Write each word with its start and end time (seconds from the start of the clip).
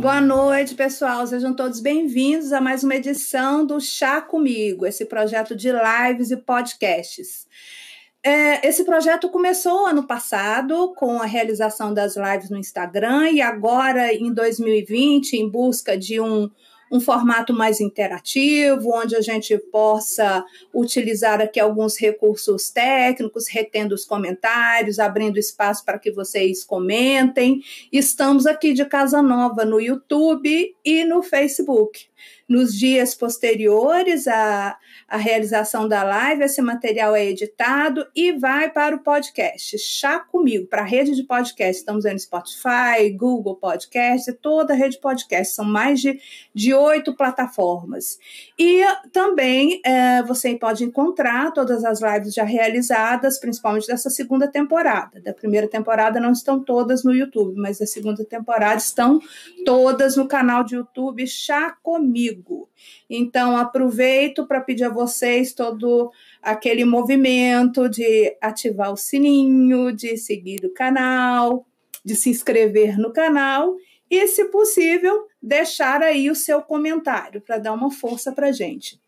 Boa 0.00 0.20
noite, 0.20 0.74
pessoal. 0.74 1.26
Sejam 1.26 1.54
todos 1.54 1.80
bem-vindos 1.80 2.52
a 2.52 2.60
mais 2.60 2.84
uma 2.84 2.94
edição 2.94 3.64
do 3.64 3.80
Chá 3.80 4.20
Comigo, 4.20 4.84
esse 4.86 5.04
projeto 5.06 5.56
de 5.56 5.70
lives 5.70 6.30
e 6.30 6.36
podcasts. 6.36 7.46
É, 8.22 8.66
esse 8.66 8.84
projeto 8.84 9.28
começou 9.28 9.86
ano 9.86 10.06
passado 10.06 10.94
com 10.94 11.20
a 11.20 11.26
realização 11.26 11.92
das 11.92 12.16
lives 12.16 12.50
no 12.50 12.58
Instagram 12.58 13.30
e 13.30 13.40
agora 13.40 14.12
em 14.12 14.32
2020, 14.32 15.34
em 15.34 15.48
busca 15.48 15.96
de 15.96 16.20
um 16.20 16.50
um 16.90 17.00
formato 17.00 17.52
mais 17.52 17.80
interativo, 17.80 18.90
onde 18.94 19.16
a 19.16 19.20
gente 19.20 19.56
possa 19.58 20.44
utilizar 20.72 21.40
aqui 21.40 21.58
alguns 21.58 21.96
recursos 21.96 22.70
técnicos, 22.70 23.48
retendo 23.48 23.94
os 23.94 24.04
comentários, 24.04 24.98
abrindo 24.98 25.38
espaço 25.38 25.84
para 25.84 25.98
que 25.98 26.10
vocês 26.10 26.64
comentem. 26.64 27.62
Estamos 27.92 28.46
aqui 28.46 28.72
de 28.72 28.84
Casa 28.84 29.22
Nova 29.22 29.64
no 29.64 29.80
YouTube 29.80 30.74
e 30.84 31.04
no 31.04 31.22
Facebook. 31.22 32.06
Nos 32.46 32.78
dias 32.78 33.14
posteriores 33.14 34.28
à, 34.28 34.76
à 35.08 35.16
realização 35.16 35.88
da 35.88 36.02
live, 36.02 36.44
esse 36.44 36.60
material 36.60 37.16
é 37.16 37.24
editado 37.24 38.06
e 38.14 38.32
vai 38.32 38.70
para 38.70 38.94
o 38.94 38.98
podcast. 38.98 39.78
Chá 39.78 40.20
comigo, 40.20 40.66
para 40.66 40.82
a 40.82 40.84
rede 40.84 41.12
de 41.12 41.22
podcast. 41.22 41.78
Estamos 41.78 42.04
no 42.04 42.18
Spotify, 42.18 43.10
Google 43.16 43.56
Podcast, 43.56 44.30
toda 44.34 44.74
a 44.74 44.76
rede 44.76 44.96
de 44.96 45.00
podcast. 45.00 45.54
São 45.54 45.64
mais 45.64 46.02
de, 46.02 46.20
de 46.54 46.74
oito 46.74 47.14
plataformas. 47.14 48.18
E 48.58 48.82
também 49.10 49.80
é, 49.82 50.22
você 50.22 50.54
pode 50.54 50.84
encontrar 50.84 51.50
todas 51.50 51.82
as 51.82 52.02
lives 52.02 52.34
já 52.34 52.44
realizadas, 52.44 53.40
principalmente 53.40 53.86
dessa 53.86 54.10
segunda 54.10 54.46
temporada. 54.46 55.18
Da 55.18 55.32
primeira 55.32 55.66
temporada 55.66 56.20
não 56.20 56.32
estão 56.32 56.62
todas 56.62 57.04
no 57.04 57.14
YouTube, 57.14 57.58
mas 57.58 57.78
da 57.78 57.86
segunda 57.86 58.22
temporada 58.22 58.76
estão 58.76 59.18
todas 59.64 60.14
no 60.14 60.28
canal 60.28 60.62
de 60.62 60.74
YouTube 60.74 61.26
Chá 61.26 61.74
Comigo 61.82 62.33
comigo. 62.42 62.68
Então, 63.08 63.56
aproveito 63.56 64.46
para 64.46 64.60
pedir 64.60 64.84
a 64.84 64.88
vocês 64.88 65.52
todo 65.52 66.10
aquele 66.42 66.84
movimento 66.84 67.88
de 67.88 68.36
ativar 68.40 68.92
o 68.92 68.96
sininho, 68.96 69.92
de 69.92 70.16
seguir 70.16 70.64
o 70.64 70.72
canal, 70.72 71.66
de 72.04 72.14
se 72.14 72.30
inscrever 72.30 72.98
no 72.98 73.12
canal 73.12 73.76
e, 74.10 74.26
se 74.26 74.46
possível, 74.46 75.26
deixar 75.42 76.02
aí 76.02 76.30
o 76.30 76.34
seu 76.34 76.62
comentário 76.62 77.40
para 77.40 77.58
dar 77.58 77.72
uma 77.72 77.90
força 77.90 78.32
para 78.32 78.52
gente. 78.52 79.00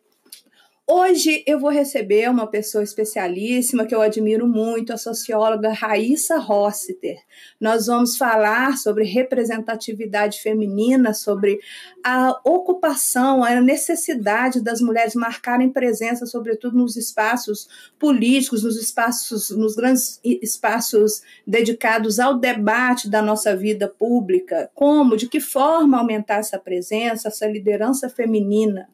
Hoje 0.88 1.42
eu 1.48 1.58
vou 1.58 1.70
receber 1.70 2.30
uma 2.30 2.46
pessoa 2.46 2.84
especialíssima 2.84 3.84
que 3.84 3.92
eu 3.92 4.00
admiro 4.00 4.46
muito, 4.46 4.92
a 4.92 4.96
socióloga 4.96 5.72
Raíssa 5.72 6.38
Rossiter. 6.38 7.16
Nós 7.60 7.86
vamos 7.86 8.16
falar 8.16 8.76
sobre 8.76 9.02
representatividade 9.02 10.40
feminina, 10.40 11.12
sobre 11.12 11.58
a 12.04 12.40
ocupação, 12.44 13.42
a 13.42 13.60
necessidade 13.60 14.62
das 14.62 14.80
mulheres 14.80 15.16
marcarem 15.16 15.72
presença, 15.72 16.24
sobretudo 16.24 16.78
nos 16.78 16.96
espaços 16.96 17.66
políticos, 17.98 18.62
nos 18.62 18.76
espaços, 18.80 19.50
nos 19.50 19.74
grandes 19.74 20.20
espaços 20.22 21.20
dedicados 21.44 22.20
ao 22.20 22.38
debate 22.38 23.10
da 23.10 23.20
nossa 23.20 23.56
vida 23.56 23.88
pública. 23.88 24.70
Como, 24.72 25.16
de 25.16 25.28
que 25.28 25.40
forma 25.40 25.98
aumentar 25.98 26.36
essa 26.36 26.60
presença, 26.60 27.26
essa 27.26 27.48
liderança 27.48 28.08
feminina? 28.08 28.88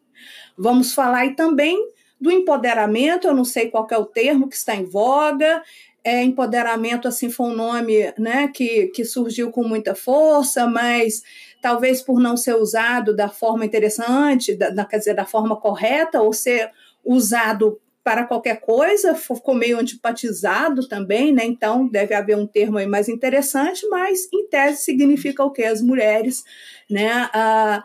Vamos 0.56 0.94
falar 0.94 1.18
aí 1.18 1.34
também 1.34 1.78
do 2.20 2.30
empoderamento, 2.30 3.26
eu 3.26 3.34
não 3.34 3.44
sei 3.44 3.68
qual 3.68 3.86
é 3.90 3.98
o 3.98 4.06
termo 4.06 4.48
que 4.48 4.54
está 4.54 4.76
em 4.76 4.84
voga, 4.84 5.62
é, 6.04 6.22
empoderamento 6.22 7.06
assim 7.06 7.30
foi 7.30 7.46
um 7.46 7.54
nome 7.54 8.12
né, 8.18 8.48
que, 8.48 8.88
que 8.88 9.04
surgiu 9.04 9.50
com 9.50 9.62
muita 9.64 9.94
força, 9.94 10.66
mas 10.66 11.22
talvez 11.60 12.02
por 12.02 12.20
não 12.20 12.36
ser 12.36 12.56
usado 12.56 13.14
da 13.14 13.28
forma 13.28 13.64
interessante, 13.64 14.54
da, 14.54 14.70
da, 14.70 14.84
quer 14.84 14.98
dizer, 14.98 15.14
da 15.14 15.24
forma 15.24 15.56
correta, 15.56 16.20
ou 16.20 16.32
ser 16.32 16.70
usado 17.04 17.80
para 18.04 18.24
qualquer 18.24 18.60
coisa, 18.60 19.14
ficou 19.14 19.54
meio 19.54 19.78
antipatizado 19.78 20.88
também, 20.88 21.32
né? 21.32 21.44
Então 21.44 21.86
deve 21.86 22.14
haver 22.14 22.36
um 22.36 22.46
termo 22.46 22.78
aí 22.78 22.86
mais 22.86 23.08
interessante, 23.08 23.86
mas 23.88 24.28
em 24.32 24.48
tese 24.48 24.82
significa 24.82 25.44
o 25.44 25.52
que? 25.52 25.62
As 25.62 25.80
mulheres, 25.80 26.42
né? 26.90 27.28
Ah, 27.32 27.84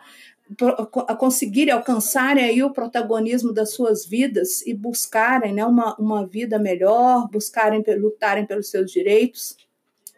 a 1.06 1.14
conseguirem 1.14 1.72
alcançarem 1.72 2.44
aí 2.44 2.62
o 2.62 2.72
protagonismo 2.72 3.52
das 3.52 3.72
suas 3.72 4.06
vidas 4.06 4.66
e 4.66 4.72
buscarem 4.72 5.52
né, 5.52 5.64
uma, 5.64 5.94
uma 5.96 6.26
vida 6.26 6.58
melhor, 6.58 7.28
buscarem 7.30 7.84
lutarem 7.98 8.46
pelos 8.46 8.70
seus 8.70 8.90
direitos. 8.90 9.56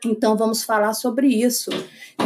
Então 0.04 0.36
vamos 0.36 0.64
falar 0.64 0.94
sobre 0.94 1.26
isso. 1.26 1.70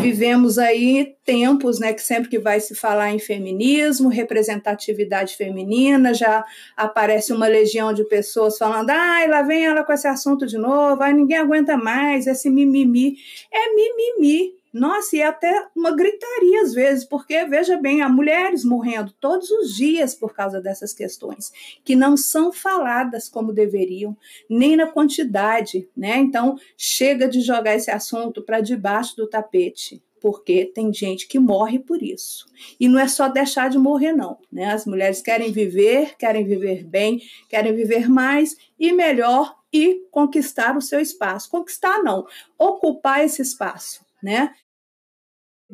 Vivemos 0.01 0.59
aí 0.59 1.17
tempos, 1.25 1.81
né, 1.81 1.93
que 1.93 2.03
sempre 2.03 2.31
que 2.31 2.39
vai 2.39 2.61
se 2.61 2.75
falar 2.75 3.13
em 3.13 3.19
feminismo, 3.19 4.09
representatividade 4.09 5.37
feminina, 5.37 6.15
já 6.15 6.45
aparece 6.77 7.33
uma 7.33 7.49
legião 7.49 7.93
de 7.93 8.05
pessoas 8.05 8.57
falando: 8.57 8.91
"Ai, 8.91 9.27
lá 9.27 9.43
vem 9.43 9.67
ela 9.67 9.83
com 9.83 9.93
esse 9.93 10.07
assunto 10.07 10.47
de 10.47 10.57
novo, 10.57 11.03
ai, 11.03 11.13
ninguém 11.13 11.39
aguenta 11.39 11.77
mais 11.77 12.27
esse 12.29 12.49
mimimi". 12.49 13.17
É 13.53 13.75
mimimi, 13.75 14.53
nossa, 14.75 15.17
e 15.17 15.21
é 15.21 15.27
até 15.27 15.69
uma 15.75 15.95
gritaria 15.95 16.63
às 16.63 16.75
vezes, 16.75 17.05
porque 17.05 17.45
veja 17.45 17.77
bem, 17.77 18.03
há 18.03 18.09
mulheres 18.09 18.65
morrendo 18.65 19.15
todos 19.21 19.49
os 19.51 19.75
dias 19.75 20.17
por 20.17 20.35
causa 20.35 20.61
dessas 20.61 20.93
questões, 20.93 21.53
que 21.85 21.95
não 21.95 22.17
são 22.17 22.53
faladas 22.53 23.29
como 23.29 23.53
deveriam, 23.53 24.17
nem 24.51 24.77
na 24.77 24.89
quantidade, 24.89 25.89
né? 25.97 26.19
Então, 26.19 26.57
chega 26.77 27.29
de 27.29 27.41
jogar 27.41 27.77
esse 27.77 27.91
assunto 27.91 28.43
para 28.43 28.61
debaixo 28.61 29.17
do 29.17 29.29
tapete 29.29 30.03
porque 30.25 30.65
tem 30.65 30.91
gente 30.91 31.29
que 31.29 31.39
morre 31.39 31.79
por 31.79 32.03
isso. 32.03 32.47
E 32.81 32.89
não 32.89 32.99
é 32.99 33.07
só 33.07 33.29
deixar 33.29 33.69
de 33.69 33.77
morrer, 33.77 34.15
não. 34.15 34.39
Né? 34.51 34.73
As 34.73 34.87
mulheres 34.87 35.21
querem 35.21 35.53
viver, 35.53 36.17
querem 36.17 36.47
viver 36.47 36.83
bem, 36.83 37.21
querem 37.47 37.75
viver 37.75 38.09
mais 38.09 38.57
e 38.81 38.91
melhor 38.91 39.55
e 39.71 40.07
conquistar 40.11 40.79
o 40.79 40.81
seu 40.81 40.99
espaço. 40.99 41.51
Conquistar, 41.51 42.03
não, 42.03 42.27
ocupar 42.59 43.23
esse 43.23 43.43
espaço. 43.43 44.03
Né? 44.23 44.51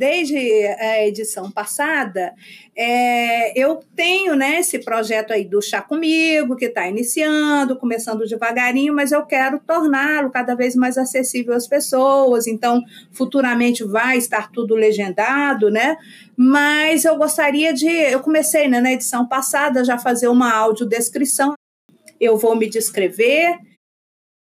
Desde 0.01 0.35
a 0.79 1.07
edição 1.07 1.51
passada, 1.51 2.33
é, 2.75 3.53
eu 3.55 3.81
tenho 3.95 4.35
né, 4.35 4.61
esse 4.61 4.79
projeto 4.79 5.31
aí 5.31 5.45
do 5.45 5.61
Chá 5.61 5.83
Comigo, 5.83 6.57
que 6.57 6.65
está 6.65 6.89
iniciando, 6.89 7.77
começando 7.77 8.27
devagarinho, 8.27 8.95
mas 8.95 9.13
eu 9.13 9.27
quero 9.27 9.61
torná-lo 9.61 10.31
cada 10.31 10.55
vez 10.55 10.75
mais 10.75 10.97
acessível 10.97 11.53
às 11.53 11.67
pessoas. 11.69 12.47
Então, 12.47 12.83
futuramente 13.13 13.85
vai 13.85 14.17
estar 14.17 14.51
tudo 14.51 14.75
legendado, 14.75 15.71
né? 15.71 15.99
Mas 16.35 17.05
eu 17.05 17.19
gostaria 17.19 17.75
de. 17.75 17.87
Eu 17.87 18.21
comecei 18.21 18.69
né, 18.69 18.81
na 18.81 18.95
edição 18.95 19.29
passada 19.29 19.85
já 19.85 19.99
fazer 19.99 20.29
uma 20.29 20.51
audiodescrição. 20.51 21.53
Eu 22.19 22.39
vou 22.39 22.57
me 22.57 22.71
descrever, 22.71 23.59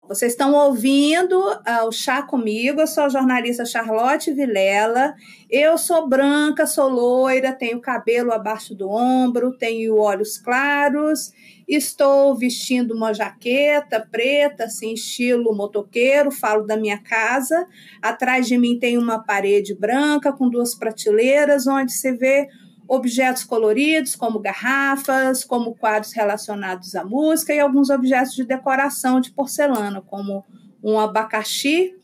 vocês 0.09 0.31
estão 0.31 0.55
ouvindo 0.55 1.39
uh, 1.39 1.87
o 1.87 1.91
Chá 1.91 2.23
Comigo, 2.23 2.81
eu 2.81 2.87
sou 2.87 3.03
a 3.03 3.09
jornalista 3.09 3.63
Charlotte 3.63 4.33
Vilela, 4.33 5.13
eu 5.51 5.77
sou 5.77 6.09
branca, 6.09 6.65
sou 6.65 6.89
loira, 6.89 7.53
tenho 7.53 7.79
cabelo 7.79 8.31
abaixo 8.31 8.73
do 8.73 8.89
ombro, 8.89 9.55
tenho 9.55 9.95
olhos 9.97 10.35
claros, 10.39 11.31
estou 11.67 12.35
vestindo 12.35 12.95
uma 12.95 13.13
jaqueta 13.13 13.99
preta, 13.99 14.63
assim, 14.63 14.93
estilo 14.93 15.55
motoqueiro, 15.55 16.31
falo 16.31 16.65
da 16.65 16.75
minha 16.75 16.97
casa, 16.97 17.67
atrás 18.01 18.47
de 18.47 18.57
mim 18.57 18.79
tem 18.79 18.97
uma 18.97 19.19
parede 19.19 19.75
branca 19.75 20.33
com 20.33 20.49
duas 20.49 20.73
prateleiras, 20.73 21.67
onde 21.67 21.91
se 21.91 22.11
vê 22.13 22.47
objetos 22.89 23.43
coloridos, 23.43 24.15
como 24.15 24.39
garrafas, 24.39 25.45
como 25.45 25.75
quadros 25.75 26.11
relacionados 26.11 26.95
à 26.95 27.05
música 27.05 27.53
e 27.53 27.59
alguns 27.59 27.91
objetos 27.91 28.33
de 28.33 28.43
decoração 28.43 29.21
de 29.21 29.31
porcelana, 29.31 30.01
como 30.01 30.43
um 30.83 30.99
abacaxi 30.99 31.95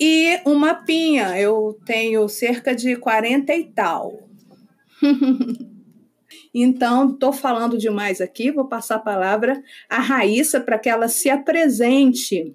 e 0.00 0.40
uma 0.46 0.74
pinha. 0.74 1.38
Eu 1.38 1.78
tenho 1.84 2.28
cerca 2.28 2.74
de 2.74 2.96
40 2.96 3.52
e 3.54 3.64
tal. 3.64 4.28
então, 6.54 7.10
estou 7.10 7.32
falando 7.32 7.76
demais 7.76 8.20
aqui, 8.20 8.52
vou 8.52 8.68
passar 8.68 8.96
a 8.96 9.00
palavra 9.00 9.60
à 9.90 9.98
Raíssa 9.98 10.60
para 10.60 10.78
que 10.78 10.88
ela 10.88 11.08
se 11.08 11.28
apresente. 11.28 12.54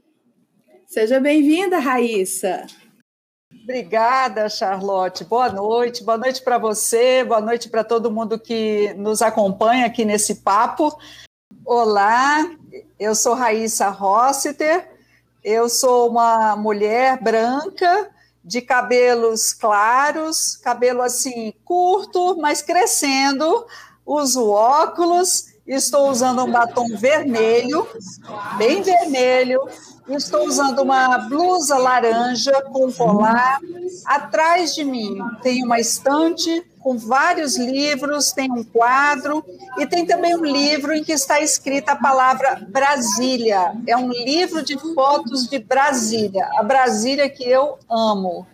Seja 0.85 1.19
bem-vinda, 1.19 1.79
Raíssa. 1.79 2.65
Obrigada, 3.67 4.47
Charlotte. 4.47 5.25
Boa 5.25 5.49
noite. 5.49 6.01
Boa 6.01 6.17
noite 6.17 6.41
para 6.41 6.57
você, 6.57 7.21
boa 7.25 7.41
noite 7.41 7.67
para 7.67 7.83
todo 7.83 8.09
mundo 8.09 8.39
que 8.39 8.93
nos 8.93 9.21
acompanha 9.21 9.87
aqui 9.87 10.05
nesse 10.05 10.35
papo. 10.35 10.97
Olá, 11.65 12.49
eu 12.97 13.13
sou 13.13 13.33
Raíssa 13.33 13.89
Rossiter, 13.89 14.89
eu 15.43 15.67
sou 15.67 16.09
uma 16.09 16.55
mulher 16.55 17.21
branca, 17.21 18.09
de 18.41 18.61
cabelos 18.61 19.51
claros, 19.51 20.55
cabelo 20.55 21.01
assim 21.01 21.53
curto, 21.65 22.37
mas 22.37 22.61
crescendo, 22.61 23.65
uso 24.05 24.49
óculos, 24.49 25.47
estou 25.67 26.09
usando 26.09 26.41
um 26.41 26.49
batom 26.49 26.95
vermelho, 26.95 27.85
bem 28.57 28.81
vermelho, 28.81 29.59
Estou 30.09 30.47
usando 30.47 30.79
uma 30.79 31.17
blusa 31.17 31.77
laranja 31.77 32.53
com 32.71 32.91
colar. 32.91 33.59
Atrás 34.05 34.73
de 34.73 34.85
mim 34.85 35.17
tem 35.41 35.63
uma 35.65 35.79
estante 35.79 36.65
com 36.79 36.97
vários 36.97 37.57
livros, 37.57 38.31
tem 38.31 38.49
um 38.49 38.63
quadro 38.63 39.43
e 39.77 39.85
tem 39.85 40.05
também 40.05 40.33
um 40.33 40.45
livro 40.45 40.93
em 40.93 41.03
que 41.03 41.11
está 41.11 41.41
escrita 41.41 41.91
a 41.91 41.95
palavra 41.97 42.65
Brasília. 42.69 43.73
É 43.85 43.97
um 43.97 44.09
livro 44.09 44.63
de 44.63 44.77
fotos 44.93 45.47
de 45.47 45.59
Brasília, 45.59 46.49
a 46.57 46.63
Brasília 46.63 47.29
que 47.29 47.43
eu 47.43 47.77
amo. 47.89 48.47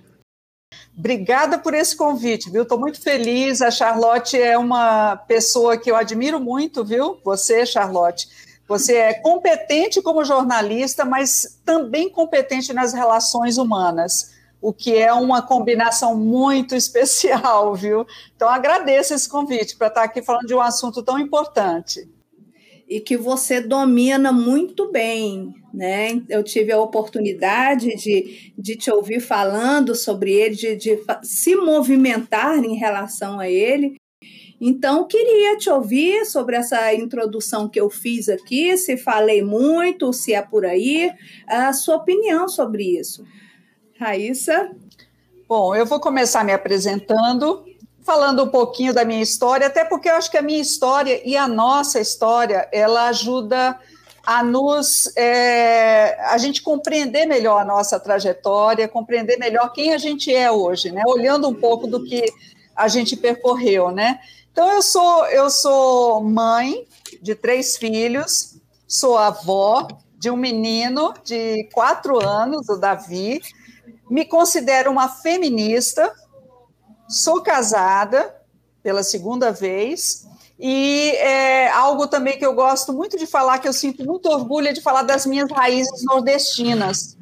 Obrigada 0.98 1.60
por 1.60 1.76
esse 1.76 1.96
convite, 1.96 2.50
viu? 2.50 2.64
Estou 2.64 2.80
muito 2.80 3.00
feliz. 3.00 3.62
A 3.62 3.70
Charlotte 3.70 4.40
é 4.40 4.58
uma 4.58 5.16
pessoa 5.16 5.78
que 5.78 5.90
eu 5.90 5.96
admiro 5.96 6.40
muito, 6.40 6.84
viu? 6.84 7.20
Você, 7.24 7.66
Charlotte 7.66 8.28
você 8.68 8.96
é 8.96 9.14
competente 9.14 10.02
como 10.02 10.24
jornalista, 10.24 11.04
mas 11.04 11.60
também 11.66 12.10
competente 12.10 12.74
nas 12.74 12.94
relações 12.94 13.58
humanas, 13.58 14.34
o 14.62 14.72
que 14.72 14.96
é 14.96 15.12
uma 15.14 15.42
combinação 15.42 16.16
muito 16.18 16.74
especial, 16.76 17.76
viu? 17.76 18.06
Então 18.36 18.48
agradeço 18.48 19.14
esse 19.14 19.28
convite 19.28 19.76
para 19.76 19.88
estar 19.88 20.04
aqui 20.04 20.22
falando 20.22 20.48
de 20.48 20.56
um 20.56 20.62
assunto 20.62 21.04
tão 21.04 21.20
importante. 21.20 22.10
E 22.88 23.00
que 23.00 23.18
você 23.18 23.60
domina 23.60 24.32
muito 24.32 24.92
bem, 24.92 25.54
né? 25.74 26.22
Eu 26.30 26.44
tive 26.44 26.72
a 26.72 26.80
oportunidade 26.80 27.96
de, 27.96 28.54
de 28.58 28.76
te 28.76 28.92
ouvir 28.92 29.20
falando 29.20 29.96
sobre 29.96 30.32
ele, 30.34 30.56
de, 30.56 30.76
de 30.76 31.00
se 31.24 31.56
movimentar 31.56 32.64
em 32.64 32.76
relação 32.76 33.40
a 33.40 33.50
ele, 33.50 33.96
então, 34.66 35.04
queria 35.04 35.58
te 35.58 35.70
ouvir 35.70 36.26
sobre 36.26 36.56
essa 36.56 36.94
introdução 36.94 37.68
que 37.68 37.78
eu 37.78 37.90
fiz 37.90 38.30
aqui, 38.30 38.78
se 38.78 38.96
falei 38.96 39.44
muito, 39.44 40.14
se 40.14 40.34
é 40.34 40.42
por 40.42 40.66
aí, 40.66 41.12
a 41.46 41.74
sua 41.74 41.98
opinião 41.98 42.48
sobre 42.48 42.98
isso. 42.98 43.26
Raíssa? 44.00 44.72
Bom, 45.50 45.76
eu 45.76 45.86
vou 45.86 46.00
começar 46.00 46.46
me 46.46 46.54
apresentando, 46.54 47.66
falando 48.04 48.44
um 48.44 48.48
pouquinho 48.48 48.94
da 48.94 49.04
minha 49.04 49.22
história, 49.22 49.68
até 49.68 49.84
porque 49.84 50.08
eu 50.08 50.16
acho 50.16 50.32
que 50.32 50.38
a 50.38 50.42
minha 50.42 50.62
história 50.62 51.22
e 51.28 51.36
a 51.36 51.46
nossa 51.46 52.00
história, 52.00 52.66
ela 52.72 53.10
ajuda 53.10 53.78
a 54.26 54.42
nos 54.42 55.12
é, 55.18 56.18
a 56.30 56.38
gente 56.38 56.62
compreender 56.62 57.26
melhor 57.26 57.62
a 57.62 57.66
nossa 57.66 58.00
trajetória, 58.00 58.88
compreender 58.88 59.38
melhor 59.38 59.74
quem 59.74 59.94
a 59.94 59.98
gente 59.98 60.34
é 60.34 60.50
hoje, 60.50 60.90
né? 60.90 61.04
Olhando 61.06 61.50
um 61.50 61.54
pouco 61.54 61.86
do 61.86 62.02
que 62.06 62.24
a 62.74 62.88
gente 62.88 63.18
percorreu, 63.18 63.92
né? 63.92 64.22
Então 64.54 64.72
eu 64.72 64.84
sou 64.84 65.26
eu 65.26 65.50
sou 65.50 66.24
mãe 66.24 66.88
de 67.20 67.34
três 67.34 67.76
filhos, 67.76 68.56
sou 68.88 69.18
avó 69.18 69.88
de 70.16 70.30
um 70.30 70.38
menino 70.38 71.12
de 71.26 71.68
quatro 71.74 72.24
anos, 72.24 72.70
o 72.70 72.78
Davi. 72.78 73.42
Me 74.08 74.24
considero 74.24 74.92
uma 74.92 75.10
feminista. 75.10 76.14
Sou 77.10 77.42
casada 77.42 78.34
pela 78.84 79.02
segunda 79.02 79.52
vez 79.52 80.28
e 80.60 81.10
é 81.18 81.70
algo 81.72 82.06
também 82.06 82.38
que 82.38 82.46
eu 82.46 82.54
gosto 82.54 82.94
muito 82.94 83.18
de 83.18 83.26
falar, 83.26 83.58
que 83.58 83.68
eu 83.68 83.74
sinto 83.74 84.06
muito 84.06 84.30
orgulho 84.30 84.72
de 84.72 84.82
falar 84.82 85.02
das 85.02 85.26
minhas 85.26 85.52
raízes 85.52 86.04
nordestinas. 86.04 87.18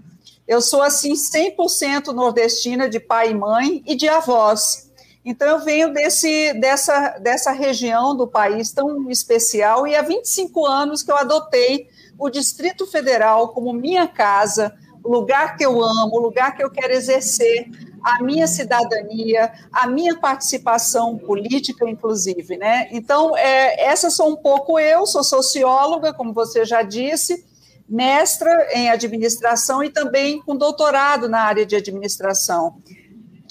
Eu 0.45 0.59
sou 0.59 0.81
assim 0.81 1.13
100% 1.13 2.07
nordestina 2.07 2.89
de 2.89 2.99
pai 2.99 3.31
e 3.31 3.33
mãe 3.33 3.81
e 3.87 3.95
de 3.95 4.09
avós. 4.09 4.90
Então, 5.23 5.47
eu 5.47 5.59
venho 5.59 5.93
desse, 5.93 6.53
dessa, 6.53 7.19
dessa 7.19 7.51
região 7.51 8.15
do 8.15 8.27
país 8.27 8.71
tão 8.71 9.09
especial 9.09 9.85
e 9.85 9.95
há 9.95 10.01
25 10.01 10.65
anos 10.65 11.03
que 11.03 11.11
eu 11.11 11.17
adotei 11.17 11.87
o 12.17 12.29
Distrito 12.29 12.87
Federal 12.87 13.49
como 13.49 13.71
minha 13.71 14.07
casa, 14.07 14.73
lugar 15.03 15.55
que 15.57 15.65
eu 15.65 15.81
amo, 15.81 16.19
lugar 16.19 16.55
que 16.55 16.63
eu 16.63 16.69
quero 16.69 16.93
exercer 16.93 17.69
a 18.03 18.23
minha 18.23 18.47
cidadania, 18.47 19.51
a 19.71 19.87
minha 19.87 20.19
participação 20.19 21.17
política, 21.17 21.87
inclusive, 21.87 22.57
né? 22.57 22.87
Então, 22.91 23.37
é, 23.37 23.85
essa 23.85 24.09
sou 24.09 24.29
um 24.29 24.35
pouco 24.35 24.79
eu, 24.79 25.05
sou 25.05 25.23
socióloga, 25.23 26.13
como 26.13 26.33
você 26.33 26.65
já 26.65 26.81
disse, 26.81 27.45
mestra 27.87 28.69
em 28.73 28.89
administração 28.89 29.83
e 29.83 29.89
também 29.89 30.41
com 30.41 30.55
doutorado 30.55 31.29
na 31.29 31.41
área 31.41 31.65
de 31.65 31.75
administração. 31.75 32.81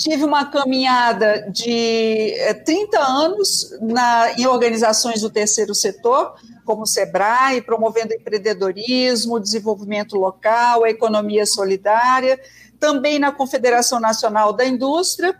Tive 0.01 0.25
uma 0.25 0.47
caminhada 0.47 1.47
de 1.51 2.33
30 2.65 2.97
eh, 2.97 3.03
anos 3.03 3.71
na, 3.83 4.33
em 4.33 4.47
organizações 4.47 5.21
do 5.21 5.29
terceiro 5.29 5.75
setor, 5.75 6.37
como 6.65 6.85
o 6.85 6.87
SEBRAE, 6.87 7.61
promovendo 7.61 8.15
empreendedorismo, 8.15 9.39
desenvolvimento 9.39 10.17
local, 10.17 10.87
economia 10.87 11.45
solidária, 11.45 12.41
também 12.79 13.19
na 13.19 13.31
Confederação 13.31 14.01
Nacional 14.01 14.55
da 14.55 14.65
Indústria. 14.65 15.39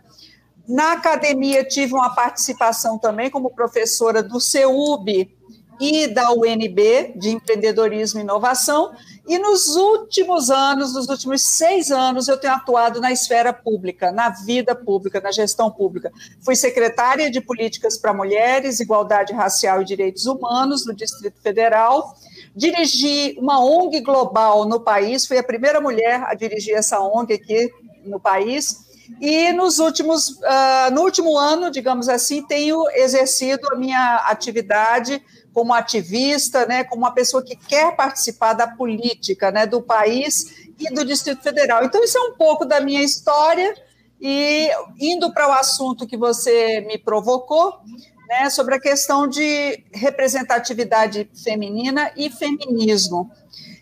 Na 0.67 0.91
academia, 0.91 1.63
tive 1.63 1.95
uma 1.95 2.13
participação 2.13 2.99
também 2.99 3.31
como 3.31 3.49
professora 3.49 4.21
do 4.21 4.39
CEUB 4.39 5.35
e 5.79 6.05
da 6.05 6.31
UNB, 6.33 7.13
de 7.15 7.31
empreendedorismo 7.31 8.19
e 8.19 8.23
inovação, 8.23 8.91
e 9.27 9.37
nos 9.37 9.75
últimos 9.75 10.49
anos, 10.49 10.93
nos 10.95 11.07
últimos 11.07 11.43
seis 11.43 11.91
anos, 11.91 12.27
eu 12.27 12.37
tenho 12.37 12.53
atuado 12.53 12.99
na 12.99 13.11
esfera 13.11 13.53
pública, 13.53 14.11
na 14.11 14.29
vida 14.29 14.75
pública, 14.75 15.21
na 15.21 15.31
gestão 15.31 15.69
pública. 15.69 16.11
Fui 16.43 16.55
secretária 16.55 17.29
de 17.29 17.39
Políticas 17.39 17.97
para 17.97 18.13
Mulheres, 18.13 18.79
Igualdade 18.79 19.33
Racial 19.33 19.81
e 19.81 19.85
Direitos 19.85 20.25
Humanos 20.25 20.85
no 20.85 20.93
Distrito 20.93 21.39
Federal. 21.39 22.15
Dirigi 22.55 23.37
uma 23.37 23.63
ONG 23.63 24.01
global 24.01 24.65
no 24.65 24.79
país, 24.79 25.25
fui 25.25 25.37
a 25.37 25.43
primeira 25.43 25.79
mulher 25.79 26.23
a 26.25 26.33
dirigir 26.33 26.73
essa 26.73 26.99
ONG 26.99 27.33
aqui 27.33 27.71
no 28.03 28.19
país. 28.19 28.89
E 29.19 29.51
nos 29.53 29.79
últimos, 29.79 30.29
uh, 30.29 30.91
no 30.93 31.01
último 31.01 31.37
ano, 31.37 31.69
digamos 31.69 32.09
assim, 32.09 32.41
tenho 32.45 32.83
exercido 32.95 33.67
a 33.71 33.75
minha 33.75 34.15
atividade 34.27 35.21
como 35.53 35.73
ativista, 35.73 36.65
né, 36.65 36.83
como 36.83 37.03
uma 37.03 37.13
pessoa 37.13 37.43
que 37.43 37.55
quer 37.55 37.95
participar 37.95 38.53
da 38.53 38.67
política 38.67 39.51
né, 39.51 39.65
do 39.65 39.81
país 39.81 40.69
e 40.79 40.93
do 40.93 41.05
Distrito 41.05 41.41
Federal. 41.41 41.83
Então, 41.83 42.03
isso 42.03 42.17
é 42.17 42.21
um 42.21 42.33
pouco 42.33 42.65
da 42.65 42.79
minha 42.79 43.03
história. 43.03 43.75
E 44.19 44.69
indo 44.99 45.33
para 45.33 45.49
o 45.49 45.51
assunto 45.51 46.05
que 46.05 46.15
você 46.15 46.81
me 46.81 46.97
provocou, 46.97 47.79
né, 48.27 48.49
sobre 48.49 48.75
a 48.75 48.79
questão 48.79 49.27
de 49.27 49.83
representatividade 49.91 51.29
feminina 51.43 52.11
e 52.15 52.29
feminismo. 52.29 53.29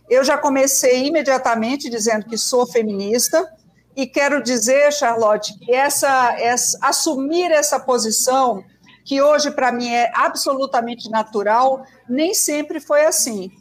Eu 0.09 0.23
já 0.23 0.37
comecei 0.37 1.05
imediatamente 1.05 1.89
dizendo 1.89 2.25
que 2.25 2.37
sou 2.37 2.65
feminista, 2.65 3.47
e 3.95 4.07
quero 4.07 4.41
dizer, 4.41 4.93
Charlotte, 4.93 5.53
que 5.59 5.73
essa, 5.73 6.33
essa 6.39 6.77
assumir 6.81 7.51
essa 7.51 7.79
posição 7.79 8.63
que 9.03 9.21
hoje 9.21 9.51
para 9.51 9.71
mim 9.71 9.89
é 9.89 10.11
absolutamente 10.15 11.09
natural, 11.09 11.83
nem 12.07 12.33
sempre 12.33 12.79
foi 12.79 13.05
assim. 13.05 13.51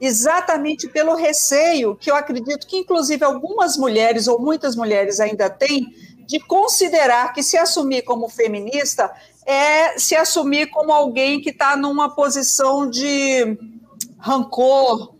Exatamente 0.00 0.88
pelo 0.88 1.14
receio 1.14 1.96
que 1.96 2.10
eu 2.10 2.16
acredito 2.16 2.66
que, 2.66 2.76
inclusive, 2.78 3.24
algumas 3.24 3.76
mulheres, 3.76 4.28
ou 4.28 4.38
muitas 4.38 4.76
mulheres 4.76 5.20
ainda 5.20 5.48
têm, 5.48 5.86
de 6.26 6.40
considerar 6.40 7.32
que 7.32 7.42
se 7.42 7.56
assumir 7.56 8.02
como 8.02 8.28
feminista 8.28 9.10
é 9.46 9.96
se 9.96 10.16
assumir 10.16 10.66
como 10.66 10.92
alguém 10.92 11.40
que 11.40 11.50
está 11.50 11.76
numa 11.76 12.14
posição 12.14 12.90
de 12.90 13.56
rancor, 14.18 15.14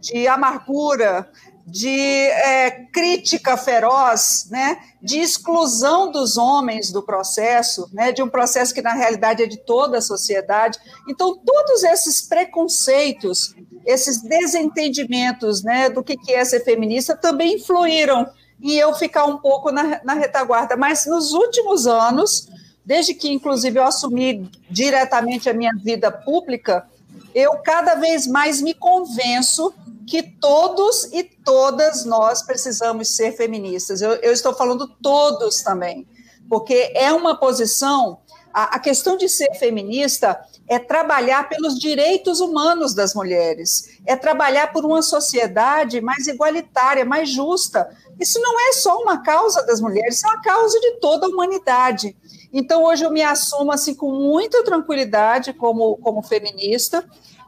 de 0.00 0.26
amargura, 0.26 1.30
de 1.66 1.98
é, 1.98 2.70
crítica 2.92 3.56
feroz, 3.56 4.46
né, 4.48 4.78
de 5.02 5.18
exclusão 5.18 6.12
dos 6.12 6.36
homens 6.36 6.92
do 6.92 7.02
processo, 7.02 7.90
né, 7.92 8.12
de 8.12 8.22
um 8.22 8.28
processo 8.28 8.72
que 8.72 8.80
na 8.80 8.92
realidade 8.92 9.42
é 9.42 9.46
de 9.46 9.56
toda 9.56 9.98
a 9.98 10.02
sociedade. 10.02 10.78
Então, 11.08 11.36
todos 11.36 11.82
esses 11.82 12.22
preconceitos, 12.22 13.56
esses 13.84 14.22
desentendimentos 14.22 15.64
né, 15.64 15.90
do 15.90 16.04
que 16.04 16.16
é 16.32 16.44
ser 16.44 16.60
feminista 16.60 17.16
também 17.16 17.56
influíram 17.56 18.28
em 18.62 18.72
eu 18.74 18.94
ficar 18.94 19.24
um 19.24 19.38
pouco 19.38 19.72
na, 19.72 20.00
na 20.04 20.14
retaguarda. 20.14 20.76
Mas 20.76 21.04
nos 21.04 21.32
últimos 21.32 21.88
anos, 21.88 22.48
desde 22.84 23.12
que 23.12 23.28
inclusive 23.28 23.78
eu 23.78 23.84
assumi 23.84 24.48
diretamente 24.70 25.50
a 25.50 25.54
minha 25.54 25.72
vida 25.74 26.12
pública, 26.12 26.86
eu 27.34 27.58
cada 27.58 27.96
vez 27.96 28.26
mais 28.26 28.62
me 28.62 28.72
convenço 28.72 29.74
que 30.06 30.22
todos 30.22 31.04
e 31.12 31.24
todas 31.24 32.04
nós 32.04 32.42
precisamos 32.42 33.16
ser 33.16 33.32
feministas. 33.32 34.00
Eu, 34.00 34.12
eu 34.16 34.32
estou 34.32 34.54
falando 34.54 34.86
todos 35.02 35.62
também, 35.62 36.06
porque 36.48 36.92
é 36.94 37.12
uma 37.12 37.36
posição. 37.36 38.20
A, 38.54 38.76
a 38.76 38.78
questão 38.78 39.16
de 39.16 39.28
ser 39.28 39.52
feminista 39.54 40.40
é 40.68 40.78
trabalhar 40.78 41.48
pelos 41.48 41.78
direitos 41.78 42.40
humanos 42.40 42.94
das 42.94 43.14
mulheres, 43.14 43.98
é 44.06 44.14
trabalhar 44.16 44.72
por 44.72 44.84
uma 44.84 45.02
sociedade 45.02 46.00
mais 46.00 46.26
igualitária, 46.28 47.04
mais 47.04 47.28
justa. 47.28 47.88
Isso 48.18 48.40
não 48.40 48.58
é 48.68 48.72
só 48.74 49.02
uma 49.02 49.22
causa 49.22 49.64
das 49.66 49.80
mulheres, 49.80 50.22
é 50.22 50.28
uma 50.28 50.40
causa 50.40 50.78
de 50.80 50.92
toda 51.00 51.26
a 51.26 51.28
humanidade. 51.28 52.16
Então, 52.52 52.84
hoje 52.84 53.04
eu 53.04 53.10
me 53.10 53.22
assumo 53.22 53.72
assim 53.72 53.94
com 53.94 54.10
muita 54.10 54.64
tranquilidade 54.64 55.52
como, 55.52 55.96
como 55.96 56.22
feminista 56.22 57.04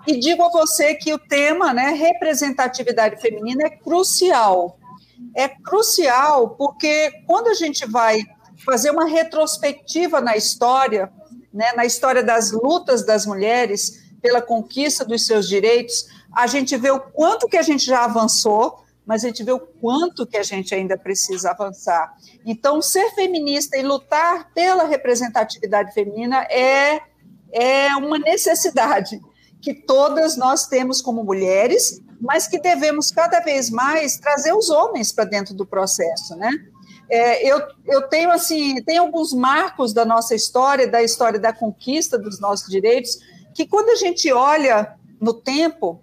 e 0.09 0.19
digo 0.19 0.43
a 0.43 0.49
você 0.49 0.95
que 0.95 1.13
o 1.13 1.19
tema, 1.19 1.75
né, 1.75 1.91
representatividade 1.91 3.21
feminina, 3.21 3.67
é 3.67 3.71
crucial. 3.71 4.79
É 5.37 5.47
crucial 5.47 6.57
porque 6.57 7.13
quando 7.27 7.49
a 7.49 7.55
gente 7.55 7.85
vai 7.85 8.23
fazer 8.65 8.91
uma 8.91 9.07
retrospectiva 9.07 10.19
na 10.23 10.35
história, 10.35 11.13
né, 11.53 11.73
na 11.77 11.85
história 11.85 12.23
das 12.23 12.53
lutas 12.53 13.05
das 13.05 13.27
mulheres 13.27 14.03
pela 14.23 14.41
conquista 14.41 15.05
dos 15.05 15.27
seus 15.27 15.47
direitos, 15.47 16.07
a 16.35 16.47
gente 16.47 16.75
vê 16.79 16.91
o 16.91 17.01
quanto 17.01 17.47
que 17.47 17.59
a 17.59 17.63
gente 17.63 17.85
já 17.85 18.05
avançou, 18.05 18.83
mas 19.05 19.23
a 19.23 19.29
gente 19.29 19.45
vê 19.45 19.53
o 19.53 19.61
quanto 19.61 20.27
que 20.27 20.39
a 20.39 20.43
gente 20.43 20.75
ainda 20.75 20.97
precisa 20.97 21.51
avançar. 21.51 22.15
Então, 22.47 22.81
ser 22.81 23.11
feminista 23.11 23.77
e 23.77 23.83
lutar 23.83 24.51
pela 24.55 24.85
representatividade 24.85 25.93
feminina 25.93 26.45
é, 26.45 27.03
é 27.53 27.95
uma 27.97 28.19
necessidade 28.19 29.21
que 29.61 29.75
todas 29.75 30.37
nós 30.37 30.67
temos 30.67 31.01
como 31.01 31.25
mulheres, 31.25 32.01
mas 32.21 32.47
que 32.47 32.61
devemos 32.61 33.11
cada 33.11 33.41
vez 33.41 33.71
mais 33.71 34.19
trazer 34.19 34.53
os 34.53 34.71
homens 34.71 35.13
para 35.13 35.25
dentro 35.25 35.55
do 35.55 35.67
processo, 35.67 36.37
né? 36.37 36.51
É, 37.11 37.51
eu, 37.51 37.63
eu 37.87 38.03
tenho 38.09 38.31
assim, 38.31 38.83
tem 38.83 38.99
alguns 38.99 39.33
marcos 39.33 39.95
da 39.95 40.05
nossa 40.05 40.35
história, 40.35 40.87
da 40.87 41.03
história 41.03 41.39
da 41.39 41.53
conquista 41.53 42.19
dos 42.19 42.39
nossos 42.39 42.69
direitos, 42.69 43.19
que 43.55 43.67
quando 43.67 43.91
a 43.91 43.97
gente 43.97 44.31
olha 44.31 44.95
no 45.21 45.33
tempo, 45.33 46.03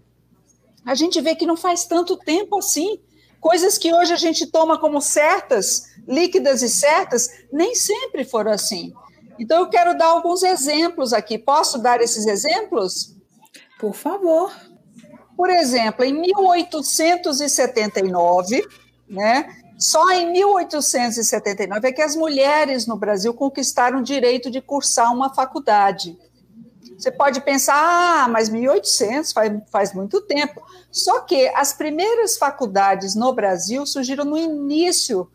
a 0.83 0.95
gente 0.95 1.21
vê 1.21 1.35
que 1.35 1.45
não 1.45 1.55
faz 1.55 1.85
tanto 1.85 2.17
tempo 2.17 2.57
assim. 2.57 2.99
Coisas 3.39 3.77
que 3.77 3.93
hoje 3.93 4.13
a 4.13 4.17
gente 4.17 4.47
toma 4.47 4.79
como 4.79 4.99
certas, 4.99 5.85
líquidas 6.07 6.63
e 6.63 6.69
certas, 6.69 7.29
nem 7.51 7.75
sempre 7.75 8.23
foram 8.23 8.51
assim. 8.51 8.91
Então 9.37 9.61
eu 9.61 9.69
quero 9.69 9.97
dar 9.97 10.07
alguns 10.07 10.41
exemplos 10.41 11.13
aqui. 11.13 11.37
Posso 11.37 11.77
dar 11.77 12.01
esses 12.01 12.25
exemplos? 12.25 13.14
Por 13.79 13.93
favor. 13.93 14.51
Por 15.35 15.49
exemplo, 15.49 16.05
em 16.05 16.13
1879, 16.13 18.65
né, 19.09 19.49
só 19.77 20.09
em 20.11 20.31
1879 20.31 21.87
é 21.87 21.91
que 21.91 22.01
as 22.01 22.15
mulheres 22.15 22.87
no 22.87 22.95
Brasil 22.95 23.33
conquistaram 23.33 23.99
o 23.99 24.03
direito 24.03 24.49
de 24.49 24.61
cursar 24.61 25.13
uma 25.13 25.33
faculdade. 25.33 26.17
Você 26.97 27.11
pode 27.11 27.41
pensar, 27.41 27.75
ah, 27.75 28.25
mas 28.29 28.47
1800 28.47 29.33
faz, 29.33 29.51
faz 29.69 29.93
muito 29.93 30.21
tempo. 30.21 30.63
Só 30.89 31.19
que 31.19 31.49
as 31.49 31.73
primeiras 31.73 32.37
faculdades 32.37 33.15
no 33.15 33.33
Brasil 33.33 33.85
surgiram 33.85 34.23
no 34.23 34.37
início 34.37 35.29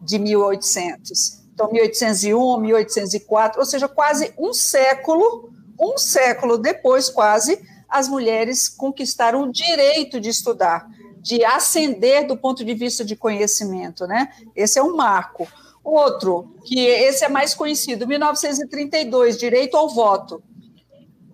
de 0.00 0.18
1800. 0.18 1.44
Então, 1.54 1.70
1801, 1.70 2.58
1804, 2.58 3.60
ou 3.60 3.66
seja, 3.66 3.86
quase 3.86 4.34
um 4.36 4.52
século, 4.52 5.52
um 5.80 5.96
século 5.96 6.58
depois, 6.58 7.08
quase, 7.08 7.64
as 7.94 8.08
mulheres 8.08 8.68
conquistaram 8.68 9.42
o 9.42 9.52
direito 9.52 10.20
de 10.20 10.28
estudar 10.28 10.86
de 11.24 11.42
ascender 11.42 12.26
do 12.26 12.36
ponto 12.36 12.62
de 12.62 12.74
vista 12.74 13.02
de 13.02 13.16
conhecimento, 13.16 14.06
né? 14.06 14.28
Esse 14.54 14.78
é 14.78 14.82
um 14.82 14.94
marco. 14.94 15.48
Outro, 15.82 16.54
que 16.66 16.78
esse 16.78 17.24
é 17.24 17.30
mais 17.30 17.54
conhecido, 17.54 18.06
1932, 18.06 19.38
direito 19.38 19.74
ao 19.74 19.88
voto. 19.88 20.42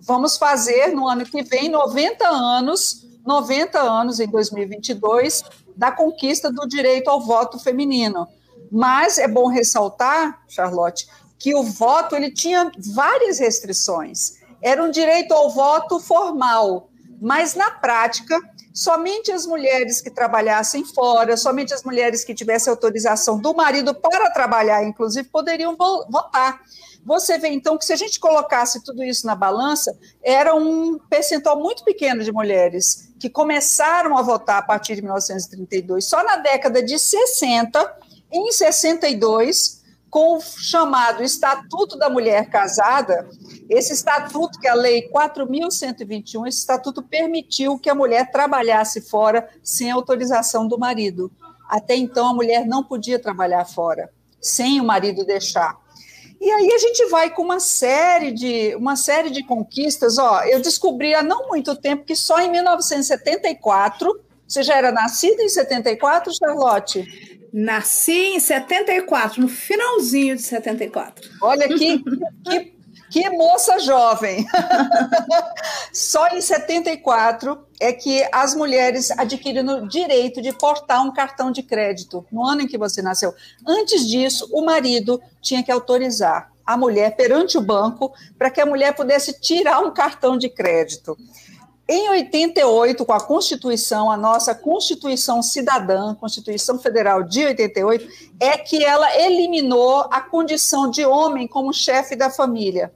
Vamos 0.00 0.36
fazer 0.36 0.94
no 0.94 1.08
ano 1.08 1.24
que 1.24 1.42
vem 1.42 1.68
90 1.68 2.24
anos, 2.28 3.04
90 3.26 3.80
anos 3.80 4.20
em 4.20 4.28
2022 4.28 5.42
da 5.76 5.90
conquista 5.90 6.52
do 6.52 6.68
direito 6.68 7.08
ao 7.08 7.20
voto 7.20 7.58
feminino. 7.58 8.28
Mas 8.70 9.18
é 9.18 9.26
bom 9.26 9.48
ressaltar, 9.48 10.40
Charlotte, 10.48 11.08
que 11.36 11.52
o 11.52 11.64
voto 11.64 12.14
ele 12.14 12.30
tinha 12.30 12.70
várias 12.78 13.40
restrições. 13.40 14.39
Era 14.62 14.82
um 14.82 14.90
direito 14.90 15.32
ao 15.32 15.50
voto 15.50 15.98
formal, 16.00 16.90
mas 17.20 17.54
na 17.54 17.70
prática 17.70 18.38
somente 18.72 19.32
as 19.32 19.46
mulheres 19.46 20.00
que 20.00 20.10
trabalhassem 20.10 20.84
fora, 20.84 21.36
somente 21.36 21.74
as 21.74 21.82
mulheres 21.82 22.24
que 22.24 22.34
tivessem 22.34 22.70
autorização 22.70 23.38
do 23.38 23.54
marido 23.54 23.94
para 23.94 24.30
trabalhar, 24.30 24.84
inclusive, 24.84 25.28
poderiam 25.28 25.76
votar. 25.76 26.60
Você 27.04 27.38
vê, 27.38 27.48
então, 27.48 27.76
que 27.78 27.84
se 27.84 27.92
a 27.92 27.96
gente 27.96 28.20
colocasse 28.20 28.82
tudo 28.84 29.02
isso 29.02 29.26
na 29.26 29.34
balança, 29.34 29.96
era 30.22 30.54
um 30.54 30.98
percentual 30.98 31.58
muito 31.58 31.84
pequeno 31.84 32.22
de 32.22 32.32
mulheres 32.32 33.12
que 33.18 33.28
começaram 33.28 34.16
a 34.16 34.22
votar 34.22 34.58
a 34.58 34.62
partir 34.62 34.94
de 34.94 35.02
1932. 35.02 36.04
Só 36.04 36.22
na 36.22 36.36
década 36.36 36.82
de 36.82 36.98
60, 36.98 37.96
em 38.32 38.52
62, 38.52 39.79
com 40.10 40.36
o 40.36 40.40
chamado 40.40 41.22
Estatuto 41.22 41.96
da 41.96 42.10
Mulher 42.10 42.50
Casada, 42.50 43.28
esse 43.68 43.92
estatuto, 43.92 44.58
que 44.58 44.66
é 44.66 44.70
a 44.70 44.74
Lei 44.74 45.08
4.121, 45.08 46.48
esse 46.48 46.58
estatuto 46.58 47.02
permitiu 47.02 47.78
que 47.78 47.88
a 47.88 47.94
mulher 47.94 48.30
trabalhasse 48.32 49.00
fora 49.00 49.48
sem 49.62 49.90
autorização 49.90 50.66
do 50.66 50.76
marido. 50.76 51.30
Até 51.68 51.94
então, 51.94 52.26
a 52.26 52.34
mulher 52.34 52.66
não 52.66 52.82
podia 52.82 53.20
trabalhar 53.20 53.64
fora, 53.64 54.10
sem 54.40 54.80
o 54.80 54.84
marido 54.84 55.24
deixar. 55.24 55.78
E 56.40 56.50
aí 56.50 56.72
a 56.72 56.78
gente 56.78 57.04
vai 57.06 57.30
com 57.30 57.42
uma 57.42 57.60
série 57.60 58.32
de 58.32 58.74
uma 58.74 58.96
série 58.96 59.30
de 59.30 59.44
conquistas. 59.44 60.18
Ó, 60.18 60.42
eu 60.42 60.60
descobri 60.60 61.14
há 61.14 61.22
não 61.22 61.48
muito 61.48 61.76
tempo 61.76 62.04
que 62.04 62.16
só 62.16 62.40
em 62.40 62.50
1974, 62.50 64.20
você 64.48 64.64
já 64.64 64.76
era 64.76 64.90
nascida 64.90 65.42
em 65.42 65.48
74, 65.48 66.32
Charlotte? 66.34 67.29
Nasci 67.52 68.36
em 68.36 68.40
74, 68.40 69.40
no 69.40 69.48
finalzinho 69.48 70.36
de 70.36 70.42
74. 70.42 71.30
Olha 71.42 71.68
que, 71.68 71.98
que 72.44 72.80
que 73.10 73.28
moça 73.28 73.78
jovem! 73.80 74.46
Só 75.92 76.28
em 76.28 76.40
74 76.40 77.58
é 77.80 77.92
que 77.92 78.24
as 78.30 78.54
mulheres 78.54 79.10
adquiriram 79.10 79.82
o 79.82 79.88
direito 79.88 80.40
de 80.40 80.52
portar 80.52 81.04
um 81.04 81.12
cartão 81.12 81.50
de 81.50 81.62
crédito 81.62 82.24
no 82.30 82.46
ano 82.46 82.62
em 82.62 82.68
que 82.68 82.78
você 82.78 83.02
nasceu. 83.02 83.34
Antes 83.66 84.06
disso, 84.06 84.48
o 84.52 84.64
marido 84.64 85.20
tinha 85.42 85.62
que 85.62 85.72
autorizar 85.72 86.52
a 86.64 86.76
mulher 86.76 87.16
perante 87.16 87.58
o 87.58 87.60
banco 87.60 88.12
para 88.38 88.48
que 88.48 88.60
a 88.60 88.66
mulher 88.66 88.94
pudesse 88.94 89.40
tirar 89.40 89.80
um 89.80 89.92
cartão 89.92 90.38
de 90.38 90.48
crédito. 90.48 91.18
Em 91.92 92.08
88, 92.08 93.04
com 93.04 93.12
a 93.12 93.20
Constituição, 93.20 94.12
a 94.12 94.16
nossa 94.16 94.54
Constituição 94.54 95.42
Cidadã, 95.42 96.14
Constituição 96.14 96.78
Federal 96.78 97.24
de 97.24 97.44
88, 97.44 98.08
é 98.38 98.56
que 98.56 98.84
ela 98.84 99.18
eliminou 99.18 100.06
a 100.08 100.20
condição 100.20 100.88
de 100.88 101.04
homem 101.04 101.48
como 101.48 101.72
chefe 101.72 102.14
da 102.14 102.30
família 102.30 102.92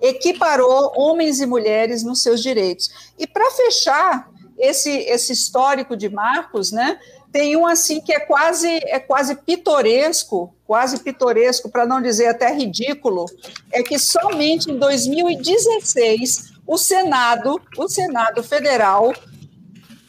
equiparou 0.00 0.92
homens 0.96 1.40
e 1.40 1.46
mulheres 1.46 2.04
nos 2.04 2.22
seus 2.22 2.40
direitos. 2.40 2.88
E 3.18 3.26
para 3.26 3.50
fechar 3.50 4.30
esse, 4.56 4.90
esse 4.90 5.32
histórico 5.32 5.96
de 5.96 6.08
marcos, 6.08 6.70
né, 6.70 6.98
tem 7.32 7.56
um 7.56 7.66
assim 7.66 8.00
que 8.00 8.12
é 8.12 8.20
quase 8.20 8.68
é 8.84 8.98
quase 8.98 9.34
pitoresco, 9.34 10.54
quase 10.64 11.00
pitoresco, 11.00 11.68
para 11.68 11.84
não 11.84 12.00
dizer 12.00 12.28
até 12.28 12.52
ridículo, 12.52 13.26
é 13.72 13.82
que 13.82 13.98
somente 13.98 14.70
em 14.70 14.78
2016 14.78 16.57
o 16.68 16.76
Senado, 16.76 17.58
o 17.78 17.88
Senado 17.88 18.42
Federal 18.42 19.14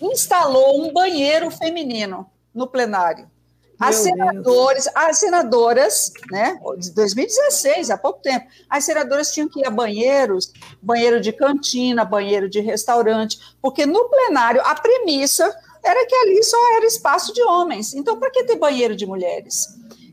instalou 0.02 0.84
um 0.84 0.92
banheiro 0.92 1.50
feminino 1.50 2.30
no 2.54 2.68
plenário. 2.68 3.32
As 3.80 3.96
senadores, 3.96 4.90
as 4.94 5.20
senadoras, 5.20 6.12
né, 6.30 6.60
de 6.78 6.92
2016, 6.92 7.90
há 7.90 7.98
pouco 7.98 8.22
tempo, 8.22 8.46
as 8.70 8.84
senadoras 8.84 9.32
tinham 9.32 9.48
que 9.48 9.62
ir 9.62 9.66
a 9.66 9.70
banheiros, 9.70 10.52
banheiro 10.82 11.22
de 11.22 11.32
cantina, 11.32 12.04
banheiro 12.04 12.50
de 12.50 12.60
restaurante, 12.60 13.40
porque 13.62 13.86
no 13.86 14.10
plenário 14.10 14.62
a 14.66 14.76
premissa 14.76 15.50
era 15.82 16.06
que 16.06 16.16
ali 16.16 16.44
só 16.44 16.76
era 16.76 16.86
espaço 16.86 17.34
de 17.34 17.42
homens. 17.42 17.94
Então, 17.94 18.20
para 18.20 18.32
que 18.32 18.44
ter 18.44 18.58
banheiro 18.58 18.98
de 18.98 19.06
mulheres? 19.06 19.66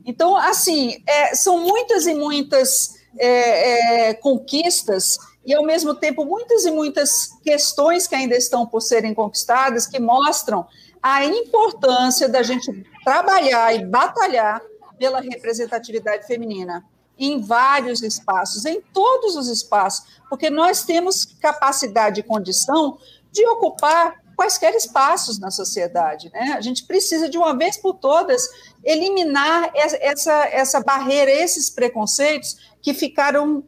Então, 0.05 0.37
assim, 0.37 1.03
é, 1.05 1.35
são 1.35 1.59
muitas 1.59 2.07
e 2.07 2.15
muitas 2.15 2.95
é, 3.19 4.11
é, 4.11 4.15
conquistas 4.15 5.19
e, 5.47 5.55
ao 5.55 5.65
mesmo 5.65 5.95
tempo, 5.95 6.25
muitas 6.25 6.65
e 6.65 6.73
muitas 6.73 7.31
questões 7.45 8.09
que 8.09 8.17
ainda 8.17 8.37
estão 8.37 8.67
por 8.67 8.83
serem 8.83 9.15
conquistadas 9.15 9.87
que 9.87 10.00
mostram 10.00 10.67
a 11.00 11.25
importância 11.25 12.29
da 12.29 12.43
gente 12.43 12.85
trabalhar 13.05 13.73
e 13.73 13.85
batalhar 13.87 14.61
pela 14.99 15.21
representatividade 15.21 16.26
feminina 16.26 16.85
em 17.17 17.41
vários 17.41 18.03
espaços, 18.03 18.65
em 18.67 18.81
todos 18.93 19.37
os 19.37 19.49
espaços, 19.49 20.05
porque 20.29 20.50
nós 20.50 20.83
temos 20.83 21.25
capacidade 21.25 22.21
e 22.21 22.25
condição 22.25 22.99
de 23.31 23.47
ocupar 23.47 24.21
quaisquer 24.37 24.75
espaços 24.75 25.38
na 25.38 25.50
sociedade. 25.50 26.31
Né? 26.33 26.55
A 26.57 26.61
gente 26.61 26.85
precisa, 26.85 27.29
de 27.29 27.38
uma 27.38 27.57
vez 27.57 27.76
por 27.76 27.95
todas, 27.95 28.43
eliminar 28.85 29.71
essa, 29.75 30.33
essa 30.47 30.81
barreira, 30.81 31.31
esses 31.31 31.71
preconceitos 31.71 32.57
que 32.83 32.93
ficaram 32.93 33.65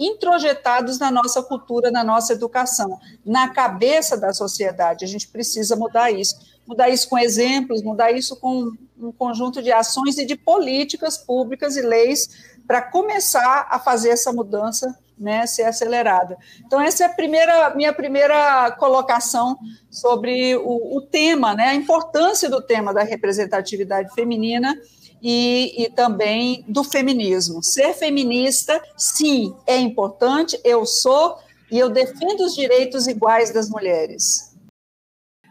introjetados 0.00 0.98
na 0.98 1.10
nossa 1.10 1.42
cultura, 1.42 1.90
na 1.90 2.02
nossa 2.02 2.32
educação, 2.32 2.98
na 3.24 3.50
cabeça 3.50 4.16
da 4.16 4.32
sociedade. 4.32 5.04
A 5.04 5.08
gente 5.08 5.28
precisa 5.28 5.76
mudar 5.76 6.10
isso. 6.10 6.34
Mudar 6.66 6.88
isso 6.88 7.08
com 7.08 7.18
exemplos, 7.18 7.82
mudar 7.82 8.10
isso 8.10 8.36
com 8.36 8.72
um 8.98 9.12
conjunto 9.12 9.62
de 9.62 9.70
ações 9.70 10.16
e 10.16 10.24
de 10.24 10.36
políticas 10.36 11.18
públicas 11.18 11.76
e 11.76 11.82
leis 11.82 12.28
para 12.66 12.80
começar 12.80 13.66
a 13.68 13.78
fazer 13.78 14.10
essa 14.10 14.32
mudança 14.32 14.96
né, 15.18 15.46
ser 15.46 15.64
acelerada. 15.64 16.38
Então, 16.64 16.80
essa 16.80 17.04
é 17.04 17.06
a 17.06 17.10
primeira, 17.10 17.74
minha 17.74 17.92
primeira 17.92 18.70
colocação 18.78 19.58
sobre 19.90 20.56
o, 20.56 20.96
o 20.96 21.02
tema, 21.02 21.54
né, 21.54 21.68
a 21.68 21.74
importância 21.74 22.48
do 22.48 22.62
tema 22.62 22.94
da 22.94 23.02
representatividade 23.02 24.14
feminina 24.14 24.74
e, 25.22 25.84
e, 25.84 25.90
também 25.90 26.64
do 26.66 26.82
feminismo. 26.82 27.62
Ser 27.62 27.94
feminista, 27.94 28.80
sim, 28.96 29.54
é 29.66 29.76
importante, 29.78 30.58
eu 30.64 30.86
sou, 30.86 31.36
e 31.70 31.78
eu 31.78 31.88
defendo 31.88 32.40
os 32.44 32.54
direitos 32.54 33.06
iguais 33.06 33.50
das 33.52 33.68
mulheres. 33.68 34.50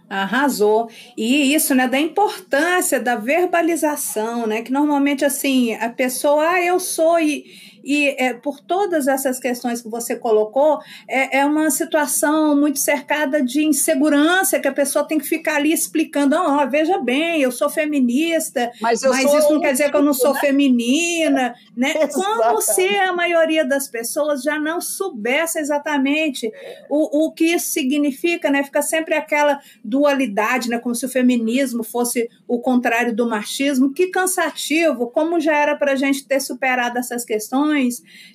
Arrasou. 0.10 0.90
E 1.16 1.54
isso, 1.54 1.76
né, 1.76 1.88
da 1.88 2.00
importância 2.00 3.00
da 3.00 3.16
verbalização, 3.16 4.48
né, 4.48 4.64
que 4.64 4.72
normalmente, 4.72 5.24
assim, 5.24 5.76
a 5.76 5.90
pessoa, 5.90 6.50
ah, 6.50 6.62
eu 6.62 6.80
sou, 6.80 7.20
e 7.20 7.46
e 7.90 8.10
é, 8.20 8.36
por 8.36 8.60
todas 8.60 9.08
essas 9.08 9.40
questões 9.40 9.82
que 9.82 9.90
você 9.90 10.16
colocou, 10.16 10.80
é, 11.08 11.40
é 11.40 11.46
uma 11.46 11.72
situação 11.72 12.56
muito 12.56 12.78
cercada 12.78 13.42
de 13.42 13.66
insegurança, 13.66 14.60
que 14.60 14.68
a 14.68 14.72
pessoa 14.72 15.08
tem 15.08 15.18
que 15.18 15.28
ficar 15.28 15.56
ali 15.56 15.74
explicando: 15.74 16.36
oh, 16.36 16.70
veja 16.70 17.00
bem, 17.00 17.42
eu 17.42 17.52
sou 17.52 17.68
feminista, 17.68 18.72
mas, 18.80 19.02
mas 19.02 19.34
isso 19.34 19.52
não 19.52 19.60
quer 19.60 19.72
dizer 19.72 19.90
que 19.90 19.98
eu 19.98 20.04
não 20.04 20.14
sou 20.14 20.36
né? 20.36 20.40
feminina. 20.40 21.56
Né? 21.76 21.96
Como 22.14 22.62
se 22.62 22.88
a 22.96 23.12
maioria 23.12 23.66
das 23.66 23.88
pessoas 23.88 24.44
já 24.44 24.60
não 24.60 24.80
soubesse 24.80 25.58
exatamente 25.58 26.52
o, 26.92 27.26
o 27.26 27.32
que 27.32 27.46
isso 27.46 27.72
significa, 27.72 28.52
né? 28.52 28.64
Fica 28.64 28.84
sempre 28.84 29.16
aquela 29.16 29.60
dualidade, 29.84 30.70
né? 30.70 30.78
como 30.78 30.94
se 30.94 31.08
o 31.08 31.10
feminismo 31.10 31.84
fosse 31.84 32.30
o 32.48 32.60
contrário 32.60 33.16
do 33.16 33.28
machismo. 33.28 33.92
Que 33.92 34.12
cansativo, 34.12 35.08
como 35.08 35.40
já 35.40 35.56
era 35.56 35.76
para 35.76 35.94
a 35.94 35.96
gente 35.96 36.28
ter 36.28 36.40
superado 36.40 37.00
essas 37.00 37.26
questões 37.26 37.79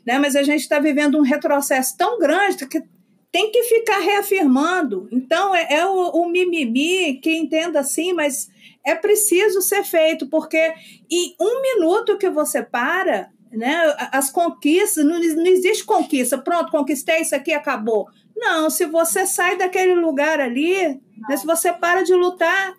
né? 0.07 0.19
mas 0.19 0.37
a 0.37 0.43
gente 0.43 0.61
está 0.61 0.79
vivendo 0.79 1.19
um 1.19 1.23
retrocesso 1.23 1.97
tão 1.97 2.19
grande 2.19 2.67
que 2.67 2.83
tem 3.35 3.51
que 3.51 3.65
ficar 3.65 3.99
reafirmando. 3.99 5.09
Então, 5.11 5.53
é, 5.53 5.67
é 5.69 5.87
o, 5.87 6.11
o, 6.11 6.29
mimimi, 6.29 7.15
que 7.15 7.37
entenda 7.37 7.81
assim, 7.81 8.13
mas 8.13 8.49
é 8.87 8.95
preciso 8.95 9.61
ser 9.61 9.83
feito, 9.83 10.29
porque 10.29 10.73
em 11.11 11.35
um 11.41 11.61
minuto 11.61 12.17
que 12.17 12.31
você 12.31 12.63
para, 12.63 13.31
né, 13.51 13.93
as 14.13 14.31
conquistas, 14.31 15.05
não, 15.05 15.19
não 15.19 15.47
existe 15.47 15.85
conquista, 15.85 16.39
pronto, 16.39 16.71
conquistei 16.71 17.23
isso 17.23 17.35
aqui, 17.35 17.53
acabou. 17.53 18.07
Não, 18.37 18.71
se 18.71 18.87
você 18.87 19.27
sai 19.27 19.59
daquele 19.59 19.97
lugar 19.97 20.39
ali, 20.39 21.01
né, 21.29 21.37
se 21.37 21.45
você 21.45 21.73
para 21.73 22.03
de 22.03 22.15
lutar, 22.15 22.77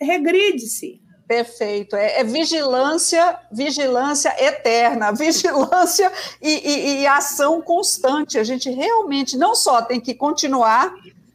regride-se. 0.00 1.00
Perfeito. 1.26 1.96
É, 1.96 2.20
é, 2.20 2.24
vigilância, 2.24 3.38
vigilância 3.50 4.34
eterna, 4.38 5.10
vigilância 5.12 6.10
e, 6.40 6.50
e, 6.50 7.00
e, 7.00 7.06
ação 7.06 7.60
constante. 7.60 8.38
A 8.38 8.44
gente 8.44 8.70
realmente 8.70 9.36
não 9.36 9.54
só 9.54 9.82
tem 9.82 10.00
que 10.00 10.14
continuar 10.14 10.94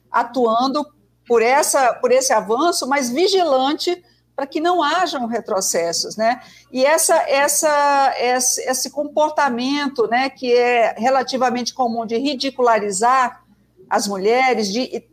atuando 0.10 0.86
por, 1.28 1.42
essa, 1.42 1.94
por 1.96 2.12
esse 2.12 2.32
avanço, 2.32 2.88
mas 2.88 3.10
vigilante 3.10 4.02
para 4.34 4.48
que 4.48 4.62
não 4.62 4.82
hajam 4.82 5.28
retrocessos, 5.28 6.16
né? 6.16 6.42
E 6.72 6.86
essa, 6.86 7.16
essa, 7.30 8.14
esse, 8.18 8.62
esse 8.62 8.90
comportamento, 8.90 10.08
né, 10.08 10.30
que 10.30 10.52
é 10.54 10.96
relativamente 10.98 11.74
comum 11.74 12.06
de 12.06 12.18
ridicularizar 12.18 13.44
as 13.90 14.08
mulheres, 14.08 14.72
de 14.72 15.04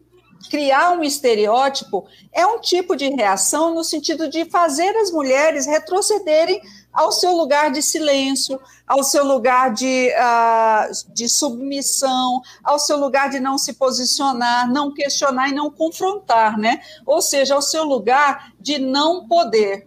criar 0.51 0.93
um 0.93 1.03
estereótipo 1.03 2.07
é 2.33 2.47
um 2.47 2.61
tipo 2.61 2.97
de 2.97 3.09
reação 3.09 3.75
no 3.75 3.85
sentido 3.85 4.29
de 4.29 4.45
fazer 4.45 4.97
as 4.97 5.11
mulheres 5.11 5.67
retrocederem 5.67 6.61
ao 6.93 7.13
seu 7.13 7.33
lugar 7.33 7.71
de 7.71 7.83
silêncio, 7.83 8.61
ao 8.87 9.05
seu 9.05 9.25
lugar 9.25 9.73
de, 9.73 10.11
uh, 10.11 11.13
de 11.13 11.29
submissão, 11.29 12.41
ao 12.65 12.79
seu 12.79 12.99
lugar 12.99 13.31
de 13.31 13.39
não 13.39 13.59
se 13.59 13.75
posicionar, 13.75 14.71
não 14.71 14.93
questionar 14.93 15.49
e 15.49 15.55
não 15.55 15.71
confrontar, 15.71 16.59
né? 16.59 16.81
Ou 17.07 17.21
seja, 17.21 17.55
ao 17.55 17.63
seu 17.63 17.85
lugar 17.85 18.53
de 18.59 18.79
não 18.79 19.29
poder. 19.29 19.87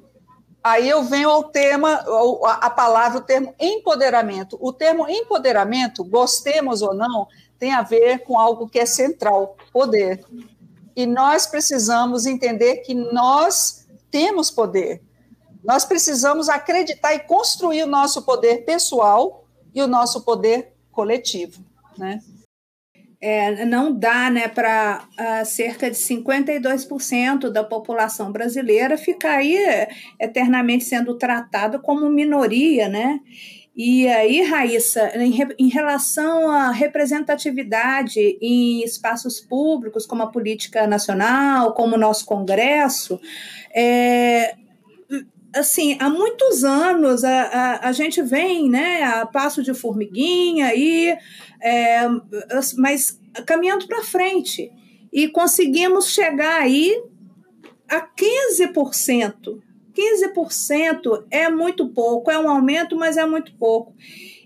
Aí 0.63 0.87
eu 0.87 1.03
venho 1.03 1.29
ao 1.29 1.45
tema, 1.45 2.05
a 2.61 2.69
palavra, 2.69 3.17
o 3.17 3.23
termo 3.23 3.53
empoderamento. 3.59 4.57
O 4.61 4.71
termo 4.71 5.09
empoderamento, 5.09 6.03
gostemos 6.03 6.83
ou 6.83 6.93
não, 6.93 7.27
tem 7.61 7.73
a 7.73 7.83
ver 7.83 8.23
com 8.23 8.39
algo 8.39 8.67
que 8.67 8.79
é 8.79 8.87
central, 8.87 9.55
poder. 9.71 10.25
E 10.95 11.05
nós 11.05 11.45
precisamos 11.45 12.25
entender 12.25 12.77
que 12.77 12.95
nós 12.95 13.87
temos 14.09 14.49
poder. 14.49 14.99
Nós 15.63 15.85
precisamos 15.85 16.49
acreditar 16.49 17.13
e 17.13 17.19
construir 17.19 17.83
o 17.83 17.87
nosso 17.87 18.23
poder 18.23 18.65
pessoal 18.65 19.45
e 19.75 19.81
o 19.83 19.85
nosso 19.85 20.25
poder 20.25 20.73
coletivo, 20.91 21.63
né? 21.95 22.19
É, 23.23 23.63
não 23.65 23.93
dá 23.93 24.31
né, 24.31 24.47
para 24.47 25.07
uh, 25.11 25.15
ah, 25.19 25.45
cerca 25.45 25.91
de 25.91 25.95
52% 25.95 27.51
da 27.51 27.63
população 27.63 28.31
brasileira 28.31 28.97
ficar 28.97 29.35
aí 29.35 29.55
eternamente 30.19 30.85
sendo 30.85 31.15
tratada 31.15 31.77
como 31.77 32.09
minoria, 32.09 32.89
né? 32.89 33.19
E 33.75 34.05
aí, 34.07 34.41
Raíssa, 34.41 35.11
em, 35.17 35.33
em, 35.57 35.69
relação 35.69 36.51
à 36.51 36.71
representatividade 36.71 38.19
em 38.41 38.83
espaços 38.83 39.39
públicos, 39.39 40.05
como 40.05 40.23
a 40.23 40.27
política 40.27 40.85
nacional, 40.85 41.73
como 41.73 41.95
o 41.95 41.99
nosso 41.99 42.25
Congresso, 42.25 43.19
é, 43.73 44.55
assim, 45.55 45.97
há 45.99 46.09
muitos 46.09 46.65
anos 46.65 47.23
a, 47.23 47.43
a, 47.43 47.89
a, 47.89 47.91
gente 47.93 48.21
vem 48.21 48.69
né, 48.69 49.03
a 49.03 49.25
passo 49.25 49.63
de 49.63 49.73
formiguinha, 49.73 50.75
e, 50.75 51.17
é, 51.61 52.01
mas 52.77 53.19
caminhando 53.45 53.87
para 53.87 54.03
frente. 54.03 54.69
E 55.13 55.29
conseguimos 55.29 56.09
chegar 56.09 56.61
aí 56.61 57.01
a 57.89 58.01
15% 58.01 59.61
15% 60.01 61.25
é 61.29 61.49
muito 61.49 61.87
pouco, 61.87 62.31
é 62.31 62.39
um 62.39 62.49
aumento, 62.49 62.95
mas 62.95 63.17
é 63.17 63.25
muito 63.25 63.53
pouco. 63.55 63.93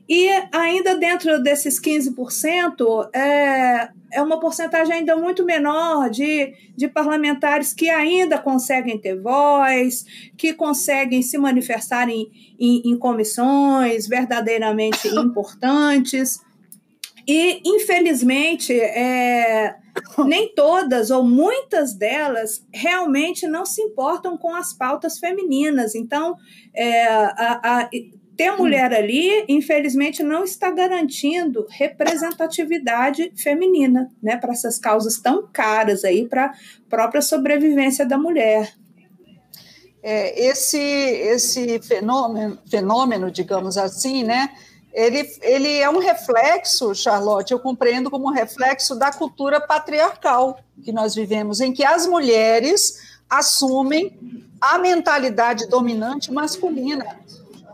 E 0.07 0.29
ainda 0.51 0.95
dentro 0.95 1.41
desses 1.41 1.81
15%, 1.81 3.09
é, 3.11 3.89
é 4.13 4.21
uma 4.21 4.39
porcentagem 4.39 4.93
ainda 4.93 5.15
muito 5.15 5.43
menor 5.43 6.11
de, 6.11 6.53
de 6.77 6.87
parlamentares 6.87 7.73
que 7.73 7.89
ainda 7.89 8.37
conseguem 8.37 8.99
ter 8.99 9.19
voz, 9.19 10.05
que 10.37 10.53
conseguem 10.53 11.23
se 11.23 11.39
manifestar 11.39 12.07
em, 12.07 12.29
em, 12.59 12.83
em 12.85 12.97
comissões 12.97 14.07
verdadeiramente 14.07 15.07
importantes. 15.07 16.39
E, 17.27 17.61
infelizmente, 17.65 18.79
é, 18.79 19.75
nem 20.25 20.53
todas 20.53 21.10
ou 21.10 21.23
muitas 21.23 21.93
delas 21.93 22.65
realmente 22.73 23.47
não 23.47 23.65
se 23.65 23.81
importam 23.81 24.38
com 24.38 24.53
as 24.53 24.73
pautas 24.73 25.17
femininas. 25.19 25.95
Então, 25.95 26.36
é, 26.73 27.05
a, 27.08 27.60
a, 27.63 27.89
ter 28.36 28.51
mulher 28.51 28.93
ali, 28.93 29.45
infelizmente, 29.47 30.21
não 30.21 30.43
está 30.43 30.69
garantindo 30.69 31.65
representatividade 31.69 33.31
feminina 33.36 34.12
né, 34.21 34.36
para 34.38 34.51
essas 34.51 34.77
causas 34.77 35.19
tão 35.19 35.47
caras 35.51 36.03
aí 36.03 36.27
para 36.27 36.47
a 36.47 36.53
própria 36.89 37.21
sobrevivência 37.21 38.05
da 38.05 38.17
mulher. 38.17 38.73
É, 40.03 40.47
esse 40.49 40.77
esse 40.77 41.79
fenômeno, 41.81 42.60
fenômeno, 42.69 43.31
digamos 43.31 43.75
assim, 43.75 44.23
né, 44.23 44.49
ele, 44.95 45.29
ele 45.41 45.77
é 45.77 45.89
um 45.89 45.99
reflexo, 45.99 46.95
Charlotte, 46.95 47.51
eu 47.51 47.60
compreendo 47.60 48.10
como 48.10 48.27
um 48.27 48.31
reflexo 48.31 48.95
da 48.95 49.12
cultura 49.12 49.60
patriarcal 49.60 50.58
que 50.84 50.93
nós 50.93 51.13
vivemos, 51.13 51.60
em 51.60 51.73
que 51.73 51.84
as 51.84 52.08
mulheres 52.08 53.17
assumem 53.29 54.17
a 54.62 54.77
mentalidade 54.77 55.67
dominante 55.67 56.31
masculina. 56.31 57.19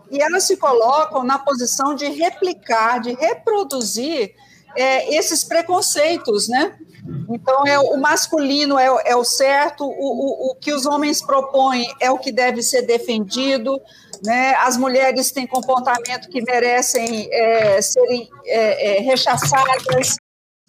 E 0.09 0.19
elas 0.19 0.45
se 0.45 0.57
colocam 0.57 1.23
na 1.23 1.37
posição 1.37 1.93
de 1.93 2.09
replicar, 2.09 2.99
de 2.99 3.13
reproduzir 3.13 4.33
é, 4.75 5.15
esses 5.15 5.43
preconceitos, 5.43 6.47
né? 6.47 6.75
Então, 7.29 7.65
é, 7.67 7.79
o 7.79 7.97
masculino 7.97 8.79
é, 8.79 8.87
é 9.05 9.15
o 9.15 9.23
certo, 9.23 9.85
o, 9.85 9.89
o, 9.89 10.51
o 10.51 10.55
que 10.55 10.73
os 10.73 10.85
homens 10.85 11.21
propõem 11.21 11.87
é 11.99 12.09
o 12.09 12.17
que 12.17 12.31
deve 12.31 12.61
ser 12.61 12.81
defendido, 12.81 13.79
né? 14.23 14.53
As 14.55 14.77
mulheres 14.77 15.31
têm 15.31 15.47
comportamento 15.47 16.29
que 16.29 16.41
merecem 16.41 17.27
é, 17.31 17.81
serem 17.81 18.29
é, 18.45 18.97
é, 18.97 19.01
rechaçadas, 19.01 20.15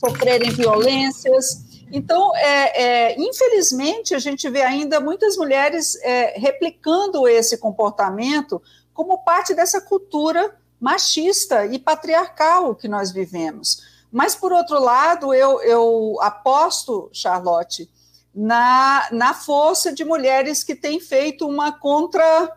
sofrerem 0.00 0.50
violências. 0.50 1.82
Então, 1.92 2.34
é, 2.36 2.82
é, 2.82 3.20
infelizmente, 3.20 4.14
a 4.14 4.18
gente 4.18 4.48
vê 4.48 4.62
ainda 4.62 4.98
muitas 5.00 5.36
mulheres 5.36 5.96
é, 6.02 6.38
replicando 6.38 7.28
esse 7.28 7.58
comportamento 7.58 8.62
como 8.94 9.22
parte 9.24 9.54
dessa 9.54 9.80
cultura 9.80 10.56
machista 10.80 11.66
e 11.66 11.78
patriarcal 11.78 12.74
que 12.74 12.88
nós 12.88 13.12
vivemos. 13.12 13.82
Mas, 14.10 14.34
por 14.34 14.52
outro 14.52 14.80
lado, 14.80 15.32
eu, 15.32 15.62
eu 15.62 16.18
aposto, 16.20 17.08
Charlotte, 17.12 17.88
na, 18.34 19.08
na 19.12 19.34
força 19.34 19.92
de 19.92 20.04
mulheres 20.04 20.64
que 20.64 20.74
têm 20.74 20.98
feito 20.98 21.46
uma 21.46 21.72
contra 21.72 22.50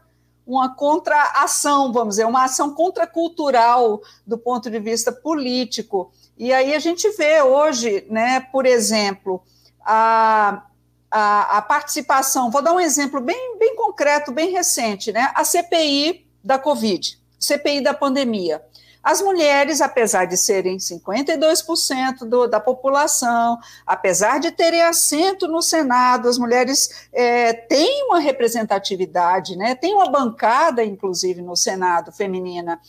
uma 0.46 0.76
contraação, 0.76 1.92
vamos 1.92 2.16
dizer, 2.16 2.26
uma 2.26 2.44
ação 2.44 2.74
contracultural 2.74 4.02
do 4.26 4.38
ponto 4.38 4.70
de 4.70 4.80
vista 4.80 5.12
político. 5.12 6.12
E 6.38 6.54
aí 6.54 6.74
a 6.74 6.80
gente 6.80 7.10
vê 7.12 7.42
hoje, 7.42 8.06
né, 8.10 8.40
por 8.52 8.66
exemplo, 8.66 9.42
a, 9.84 10.64
a, 11.10 11.58
a 11.58 11.62
participação, 11.62 12.52
vou 12.52 12.62
dar 12.62 12.74
um 12.74 12.80
exemplo 12.80 13.20
bem, 13.22 13.58
bem 13.58 13.76
concreto, 13.76 14.32
bem 14.32 14.52
recente, 14.52 15.12
né, 15.12 15.32
a 15.34 15.44
CPI 15.44 16.28
da 16.44 16.60
Covid, 16.60 17.20
CPI 17.40 17.82
da 17.82 17.94
pandemia. 17.94 18.62
As 19.06 19.22
mulheres, 19.22 19.82
apesar 19.82 20.26
de 20.26 20.36
serem 20.36 20.78
52% 20.78 22.28
do, 22.28 22.48
da 22.48 22.60
população, 22.60 23.60
apesar 23.86 24.40
de 24.40 24.50
terem 24.50 24.82
assento 24.82 25.48
no 25.48 25.62
Senado, 25.62 26.28
as 26.28 26.40
mulheres 26.40 27.08
é, 27.14 27.54
têm 27.54 28.08
uma 28.08 28.18
representatividade, 28.18 29.56
né? 29.56 29.76
tem 29.76 29.94
uma 29.94 30.10
bancada, 30.10 30.84
inclusive, 30.84 31.44
no 31.44 31.56
Senado 31.56 32.12
feminina. 32.12 32.82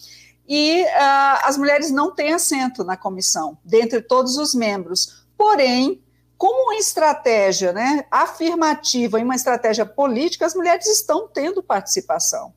E 0.48 0.84
uh, 0.84 1.44
as 1.44 1.58
mulheres 1.58 1.90
não 1.90 2.10
têm 2.14 2.32
assento 2.32 2.82
na 2.82 2.96
comissão, 2.96 3.58
dentre 3.62 4.00
todos 4.00 4.38
os 4.38 4.54
membros. 4.54 5.26
Porém, 5.36 6.02
como 6.38 6.70
uma 6.70 6.76
estratégia 6.76 7.74
né, 7.74 8.06
afirmativa 8.10 9.20
e 9.20 9.22
uma 9.22 9.34
estratégia 9.34 9.84
política, 9.84 10.46
as 10.46 10.54
mulheres 10.54 10.86
estão 10.86 11.28
tendo 11.28 11.62
participação 11.62 12.54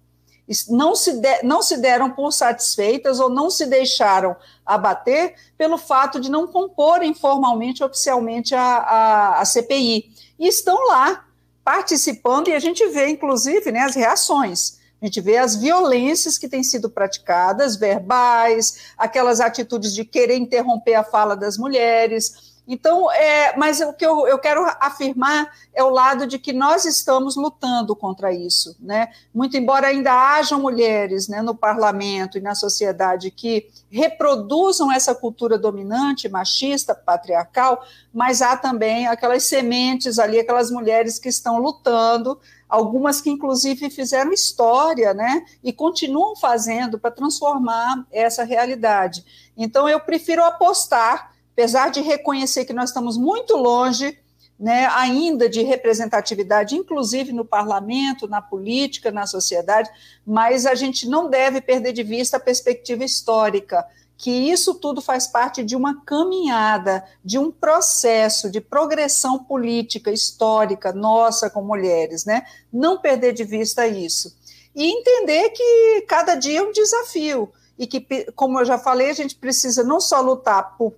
não 0.69 0.95
se, 0.95 1.13
de, 1.13 1.43
não 1.43 1.61
se 1.61 1.77
deram 1.77 2.09
por 2.09 2.31
satisfeitas 2.31 3.19
ou 3.19 3.29
não 3.29 3.49
se 3.49 3.65
deixaram 3.67 4.35
abater 4.65 5.35
pelo 5.57 5.77
fato 5.77 6.19
de 6.19 6.29
não 6.29 6.47
comporem 6.47 7.13
formalmente, 7.13 7.83
oficialmente, 7.83 8.55
a, 8.55 8.61
a, 8.61 9.41
a 9.41 9.45
CPI. 9.45 10.11
E 10.39 10.47
estão 10.47 10.87
lá, 10.87 11.25
participando, 11.63 12.47
e 12.47 12.53
a 12.53 12.59
gente 12.59 12.85
vê, 12.87 13.09
inclusive, 13.09 13.71
né, 13.71 13.81
as 13.81 13.95
reações. 13.95 14.79
A 15.01 15.05
gente 15.05 15.21
vê 15.21 15.37
as 15.37 15.55
violências 15.55 16.37
que 16.37 16.49
têm 16.49 16.63
sido 16.63 16.89
praticadas, 16.89 17.75
verbais, 17.75 18.93
aquelas 18.97 19.39
atitudes 19.39 19.93
de 19.93 20.03
querer 20.03 20.35
interromper 20.35 20.95
a 20.95 21.03
fala 21.03 21.35
das 21.35 21.57
mulheres, 21.57 22.58
então, 22.71 23.11
é, 23.11 23.57
mas 23.57 23.81
o 23.81 23.91
que 23.93 24.05
eu, 24.05 24.27
eu 24.27 24.37
quero 24.37 24.63
afirmar 24.79 25.51
é 25.73 25.83
o 25.83 25.89
lado 25.89 26.27
de 26.27 26.37
que 26.37 26.53
nós 26.53 26.85
estamos 26.85 27.35
lutando 27.35 27.95
contra 27.95 28.31
isso, 28.31 28.77
né? 28.79 29.11
Muito 29.33 29.57
embora 29.57 29.87
ainda 29.87 30.13
hajam 30.13 30.61
mulheres 30.61 31.27
né, 31.27 31.41
no 31.41 31.55
parlamento 31.55 32.37
e 32.37 32.41
na 32.41 32.53
sociedade 32.53 33.31
que 33.31 33.67
reproduzam 33.89 34.91
essa 34.91 35.15
cultura 35.15 35.57
dominante, 35.57 36.29
machista, 36.29 36.93
patriarcal, 36.93 37.83
mas 38.13 38.39
há 38.39 38.55
também 38.55 39.07
aquelas 39.07 39.45
sementes 39.45 40.19
ali, 40.19 40.39
aquelas 40.39 40.69
mulheres 40.69 41.17
que 41.17 41.27
estão 41.27 41.57
lutando, 41.57 42.39
algumas 42.69 43.19
que 43.19 43.31
inclusive 43.31 43.89
fizeram 43.89 44.31
história, 44.31 45.11
né? 45.11 45.43
E 45.63 45.73
continuam 45.73 46.35
fazendo 46.35 46.99
para 46.99 47.09
transformar 47.09 48.05
essa 48.11 48.43
realidade. 48.43 49.25
Então, 49.57 49.89
eu 49.89 49.99
prefiro 49.99 50.45
apostar 50.45 51.38
apesar 51.59 51.89
de 51.91 51.99
reconhecer 51.99 52.63
que 52.63 52.71
nós 52.71 52.89
estamos 52.89 53.17
muito 53.17 53.57
longe 53.57 54.17
né, 54.57 54.85
ainda 54.93 55.49
de 55.49 55.61
representatividade, 55.61 56.73
inclusive 56.73 57.33
no 57.33 57.43
parlamento, 57.43 58.29
na 58.29 58.41
política, 58.41 59.11
na 59.11 59.27
sociedade, 59.27 59.89
mas 60.25 60.65
a 60.65 60.73
gente 60.73 61.05
não 61.05 61.29
deve 61.29 61.59
perder 61.59 61.91
de 61.91 62.01
vista 62.01 62.37
a 62.37 62.39
perspectiva 62.39 63.03
histórica, 63.03 63.85
que 64.17 64.31
isso 64.31 64.73
tudo 64.75 65.01
faz 65.01 65.27
parte 65.27 65.61
de 65.61 65.75
uma 65.75 66.01
caminhada, 66.05 67.03
de 67.25 67.37
um 67.37 67.51
processo 67.51 68.49
de 68.49 68.61
progressão 68.61 69.43
política, 69.43 70.11
histórica, 70.11 70.93
nossa 70.93 71.49
como 71.49 71.67
mulheres, 71.67 72.23
né? 72.23 72.45
Não 72.71 72.99
perder 72.99 73.33
de 73.33 73.43
vista 73.43 73.85
isso. 73.85 74.33
E 74.73 74.85
entender 74.85 75.49
que 75.49 76.05
cada 76.07 76.35
dia 76.35 76.59
é 76.59 76.63
um 76.63 76.71
desafio 76.71 77.51
e 77.79 77.87
que, 77.87 78.29
como 78.35 78.59
eu 78.59 78.65
já 78.65 78.77
falei, 78.77 79.09
a 79.09 79.13
gente 79.13 79.35
precisa 79.35 79.85
não 79.85 80.01
só 80.01 80.19
lutar 80.19 80.75
por, 80.77 80.93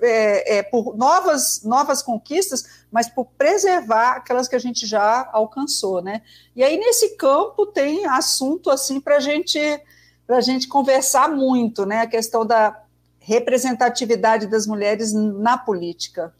é, 0.00 0.56
é, 0.56 0.62
por 0.62 0.96
novas, 0.96 1.62
novas 1.62 2.00
conquistas, 2.00 2.64
mas 2.90 3.06
por 3.06 3.26
preservar 3.36 4.12
aquelas 4.12 4.48
que 4.48 4.56
a 4.56 4.58
gente 4.58 4.86
já 4.86 5.28
alcançou, 5.30 6.00
né? 6.00 6.22
E 6.56 6.64
aí, 6.64 6.78
nesse 6.78 7.16
campo, 7.16 7.66
tem 7.66 8.06
assunto, 8.06 8.70
assim, 8.70 8.98
para 8.98 9.20
gente, 9.20 9.58
a 10.26 10.40
gente 10.40 10.68
conversar 10.68 11.28
muito, 11.28 11.84
né? 11.84 12.00
A 12.00 12.06
questão 12.06 12.46
da 12.46 12.82
representatividade 13.18 14.46
das 14.46 14.66
mulheres 14.66 15.12
na 15.12 15.58
política. 15.58 16.34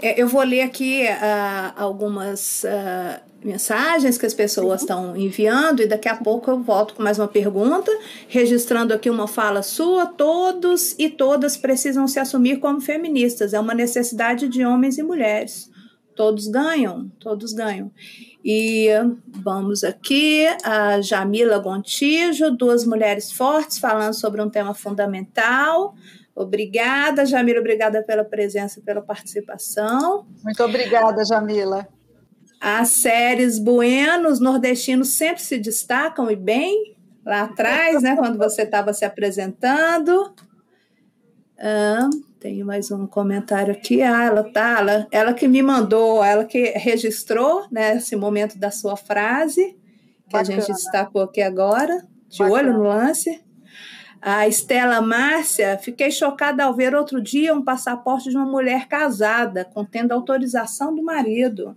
É, 0.00 0.22
eu 0.22 0.28
vou 0.28 0.42
ler 0.42 0.60
aqui 0.62 1.02
uh, 1.02 1.82
algumas 1.82 2.62
uh, 2.62 3.27
mensagens 3.44 4.18
que 4.18 4.26
as 4.26 4.34
pessoas 4.34 4.80
estão 4.80 5.16
enviando 5.16 5.80
e 5.80 5.86
daqui 5.86 6.08
a 6.08 6.16
pouco 6.16 6.50
eu 6.50 6.60
volto 6.60 6.94
com 6.94 7.02
mais 7.02 7.18
uma 7.18 7.28
pergunta, 7.28 7.90
registrando 8.28 8.92
aqui 8.92 9.08
uma 9.08 9.28
fala 9.28 9.62
sua. 9.62 10.06
Todos 10.06 10.94
e 10.98 11.08
todas 11.08 11.56
precisam 11.56 12.06
se 12.08 12.18
assumir 12.18 12.58
como 12.58 12.80
feministas, 12.80 13.54
é 13.54 13.60
uma 13.60 13.74
necessidade 13.74 14.48
de 14.48 14.64
homens 14.64 14.98
e 14.98 15.02
mulheres. 15.02 15.70
Todos 16.16 16.48
ganham, 16.48 17.08
todos 17.20 17.52
ganham. 17.52 17.92
E 18.44 18.88
vamos 19.28 19.84
aqui, 19.84 20.46
a 20.64 21.00
Jamila 21.00 21.58
Gontijo, 21.58 22.50
duas 22.50 22.84
mulheres 22.84 23.30
fortes 23.30 23.78
falando 23.78 24.14
sobre 24.14 24.42
um 24.42 24.50
tema 24.50 24.74
fundamental. 24.74 25.94
Obrigada, 26.34 27.24
Jamila, 27.24 27.60
obrigada 27.60 28.02
pela 28.02 28.24
presença, 28.24 28.80
pela 28.80 29.02
participação. 29.02 30.26
Muito 30.42 30.62
obrigada, 30.62 31.24
Jamila. 31.24 31.86
As 32.60 32.88
séries 32.88 33.58
Buenos 33.58 34.40
nordestinos 34.40 35.10
sempre 35.10 35.42
se 35.42 35.58
destacam 35.58 36.30
e 36.30 36.34
bem 36.34 36.96
lá 37.24 37.42
atrás, 37.42 38.02
né, 38.02 38.16
quando 38.16 38.36
você 38.36 38.62
estava 38.62 38.92
se 38.92 39.04
apresentando. 39.04 40.34
Ah, 41.58 42.08
tem 42.40 42.64
mais 42.64 42.90
um 42.90 43.06
comentário 43.06 43.72
aqui. 43.72 44.02
Ah, 44.02 44.24
ela 44.24 44.42
tá, 44.42 44.78
ela, 44.80 45.06
ela 45.10 45.34
que 45.34 45.46
me 45.46 45.62
mandou, 45.62 46.24
ela 46.24 46.44
que 46.44 46.72
registrou 46.76 47.66
né, 47.70 47.96
esse 47.96 48.16
momento 48.16 48.58
da 48.58 48.70
sua 48.70 48.96
frase, 48.96 49.76
que 50.28 50.32
Bacana. 50.32 50.56
a 50.56 50.60
gente 50.60 50.72
destacou 50.72 51.22
aqui 51.22 51.42
agora, 51.42 52.04
de 52.28 52.38
Bacana. 52.38 52.54
olho 52.54 52.72
no 52.72 52.82
lance. 52.82 53.40
A 54.20 54.48
Estela 54.48 55.00
Márcia, 55.00 55.78
fiquei 55.78 56.10
chocada 56.10 56.64
ao 56.64 56.74
ver 56.74 56.92
outro 56.92 57.22
dia 57.22 57.54
um 57.54 57.62
passaporte 57.62 58.30
de 58.30 58.36
uma 58.36 58.46
mulher 58.46 58.88
casada, 58.88 59.64
contendo 59.64 60.10
autorização 60.10 60.92
do 60.92 61.04
marido 61.04 61.76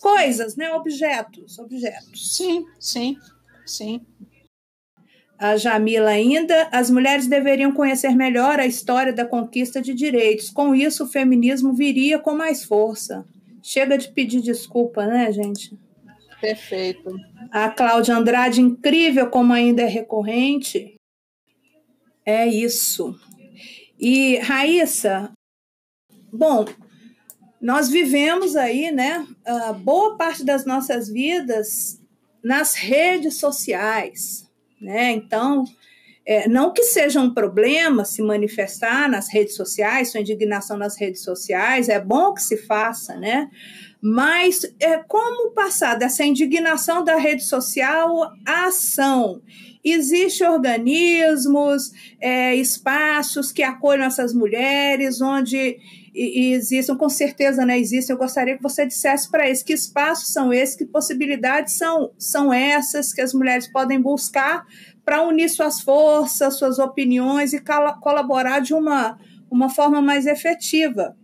coisas, 0.00 0.56
né? 0.56 0.72
Objetos, 0.72 1.58
objetos. 1.58 2.36
Sim, 2.36 2.64
sim, 2.78 3.16
sim. 3.66 4.00
A 5.38 5.56
Jamila 5.56 6.10
ainda, 6.10 6.68
as 6.72 6.90
mulheres 6.90 7.28
deveriam 7.28 7.70
conhecer 7.72 8.14
melhor 8.14 8.58
a 8.58 8.66
história 8.66 9.12
da 9.12 9.24
conquista 9.24 9.80
de 9.80 9.94
direitos. 9.94 10.50
Com 10.50 10.74
isso, 10.74 11.04
o 11.04 11.08
feminismo 11.08 11.72
viria 11.72 12.18
com 12.18 12.34
mais 12.34 12.64
força. 12.64 13.24
Chega 13.62 13.96
de 13.96 14.10
pedir 14.10 14.40
desculpa, 14.40 15.06
né, 15.06 15.30
gente? 15.32 15.78
Perfeito. 16.40 17.14
A 17.52 17.70
Cláudia 17.70 18.16
Andrade, 18.16 18.60
incrível 18.60 19.30
como 19.30 19.52
ainda 19.52 19.82
é 19.82 19.86
recorrente. 19.86 20.94
É 22.26 22.46
isso. 22.46 23.18
E 23.98 24.38
Raíssa, 24.38 25.32
bom, 26.32 26.64
nós 27.60 27.88
vivemos 27.88 28.54
aí, 28.56 28.90
né, 28.92 29.26
boa 29.80 30.16
parte 30.16 30.44
das 30.44 30.64
nossas 30.64 31.08
vidas 31.08 32.00
nas 32.42 32.74
redes 32.74 33.38
sociais, 33.38 34.48
né? 34.80 35.10
Então, 35.12 35.64
é, 36.28 36.46
não 36.46 36.74
que 36.74 36.82
seja 36.82 37.20
um 37.20 37.32
problema 37.32 38.04
se 38.04 38.20
manifestar 38.22 39.08
nas 39.08 39.32
redes 39.32 39.56
sociais, 39.56 40.12
sua 40.12 40.20
indignação 40.20 40.76
nas 40.76 40.94
redes 40.94 41.22
sociais, 41.22 41.88
é 41.88 41.98
bom 41.98 42.34
que 42.34 42.42
se 42.42 42.58
faça, 42.58 43.16
né? 43.16 43.48
Mas 43.98 44.62
é, 44.78 44.98
como 44.98 45.52
passar 45.52 45.94
dessa 45.94 46.22
indignação 46.24 47.02
da 47.02 47.16
rede 47.16 47.42
social 47.44 48.30
à 48.46 48.66
ação? 48.66 49.40
Existem 49.82 50.46
organismos, 50.46 51.92
é, 52.20 52.54
espaços 52.54 53.50
que 53.50 53.62
acolhem 53.62 54.04
essas 54.04 54.34
mulheres, 54.34 55.22
onde 55.22 55.78
e, 56.18 56.40
e 56.40 56.52
existem, 56.52 56.96
com 56.96 57.08
certeza, 57.08 57.64
né, 57.64 57.78
existem. 57.78 58.12
Eu 58.12 58.18
gostaria 58.18 58.56
que 58.56 58.62
você 58.62 58.84
dissesse 58.84 59.30
para 59.30 59.46
eles 59.46 59.62
que 59.62 59.72
espaços 59.72 60.32
são 60.32 60.52
esses, 60.52 60.74
que 60.74 60.84
possibilidades 60.84 61.78
são, 61.78 62.10
são 62.18 62.52
essas 62.52 63.12
que 63.12 63.20
as 63.20 63.32
mulheres 63.32 63.68
podem 63.68 64.00
buscar 64.00 64.66
para 65.04 65.22
unir 65.22 65.48
suas 65.48 65.80
forças, 65.80 66.58
suas 66.58 66.78
opiniões 66.78 67.52
e 67.52 67.62
colaborar 68.00 68.60
de 68.60 68.74
uma, 68.74 69.18
uma 69.50 69.68
forma 69.68 70.02
mais 70.02 70.26
efetiva. 70.26 71.16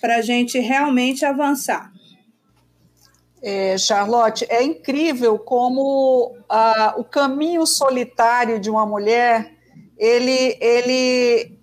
para 0.00 0.16
a 0.16 0.22
gente 0.22 0.58
realmente 0.58 1.24
avançar. 1.24 1.92
É, 3.42 3.76
Charlotte, 3.78 4.46
é 4.48 4.62
incrível 4.62 5.38
como 5.38 6.36
ah, 6.48 6.94
o 6.98 7.04
caminho 7.04 7.66
solitário 7.66 8.60
de 8.60 8.70
uma 8.70 8.86
mulher 8.86 9.60
ele, 10.00 10.56
ele, 10.62 11.59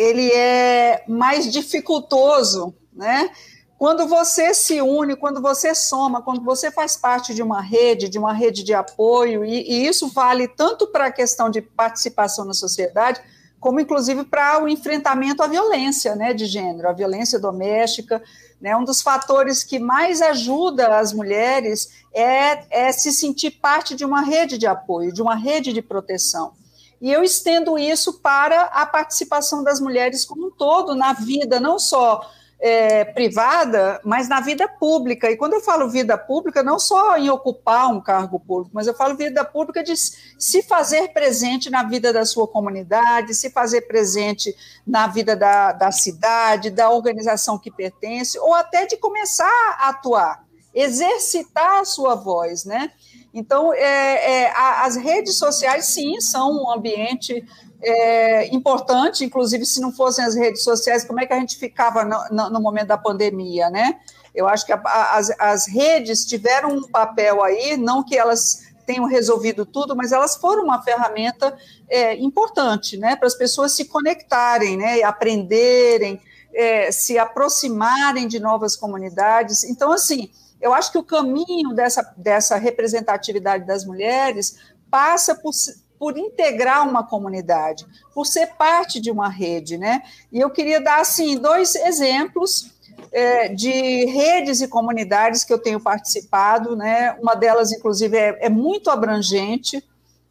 ele 0.00 0.32
é 0.32 1.04
mais 1.06 1.50
dificultoso, 1.52 2.74
né? 2.92 3.30
Quando 3.76 4.06
você 4.06 4.52
se 4.52 4.80
une, 4.80 5.16
quando 5.16 5.40
você 5.40 5.74
soma, 5.74 6.22
quando 6.22 6.42
você 6.42 6.70
faz 6.70 6.96
parte 6.96 7.34
de 7.34 7.42
uma 7.42 7.62
rede, 7.62 8.08
de 8.08 8.18
uma 8.18 8.32
rede 8.32 8.62
de 8.62 8.74
apoio, 8.74 9.44
e, 9.44 9.62
e 9.62 9.86
isso 9.86 10.08
vale 10.08 10.48
tanto 10.48 10.86
para 10.86 11.06
a 11.06 11.12
questão 11.12 11.48
de 11.48 11.62
participação 11.62 12.44
na 12.44 12.52
sociedade, 12.52 13.20
como 13.58 13.80
inclusive 13.80 14.24
para 14.24 14.62
o 14.62 14.68
enfrentamento 14.68 15.42
à 15.42 15.46
violência 15.46 16.14
né, 16.14 16.34
de 16.34 16.46
gênero, 16.46 16.88
a 16.88 16.92
violência 16.92 17.38
doméstica. 17.38 18.22
Né, 18.60 18.76
um 18.76 18.84
dos 18.84 19.00
fatores 19.00 19.64
que 19.64 19.78
mais 19.78 20.20
ajuda 20.20 20.98
as 20.98 21.14
mulheres 21.14 21.88
é, 22.12 22.88
é 22.88 22.92
se 22.92 23.10
sentir 23.12 23.52
parte 23.52 23.94
de 23.94 24.04
uma 24.04 24.20
rede 24.20 24.58
de 24.58 24.66
apoio, 24.66 25.12
de 25.12 25.22
uma 25.22 25.34
rede 25.34 25.72
de 25.72 25.80
proteção. 25.80 26.52
E 27.00 27.10
eu 27.10 27.22
estendo 27.22 27.78
isso 27.78 28.20
para 28.20 28.64
a 28.64 28.84
participação 28.84 29.64
das 29.64 29.80
mulheres 29.80 30.24
como 30.24 30.48
um 30.48 30.50
todo 30.50 30.94
na 30.94 31.12
vida, 31.14 31.58
não 31.58 31.78
só 31.78 32.28
é, 32.60 33.06
privada, 33.06 33.98
mas 34.04 34.28
na 34.28 34.40
vida 34.40 34.68
pública. 34.68 35.30
E 35.30 35.36
quando 35.36 35.54
eu 35.54 35.60
falo 35.62 35.88
vida 35.88 36.16
pública, 36.18 36.62
não 36.62 36.78
só 36.78 37.16
em 37.16 37.30
ocupar 37.30 37.90
um 37.90 38.00
cargo 38.00 38.38
público, 38.38 38.70
mas 38.74 38.86
eu 38.86 38.94
falo 38.94 39.16
vida 39.16 39.42
pública 39.44 39.82
de 39.82 39.94
se 39.96 40.62
fazer 40.62 41.08
presente 41.14 41.70
na 41.70 41.82
vida 41.82 42.12
da 42.12 42.26
sua 42.26 42.46
comunidade, 42.46 43.34
se 43.34 43.48
fazer 43.50 43.82
presente 43.82 44.54
na 44.86 45.06
vida 45.06 45.34
da, 45.34 45.72
da 45.72 45.90
cidade, 45.90 46.68
da 46.68 46.90
organização 46.90 47.58
que 47.58 47.70
pertence, 47.70 48.38
ou 48.38 48.52
até 48.52 48.84
de 48.84 48.98
começar 48.98 49.76
a 49.78 49.88
atuar, 49.88 50.44
exercitar 50.74 51.80
a 51.80 51.84
sua 51.86 52.14
voz, 52.14 52.66
né? 52.66 52.92
Então, 53.32 53.72
é, 53.72 54.44
é, 54.44 54.52
as 54.56 54.96
redes 54.96 55.38
sociais, 55.38 55.86
sim, 55.86 56.20
são 56.20 56.64
um 56.64 56.70
ambiente 56.70 57.44
é, 57.82 58.46
importante, 58.54 59.24
inclusive 59.24 59.64
se 59.64 59.80
não 59.80 59.92
fossem 59.92 60.24
as 60.24 60.34
redes 60.34 60.62
sociais, 60.62 61.04
como 61.04 61.20
é 61.20 61.26
que 61.26 61.32
a 61.32 61.38
gente 61.38 61.56
ficava 61.56 62.04
no, 62.04 62.50
no, 62.50 62.60
momento 62.60 62.88
da 62.88 62.98
pandemia, 62.98 63.70
né? 63.70 64.00
Eu 64.34 64.48
acho 64.48 64.66
que 64.66 64.72
a, 64.72 64.80
a, 64.84 65.16
as, 65.16 65.30
as 65.38 65.68
redes 65.68 66.24
tiveram 66.26 66.70
um 66.70 66.82
papel 66.88 67.42
aí, 67.42 67.76
não 67.76 68.04
que 68.04 68.16
elas 68.16 68.70
tenham 68.84 69.06
resolvido 69.06 69.64
tudo, 69.64 69.94
mas 69.94 70.10
elas 70.10 70.36
foram 70.36 70.64
uma 70.64 70.82
ferramenta 70.82 71.56
é, 71.88 72.16
importante, 72.16 72.96
né, 72.96 73.14
para 73.14 73.28
as 73.28 73.36
pessoas 73.36 73.72
se 73.72 73.84
conectarem, 73.84 74.76
né, 74.76 75.02
aprenderem, 75.02 76.20
é, 76.52 76.90
se 76.90 77.16
aproximarem 77.16 78.26
de 78.26 78.40
novas 78.40 78.74
comunidades. 78.74 79.62
Então, 79.62 79.92
assim, 79.92 80.30
eu 80.60 80.74
acho 80.74 80.92
que 80.92 80.98
o 80.98 81.02
caminho 81.02 81.72
dessa, 81.74 82.14
dessa 82.16 82.56
representatividade 82.56 83.66
das 83.66 83.84
mulheres 83.84 84.58
passa 84.90 85.34
por, 85.34 85.52
por 85.98 86.18
integrar 86.18 86.86
uma 86.88 87.06
comunidade, 87.06 87.86
por 88.14 88.26
ser 88.26 88.48
parte 88.54 89.00
de 89.00 89.10
uma 89.10 89.28
rede, 89.28 89.78
né? 89.78 90.02
E 90.30 90.38
eu 90.40 90.50
queria 90.50 90.80
dar, 90.80 91.00
assim, 91.00 91.38
dois 91.38 91.74
exemplos 91.74 92.72
é, 93.12 93.48
de 93.48 94.04
redes 94.06 94.60
e 94.60 94.68
comunidades 94.68 95.44
que 95.44 95.52
eu 95.52 95.58
tenho 95.58 95.80
participado, 95.80 96.76
né? 96.76 97.12
Uma 97.20 97.34
delas, 97.34 97.72
inclusive, 97.72 98.16
é, 98.16 98.46
é 98.46 98.48
muito 98.48 98.90
abrangente, 98.90 99.82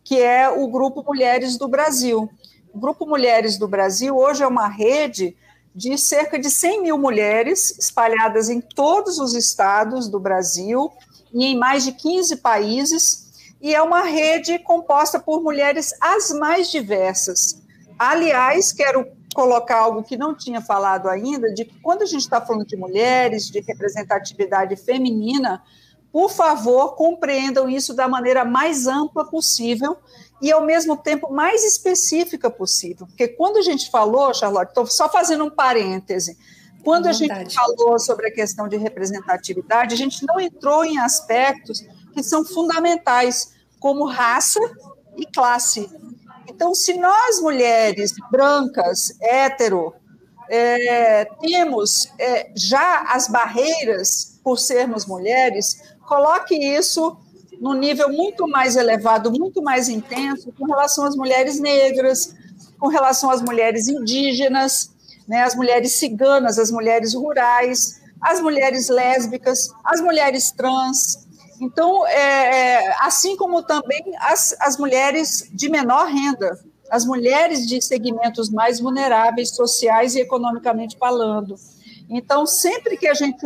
que 0.03 0.21
é 0.21 0.49
o 0.49 0.67
Grupo 0.67 1.03
Mulheres 1.03 1.57
do 1.57 1.67
Brasil. 1.67 2.29
O 2.73 2.79
Grupo 2.79 3.05
Mulheres 3.05 3.57
do 3.57 3.67
Brasil 3.67 4.15
hoje 4.15 4.43
é 4.43 4.47
uma 4.47 4.67
rede 4.67 5.35
de 5.75 5.97
cerca 5.97 6.39
de 6.39 6.49
100 6.49 6.81
mil 6.81 6.97
mulheres 6.97 7.77
espalhadas 7.77 8.49
em 8.49 8.59
todos 8.59 9.19
os 9.19 9.33
estados 9.33 10.07
do 10.07 10.19
Brasil 10.19 10.91
e 11.33 11.45
em 11.45 11.57
mais 11.57 11.83
de 11.83 11.91
15 11.91 12.37
países, 12.37 13.55
e 13.61 13.73
é 13.75 13.81
uma 13.81 14.03
rede 14.03 14.57
composta 14.59 15.19
por 15.19 15.41
mulheres 15.41 15.93
as 16.01 16.31
mais 16.31 16.71
diversas. 16.71 17.61
Aliás, 17.97 18.71
quero 18.71 19.05
colocar 19.35 19.79
algo 19.79 20.03
que 20.03 20.17
não 20.17 20.35
tinha 20.35 20.61
falado 20.61 21.07
ainda, 21.07 21.53
de 21.53 21.65
que 21.65 21.79
quando 21.79 22.01
a 22.01 22.05
gente 22.05 22.21
está 22.21 22.41
falando 22.41 22.65
de 22.65 22.75
mulheres, 22.75 23.49
de 23.49 23.59
representatividade 23.59 24.75
feminina, 24.75 25.61
por 26.11 26.31
favor, 26.31 26.95
compreendam 26.95 27.69
isso 27.69 27.93
da 27.93 28.07
maneira 28.07 28.43
mais 28.43 28.87
ampla 28.87 29.29
possível 29.29 29.97
e, 30.41 30.51
ao 30.51 30.63
mesmo 30.63 30.95
tempo, 30.95 31.31
mais 31.31 31.63
específica 31.65 32.49
possível. 32.49 33.05
Porque 33.07 33.27
quando 33.27 33.57
a 33.57 33.61
gente 33.61 33.89
falou, 33.89 34.33
Charlotte, 34.33 34.69
estou 34.69 34.85
só 34.85 35.09
fazendo 35.09 35.43
um 35.43 35.49
parêntese, 35.49 36.37
quando 36.83 37.07
a 37.07 37.11
gente 37.11 37.53
falou 37.53 37.99
sobre 37.99 38.27
a 38.27 38.31
questão 38.31 38.67
de 38.67 38.77
representatividade, 38.77 39.93
a 39.93 39.97
gente 39.97 40.25
não 40.25 40.39
entrou 40.39 40.85
em 40.85 40.97
aspectos 40.97 41.85
que 42.13 42.23
são 42.23 42.45
fundamentais, 42.45 43.53
como 43.79 44.05
raça 44.05 44.59
e 45.17 45.25
classe. 45.25 45.89
Então, 46.47 46.73
se 46.73 46.93
nós, 46.93 47.41
mulheres 47.41 48.13
brancas, 48.31 49.13
hétero, 49.21 49.93
é, 50.49 51.25
temos 51.39 52.11
é, 52.17 52.51
já 52.55 53.03
as 53.03 53.27
barreiras 53.27 54.39
por 54.43 54.57
sermos 54.57 55.05
mulheres, 55.05 55.95
coloque 56.07 56.55
isso 56.55 57.17
num 57.59 57.73
nível 57.73 58.09
muito 58.09 58.47
mais 58.47 58.75
elevado, 58.75 59.31
muito 59.31 59.61
mais 59.61 59.89
intenso, 59.89 60.51
com 60.57 60.65
relação 60.65 61.05
às 61.05 61.15
mulheres 61.15 61.59
negras, 61.59 62.35
com 62.79 62.87
relação 62.87 63.29
às 63.29 63.41
mulheres 63.41 63.87
indígenas, 63.87 64.91
né, 65.27 65.43
as 65.43 65.55
mulheres 65.55 65.93
ciganas, 65.93 66.57
as 66.57 66.71
mulheres 66.71 67.13
rurais, 67.13 68.01
as 68.21 68.41
mulheres 68.41 68.87
lésbicas, 68.89 69.69
as 69.83 70.01
mulheres 70.01 70.51
trans, 70.51 71.27
então, 71.59 72.07
é, 72.07 72.77
é, 72.77 72.95
assim 73.01 73.35
como 73.35 73.61
também 73.61 74.01
as, 74.21 74.55
as 74.59 74.77
mulheres 74.77 75.49
de 75.53 75.69
menor 75.69 76.07
renda, 76.07 76.57
as 76.89 77.05
mulheres 77.05 77.67
de 77.67 77.81
segmentos 77.81 78.49
mais 78.49 78.79
vulneráveis, 78.79 79.49
sociais 79.49 80.15
e 80.15 80.21
economicamente 80.21 80.97
falando. 80.97 81.55
Então, 82.09 82.45
sempre 82.45 82.97
que 82.97 83.07
a 83.07 83.13
gente 83.13 83.45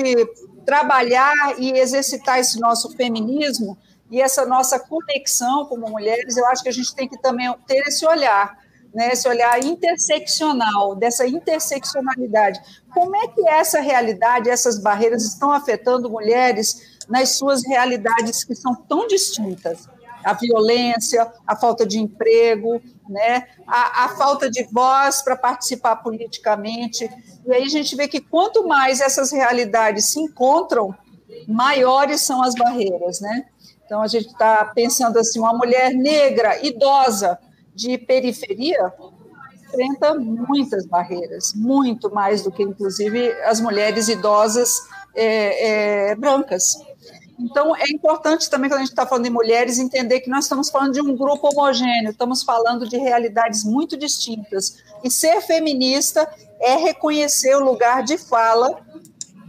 trabalhar 0.65 1.34
e 1.58 1.71
exercitar 1.71 2.39
esse 2.39 2.60
nosso 2.60 2.91
feminismo 2.95 3.78
e 4.13 4.21
essa 4.21 4.45
nossa 4.45 4.78
conexão 4.78 5.65
como 5.65 5.89
mulheres, 5.89 6.38
eu 6.38 6.45
acho 6.45 6.62
que 6.62 6.69
a 6.69 6.71
gente 6.71 6.93
tem 6.93 7.10
que 7.10 7.19
também 7.19 7.52
ter 7.65 7.80
esse 7.88 8.06
olhar, 8.06 8.56
né, 8.93 9.12
esse 9.12 9.28
olhar 9.28 9.60
interseccional, 9.63 10.95
dessa 10.95 11.26
interseccionalidade. 11.26 12.62
Como 12.93 13.15
é 13.15 13.28
que 13.28 13.49
essa 13.49 13.82
realidade, 13.82 14.52
essas 14.52 14.78
barreiras 14.78 15.23
estão 15.23 15.52
afetando 15.52 16.12
mulheres 16.12 16.99
nas 17.10 17.30
suas 17.30 17.65
realidades 17.65 18.43
que 18.43 18.54
são 18.54 18.76
tão 18.76 19.08
distintas. 19.08 19.89
A 20.23 20.34
violência, 20.34 21.34
a 21.47 21.56
falta 21.56 21.84
de 21.84 21.97
emprego, 21.97 22.80
né, 23.10 23.47
a, 23.65 24.06
a 24.06 24.10
falta 24.10 24.47
de 24.47 24.63
voz 24.71 25.23
para 25.23 25.36
participar 25.36 25.95
politicamente. 25.95 27.10
E 27.47 27.52
aí 27.52 27.63
a 27.63 27.69
gente 27.69 27.95
vê 27.95 28.08
que 28.08 28.21
quanto 28.21 28.67
mais 28.67 29.02
essas 29.02 29.32
realidades 29.32 30.12
se 30.12 30.19
encontram, 30.19 30.95
maiores 31.47 32.21
são 32.21 32.43
as 32.43 32.54
barreiras, 32.54 33.19
né? 33.19 33.47
Então 33.93 34.01
a 34.01 34.08
gente 34.08 34.29
está 34.29 34.65
pensando 34.65 35.19
assim, 35.19 35.38
uma 35.39 35.53
mulher 35.53 35.93
negra, 35.93 36.65
idosa, 36.65 37.38
de 37.75 37.95
periferia, 37.95 38.91
enfrenta 39.67 40.15
muitas 40.15 40.88
barreiras, 40.88 41.53
muito 41.53 42.12
mais 42.12 42.41
do 42.41 42.51
que, 42.51 42.63
inclusive, 42.63 43.32
as 43.43 43.62
mulheres 43.62 44.08
idosas 44.08 44.79
é, 45.13 46.10
é, 46.10 46.15
brancas. 46.15 46.75
Então, 47.39 47.75
é 47.75 47.88
importante 47.91 48.49
também, 48.49 48.67
quando 48.67 48.79
a 48.79 48.84
gente 48.84 48.89
está 48.89 49.06
falando 49.06 49.25
de 49.25 49.29
mulheres, 49.29 49.77
entender 49.77 50.21
que 50.21 50.29
nós 50.29 50.45
estamos 50.45 50.71
falando 50.71 50.93
de 50.93 51.01
um 51.01 51.15
grupo 51.15 51.49
homogêneo, 51.49 52.10
estamos 52.10 52.41
falando 52.41 52.89
de 52.89 52.97
realidades 52.97 53.63
muito 53.63 53.95
distintas. 53.95 54.77
E 55.03 55.12
ser 55.12 55.39
feminista 55.41 56.27
é 56.60 56.77
reconhecer 56.77 57.56
o 57.56 57.63
lugar 57.63 58.01
de 58.01 58.17
fala 58.17 58.75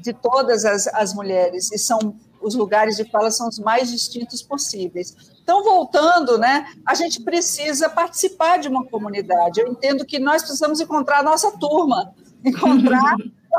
de 0.02 0.12
todas 0.12 0.66
as, 0.66 0.86
as 0.88 1.14
mulheres, 1.14 1.72
e 1.72 1.78
são 1.78 2.14
os 2.44 2.54
lugares 2.54 2.96
de 2.96 3.04
fala 3.04 3.30
são 3.30 3.48
os 3.48 3.58
mais 3.58 3.90
distintos 3.90 4.42
possíveis. 4.42 5.16
Então, 5.42 5.64
voltando, 5.64 6.38
né, 6.38 6.66
a 6.86 6.94
gente 6.94 7.22
precisa 7.22 7.88
participar 7.88 8.58
de 8.58 8.68
uma 8.68 8.84
comunidade. 8.84 9.60
Eu 9.60 9.68
entendo 9.68 10.04
que 10.04 10.18
nós 10.18 10.42
precisamos 10.42 10.80
encontrar 10.80 11.18
a 11.18 11.22
nossa 11.22 11.50
turma, 11.52 12.14
encontrar 12.44 13.16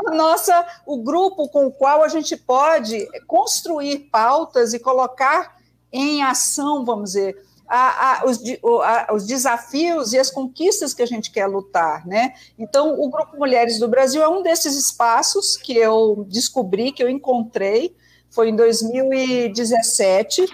a 0.07 0.11
nossa, 0.11 0.65
o 0.85 0.97
grupo 0.97 1.47
com 1.49 1.67
o 1.67 1.71
qual 1.71 2.03
a 2.03 2.07
gente 2.07 2.35
pode 2.35 3.07
construir 3.27 4.09
pautas 4.11 4.73
e 4.73 4.79
colocar 4.79 5.55
em 5.91 6.21
ação, 6.21 6.83
vamos 6.83 7.11
dizer, 7.11 7.35
a, 7.67 8.21
a, 8.21 8.25
os, 8.25 8.39
a, 8.83 9.13
os, 9.13 9.25
desafios 9.25 10.13
e 10.13 10.19
as 10.19 10.29
conquistas 10.29 10.93
que 10.93 11.01
a 11.01 11.05
gente 11.05 11.31
quer 11.31 11.47
lutar, 11.47 12.05
né? 12.05 12.33
Então, 12.59 12.99
o 12.99 13.09
Grupo 13.09 13.37
Mulheres 13.37 13.79
do 13.79 13.87
Brasil 13.87 14.21
é 14.21 14.27
um 14.27 14.43
desses 14.43 14.75
espaços 14.75 15.57
que 15.57 15.75
eu 15.75 16.25
descobri, 16.29 16.91
que 16.91 17.01
eu 17.01 17.09
encontrei, 17.09 17.95
foi 18.35 18.49
em 18.49 18.55
2017, 18.55 20.45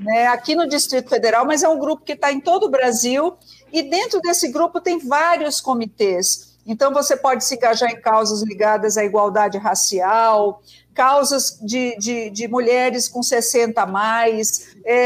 né, 0.00 0.26
aqui 0.28 0.54
no 0.54 0.66
Distrito 0.66 1.10
Federal, 1.10 1.44
mas 1.44 1.62
é 1.62 1.68
um 1.68 1.78
grupo 1.78 2.02
que 2.02 2.12
está 2.12 2.32
em 2.32 2.40
todo 2.40 2.64
o 2.64 2.70
Brasil, 2.70 3.34
e 3.70 3.82
dentro 3.82 4.20
desse 4.20 4.48
grupo 4.48 4.80
tem 4.80 4.98
vários 4.98 5.60
comitês 5.60 6.56
Então, 6.66 6.92
você 6.92 7.16
pode 7.16 7.44
se 7.44 7.54
engajar 7.54 7.90
em 7.92 8.00
causas 8.00 8.42
ligadas 8.42 8.96
à 8.96 9.04
igualdade 9.04 9.56
racial, 9.56 10.60
causas 10.92 11.60
de, 11.62 11.96
de, 11.96 12.30
de 12.30 12.48
mulheres 12.48 13.06
com 13.06 13.22
60 13.22 13.80
a 13.80 13.86
mais, 13.86 14.74
é, 14.84 14.96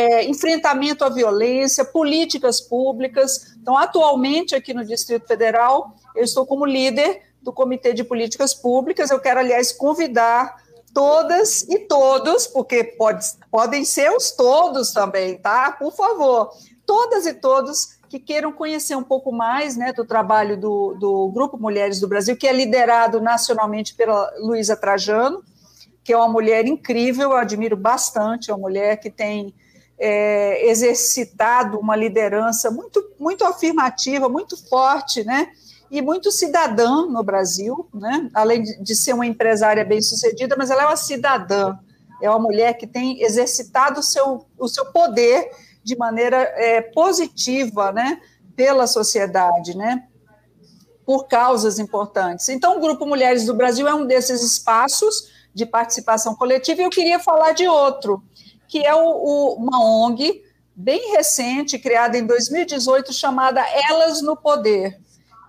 é, 0.00 0.24
enfrentamento 0.24 1.04
à 1.04 1.08
violência, 1.08 1.84
políticas 1.84 2.60
públicas. 2.60 3.54
Então, 3.60 3.76
atualmente, 3.76 4.54
aqui 4.54 4.74
no 4.74 4.84
Distrito 4.84 5.28
Federal, 5.28 5.94
eu 6.16 6.24
estou 6.24 6.44
como 6.44 6.64
líder 6.64 7.22
do 7.40 7.52
Comitê 7.52 7.92
de 7.92 8.02
Políticas 8.02 8.52
Públicas. 8.52 9.10
Eu 9.10 9.20
quero, 9.20 9.38
aliás, 9.38 9.70
convidar 9.70 10.56
todas 10.96 11.60
e 11.68 11.80
todos, 11.80 12.46
porque 12.46 12.82
pode, 12.82 13.22
podem 13.50 13.84
ser 13.84 14.10
os 14.12 14.30
todos 14.30 14.94
também, 14.94 15.36
tá? 15.36 15.72
Por 15.72 15.92
favor, 15.92 16.50
todas 16.86 17.26
e 17.26 17.34
todos 17.34 17.98
que 18.08 18.18
queiram 18.18 18.50
conhecer 18.50 18.96
um 18.96 19.02
pouco 19.02 19.30
mais 19.30 19.76
né, 19.76 19.92
do 19.92 20.06
trabalho 20.06 20.56
do, 20.56 20.94
do 20.94 21.28
Grupo 21.34 21.58
Mulheres 21.58 22.00
do 22.00 22.08
Brasil, 22.08 22.34
que 22.34 22.48
é 22.48 22.52
liderado 22.52 23.20
nacionalmente 23.20 23.94
pela 23.94 24.32
Luísa 24.38 24.74
Trajano, 24.74 25.44
que 26.02 26.14
é 26.14 26.16
uma 26.16 26.28
mulher 26.28 26.66
incrível, 26.66 27.32
eu 27.32 27.36
admiro 27.36 27.76
bastante, 27.76 28.50
é 28.50 28.54
uma 28.54 28.62
mulher 28.62 28.96
que 28.96 29.10
tem 29.10 29.52
é, 29.98 30.66
exercitado 30.66 31.78
uma 31.78 31.94
liderança 31.94 32.70
muito, 32.70 33.04
muito 33.20 33.44
afirmativa, 33.44 34.30
muito 34.30 34.56
forte, 34.66 35.22
né? 35.24 35.48
E 35.90 36.02
muito 36.02 36.32
cidadã 36.32 37.06
no 37.06 37.22
Brasil, 37.22 37.88
né? 37.94 38.28
Além 38.34 38.62
de, 38.62 38.94
ser 38.94 39.12
uma 39.12 39.26
empresária 39.26 39.84
bem-sucedida, 39.84 40.56
mas 40.56 40.70
ela 40.70 40.82
é 40.82 40.86
uma 40.86 40.96
cidadã, 40.96 41.78
é 42.20 42.28
uma 42.28 42.38
mulher 42.38 42.74
que 42.74 42.86
tem 42.86 43.22
exercitado 43.22 44.00
o 44.00 44.02
seu, 44.02 44.46
o 44.58 44.68
seu 44.68 44.86
poder 44.86 45.50
de 45.86 45.96
maneira 45.96 46.36
é, 46.56 46.80
positiva, 46.80 47.92
né, 47.92 48.20
pela 48.56 48.88
sociedade, 48.88 49.76
né, 49.76 50.04
por 51.04 51.28
causas 51.28 51.78
importantes. 51.78 52.48
Então, 52.48 52.76
o 52.76 52.80
Grupo 52.80 53.06
Mulheres 53.06 53.44
do 53.44 53.54
Brasil 53.54 53.86
é 53.86 53.94
um 53.94 54.04
desses 54.04 54.42
espaços 54.42 55.30
de 55.54 55.64
participação 55.64 56.34
coletiva, 56.34 56.80
e 56.80 56.84
eu 56.84 56.90
queria 56.90 57.20
falar 57.20 57.52
de 57.52 57.68
outro, 57.68 58.20
que 58.66 58.84
é 58.84 58.92
o, 58.94 58.98
o, 58.98 59.54
uma 59.54 59.80
ONG 59.80 60.42
bem 60.74 61.12
recente, 61.12 61.78
criada 61.78 62.18
em 62.18 62.26
2018, 62.26 63.12
chamada 63.12 63.64
Elas 63.88 64.20
no 64.20 64.36
Poder. 64.36 64.98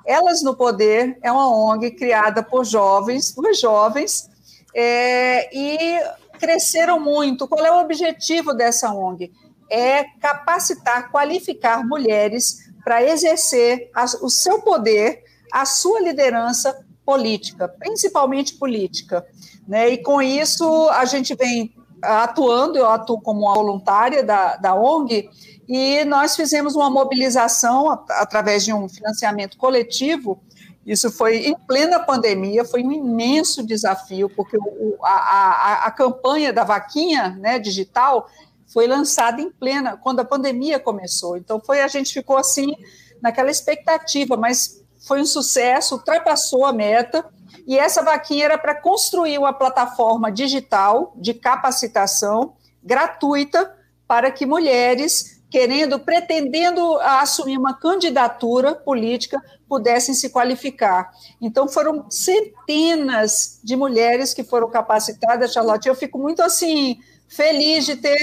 Elas 0.08 0.42
no 0.42 0.56
Poder 0.56 1.20
é 1.22 1.32
uma 1.32 1.54
ONG 1.54 1.92
criada 1.92 2.42
por 2.42 2.64
jovens, 2.64 3.32
por 3.32 3.54
jovens, 3.54 4.30
é, 4.74 5.56
e 5.56 6.00
cresceram 6.40 7.00
muito. 7.00 7.48
Qual 7.48 7.66
é 7.66 7.72
o 7.72 7.82
objetivo 7.82 8.54
dessa 8.54 8.92
ONG? 8.92 9.32
é 9.70 10.06
capacitar, 10.20 11.12
qualificar 11.12 11.86
mulheres 11.86 12.72
para 12.84 13.04
exercer 13.04 13.90
a, 13.94 14.06
o 14.22 14.30
seu 14.30 14.62
poder, 14.62 15.24
a 15.52 15.66
sua 15.66 16.02
liderança 16.02 16.86
política, 17.06 17.68
principalmente 17.68 18.56
política. 18.56 19.26
Né? 19.68 19.90
E 19.90 19.98
com 19.98 20.22
isso 20.22 20.90
a 20.90 21.06
gente 21.06 21.36
vem 21.36 21.74
atuando, 22.02 22.78
eu 22.78 22.88
atuo 22.88 23.20
como 23.22 23.54
voluntária 23.54 24.24
da, 24.24 24.56
da 24.58 24.76
ONG, 24.76 25.30
e 25.68 26.06
nós 26.06 26.36
fizemos 26.36 26.76
uma 26.76 26.90
mobilização 26.90 27.90
através 28.10 28.64
de 28.64 28.72
um 28.72 28.88
financiamento 28.88 29.58
coletivo. 29.58 30.42
Isso 30.86 31.12
foi 31.12 31.48
em 31.48 31.56
plena 31.68 32.00
pandemia, 32.00 32.64
foi 32.64 32.82
um 32.84 32.92
imenso 32.94 33.66
desafio, 33.66 34.30
porque 34.30 34.58
o, 34.58 34.98
a, 35.04 35.12
a, 35.12 35.86
a 35.88 35.92
campanha 35.92 36.54
da 36.54 36.64
vaquinha 36.64 37.38
né, 37.42 37.60
digital 37.60 38.30
foi 38.72 38.88
lançada 38.88 39.42
em 39.42 39.52
plena, 39.52 39.98
quando 39.98 40.22
a 40.22 40.26
pandemia 40.26 40.80
começou. 40.80 41.36
Então, 41.36 41.60
foi 41.60 41.82
a 41.82 41.88
gente 41.90 42.14
ficou 42.14 42.38
assim, 42.38 42.74
naquela 43.22 43.52
expectativa, 43.52 44.38
mas 44.38 44.82
foi 45.06 45.22
um 45.22 45.26
sucesso, 45.26 45.96
ultrapassou 45.96 46.66
a 46.66 46.72
meta. 46.72 47.26
E 47.66 47.78
essa 47.78 48.02
vaquinha 48.02 48.46
era 48.46 48.58
para 48.58 48.76
construir 48.76 49.38
uma 49.38 49.52
plataforma 49.52 50.32
digital 50.32 51.14
de 51.18 51.34
capacitação 51.34 52.54
gratuita 52.82 53.76
para 54.08 54.32
que 54.32 54.46
mulheres 54.46 55.37
querendo, 55.58 55.98
pretendendo 55.98 57.00
assumir 57.00 57.58
uma 57.58 57.74
candidatura 57.74 58.76
política, 58.76 59.42
pudessem 59.68 60.14
se 60.14 60.30
qualificar. 60.30 61.12
Então, 61.42 61.68
foram 61.68 62.06
centenas 62.12 63.60
de 63.64 63.76
mulheres 63.76 64.36
que 64.36 64.44
foram 64.44 64.70
capacitadas, 64.70 65.52
Charlotte. 65.52 65.88
Eu 65.88 65.96
fico 65.96 66.20
muito 66.20 66.44
assim 66.44 67.00
feliz 67.28 67.88
de 67.88 67.96
ter 67.96 68.20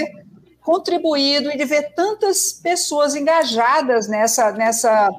contribuído 0.61 1.51
e 1.51 1.57
de 1.57 1.65
ver 1.65 1.93
tantas 1.93 2.53
pessoas 2.53 3.15
engajadas 3.15 4.07
nessa, 4.07 4.53
nessa, 4.53 5.09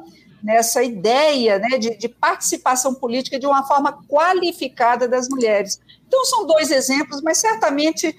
nessa 0.43 0.83
ideia 0.83 1.59
né, 1.59 1.77
de, 1.77 1.99
de 1.99 2.09
participação 2.09 2.95
política 2.95 3.39
de 3.39 3.47
uma 3.47 3.63
forma 3.67 3.93
qualificada 4.09 5.07
das 5.07 5.29
mulheres. 5.29 5.79
Então, 6.09 6.25
são 6.25 6.47
dois 6.47 6.71
exemplos, 6.71 7.21
mas 7.21 7.37
certamente 7.37 8.17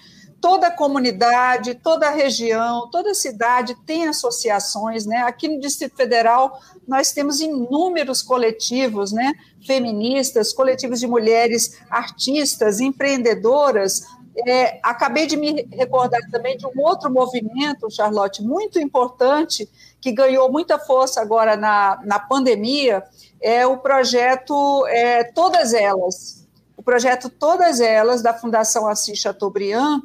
toda 0.47 0.71
comunidade, 0.71 1.75
toda 1.75 2.09
região, 2.09 2.89
toda 2.89 3.13
cidade 3.13 3.75
tem 3.85 4.07
associações, 4.07 5.05
né? 5.05 5.17
Aqui 5.23 5.49
no 5.49 5.59
Distrito 5.59 5.97
Federal 5.97 6.61
nós 6.87 7.11
temos 7.11 7.41
inúmeros 7.41 8.21
coletivos, 8.21 9.11
né? 9.11 9.33
Feministas, 9.65 10.53
coletivos 10.53 11.01
de 11.01 11.07
mulheres 11.07 11.81
artistas, 11.89 12.79
empreendedoras, 12.79 14.03
é, 14.47 14.79
acabei 14.81 15.27
de 15.27 15.35
me 15.35 15.67
recordar 15.69 16.21
também 16.31 16.55
de 16.55 16.65
um 16.65 16.79
outro 16.79 17.11
movimento, 17.11 17.91
Charlotte, 17.91 18.41
muito 18.41 18.79
importante, 18.79 19.69
que 19.99 20.13
ganhou 20.13 20.49
muita 20.49 20.79
força 20.79 21.19
agora 21.19 21.57
na, 21.57 21.99
na 22.05 22.19
pandemia, 22.19 23.03
é 23.41 23.67
o 23.67 23.79
projeto 23.79 24.87
é, 24.87 25.25
Todas 25.25 25.73
Elas. 25.73 26.47
O 26.77 26.81
projeto 26.81 27.29
Todas 27.29 27.81
Elas, 27.81 28.21
da 28.21 28.33
Fundação 28.33 28.87
Assis 28.87 29.19
Chateaubriand, 29.19 30.03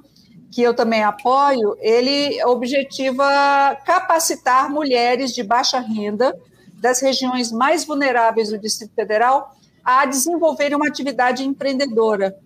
que 0.52 0.62
eu 0.62 0.74
também 0.74 1.02
apoio, 1.02 1.76
ele 1.80 2.44
objetiva 2.44 3.24
capacitar 3.86 4.70
mulheres 4.70 5.32
de 5.32 5.42
baixa 5.42 5.80
renda 5.80 6.38
das 6.74 7.00
regiões 7.00 7.50
mais 7.50 7.84
vulneráveis 7.84 8.50
do 8.50 8.58
Distrito 8.58 8.94
Federal 8.94 9.56
a 9.82 10.04
desenvolverem 10.04 10.76
uma 10.76 10.86
atividade 10.86 11.42
empreendedora. 11.42 12.36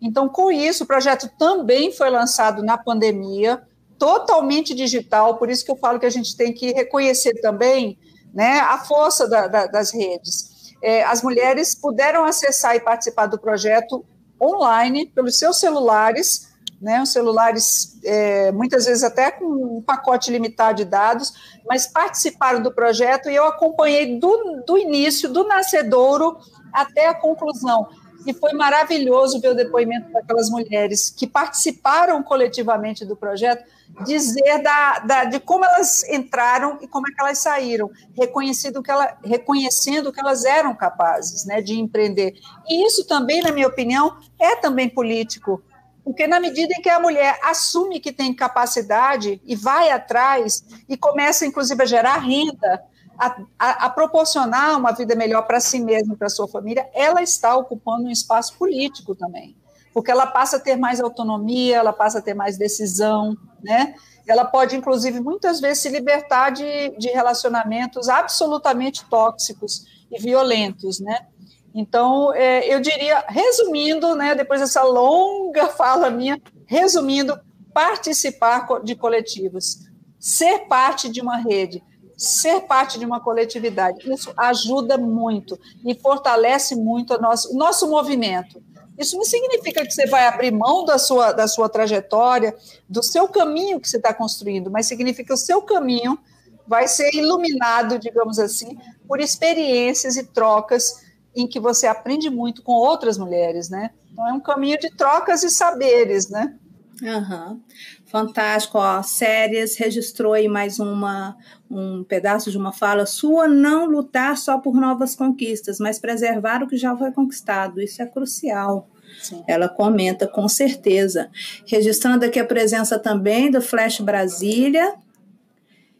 Então, 0.00 0.28
com 0.28 0.52
isso, 0.52 0.84
o 0.84 0.86
projeto 0.86 1.30
também 1.38 1.90
foi 1.90 2.10
lançado 2.10 2.62
na 2.62 2.76
pandemia, 2.76 3.62
totalmente 3.98 4.74
digital, 4.74 5.38
por 5.38 5.48
isso 5.48 5.64
que 5.64 5.70
eu 5.70 5.76
falo 5.76 5.98
que 5.98 6.06
a 6.06 6.10
gente 6.10 6.36
tem 6.36 6.52
que 6.52 6.72
reconhecer 6.72 7.40
também 7.40 7.98
né, 8.34 8.58
a 8.60 8.76
força 8.78 9.26
da, 9.26 9.46
da, 9.46 9.66
das 9.66 9.92
redes. 9.92 10.74
É, 10.82 11.02
as 11.04 11.22
mulheres 11.22 11.74
puderam 11.74 12.24
acessar 12.24 12.76
e 12.76 12.80
participar 12.80 13.26
do 13.26 13.38
projeto 13.38 14.04
online 14.40 15.06
pelos 15.06 15.38
seus 15.38 15.58
celulares, 15.58 16.53
né, 16.80 17.00
os 17.00 17.10
celulares 17.10 17.98
é, 18.04 18.52
muitas 18.52 18.86
vezes 18.86 19.02
até 19.02 19.30
com 19.30 19.44
um 19.78 19.82
pacote 19.82 20.30
limitado 20.30 20.78
de 20.78 20.84
dados, 20.84 21.32
mas 21.66 21.86
participaram 21.86 22.62
do 22.62 22.72
projeto 22.72 23.30
e 23.30 23.34
eu 23.34 23.46
acompanhei 23.46 24.18
do, 24.18 24.62
do 24.66 24.76
início, 24.76 25.28
do 25.28 25.44
nascedouro 25.44 26.36
até 26.72 27.08
a 27.08 27.14
conclusão. 27.14 27.88
E 28.26 28.32
foi 28.32 28.52
maravilhoso 28.54 29.40
ver 29.40 29.48
o 29.48 29.54
depoimento 29.54 30.10
daquelas 30.10 30.48
mulheres 30.48 31.10
que 31.10 31.26
participaram 31.26 32.22
coletivamente 32.22 33.04
do 33.04 33.14
projeto, 33.14 33.64
dizer 34.04 34.62
da, 34.62 34.98
da, 35.00 35.24
de 35.24 35.38
como 35.38 35.64
elas 35.64 36.02
entraram 36.08 36.78
e 36.80 36.88
como 36.88 37.06
é 37.06 37.12
que 37.12 37.20
elas 37.20 37.38
saíram, 37.38 37.90
reconhecendo 38.16 38.82
que, 38.82 38.90
ela, 38.90 39.16
reconhecendo 39.22 40.10
que 40.10 40.20
elas 40.20 40.44
eram 40.44 40.74
capazes 40.74 41.44
né, 41.44 41.60
de 41.60 41.78
empreender. 41.78 42.34
E 42.66 42.86
isso 42.86 43.06
também, 43.06 43.42
na 43.42 43.52
minha 43.52 43.68
opinião, 43.68 44.18
é 44.38 44.56
também 44.56 44.88
político, 44.88 45.62
porque 46.04 46.26
na 46.26 46.38
medida 46.38 46.74
em 46.74 46.82
que 46.82 46.90
a 46.90 47.00
mulher 47.00 47.38
assume 47.42 47.98
que 47.98 48.12
tem 48.12 48.34
capacidade 48.34 49.40
e 49.44 49.56
vai 49.56 49.90
atrás 49.90 50.62
e 50.86 50.96
começa, 50.96 51.46
inclusive, 51.46 51.82
a 51.82 51.86
gerar 51.86 52.18
renda, 52.18 52.84
a, 53.18 53.42
a, 53.58 53.70
a 53.86 53.90
proporcionar 53.90 54.78
uma 54.78 54.92
vida 54.92 55.14
melhor 55.14 55.46
para 55.46 55.60
si 55.60 55.80
mesma 55.80 56.14
e 56.14 56.16
para 56.16 56.28
sua 56.28 56.46
família, 56.46 56.88
ela 56.92 57.22
está 57.22 57.56
ocupando 57.56 58.06
um 58.06 58.10
espaço 58.10 58.56
político 58.58 59.14
também, 59.14 59.56
porque 59.94 60.10
ela 60.10 60.26
passa 60.26 60.58
a 60.58 60.60
ter 60.60 60.76
mais 60.76 61.00
autonomia, 61.00 61.76
ela 61.76 61.92
passa 61.92 62.18
a 62.18 62.22
ter 62.22 62.34
mais 62.34 62.58
decisão, 62.58 63.34
né? 63.62 63.94
Ela 64.26 64.44
pode, 64.44 64.76
inclusive, 64.76 65.20
muitas 65.20 65.60
vezes 65.60 65.82
se 65.82 65.88
libertar 65.88 66.50
de, 66.50 66.90
de 66.98 67.08
relacionamentos 67.08 68.08
absolutamente 68.08 69.04
tóxicos 69.08 69.86
e 70.10 70.20
violentos, 70.20 70.98
né? 70.98 71.26
Então, 71.74 72.32
é, 72.32 72.72
eu 72.72 72.80
diria, 72.80 73.24
resumindo, 73.28 74.14
né, 74.14 74.34
depois 74.34 74.60
dessa 74.60 74.84
longa 74.84 75.66
fala 75.74 76.08
minha, 76.08 76.40
resumindo, 76.66 77.38
participar 77.72 78.66
de 78.84 78.94
coletivos, 78.94 79.80
ser 80.18 80.60
parte 80.68 81.08
de 81.08 81.20
uma 81.20 81.36
rede, 81.38 81.82
ser 82.16 82.60
parte 82.60 82.96
de 82.98 83.04
uma 83.04 83.20
coletividade. 83.20 84.08
Isso 84.08 84.32
ajuda 84.36 84.96
muito 84.96 85.58
e 85.84 85.92
fortalece 85.96 86.76
muito 86.76 87.20
nosso, 87.20 87.52
o 87.52 87.58
nosso 87.58 87.90
movimento. 87.90 88.62
Isso 88.96 89.16
não 89.16 89.24
significa 89.24 89.84
que 89.84 89.90
você 89.90 90.06
vai 90.06 90.26
abrir 90.28 90.52
mão 90.52 90.84
da 90.84 90.98
sua, 90.98 91.32
da 91.32 91.48
sua 91.48 91.68
trajetória, 91.68 92.54
do 92.88 93.02
seu 93.02 93.26
caminho 93.26 93.80
que 93.80 93.88
você 93.88 93.96
está 93.96 94.14
construindo, 94.14 94.70
mas 94.70 94.86
significa 94.86 95.26
que 95.26 95.32
o 95.32 95.36
seu 95.36 95.60
caminho 95.62 96.16
vai 96.64 96.86
ser 96.86 97.12
iluminado, 97.12 97.98
digamos 97.98 98.38
assim, 98.38 98.78
por 99.08 99.20
experiências 99.20 100.16
e 100.16 100.22
trocas 100.22 101.03
em 101.34 101.46
que 101.46 101.58
você 101.58 101.86
aprende 101.86 102.30
muito 102.30 102.62
com 102.62 102.72
outras 102.72 103.18
mulheres, 103.18 103.68
né? 103.68 103.90
Então 104.12 104.28
é 104.28 104.32
um 104.32 104.40
caminho 104.40 104.78
de 104.78 104.90
trocas 104.90 105.42
e 105.42 105.50
saberes, 105.50 106.28
né? 106.28 106.54
Uhum. 107.02 107.60
Fantástico, 108.06 108.78
ó. 108.78 109.02
Séries 109.02 109.76
registrou 109.76 110.32
aí 110.32 110.46
mais 110.46 110.78
uma, 110.78 111.36
um 111.68 112.04
pedaço 112.04 112.50
de 112.50 112.56
uma 112.56 112.72
fala 112.72 113.06
sua, 113.06 113.48
não 113.48 113.86
lutar 113.86 114.36
só 114.36 114.58
por 114.58 114.74
novas 114.74 115.16
conquistas, 115.16 115.78
mas 115.80 115.98
preservar 115.98 116.62
o 116.62 116.68
que 116.68 116.76
já 116.76 116.96
foi 116.96 117.10
conquistado. 117.10 117.80
Isso 117.80 118.00
é 118.00 118.06
crucial. 118.06 118.88
Sim. 119.20 119.42
Ela 119.46 119.68
comenta 119.68 120.26
com 120.26 120.48
certeza. 120.48 121.30
Registrando 121.66 122.24
aqui 122.24 122.38
a 122.38 122.46
presença 122.46 122.98
também 122.98 123.50
do 123.50 123.60
Flash 123.60 124.00
Brasília, 124.00 124.94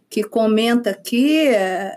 que 0.08 0.22
comenta 0.22 0.90
aqui 0.90 1.48
é, 1.48 1.96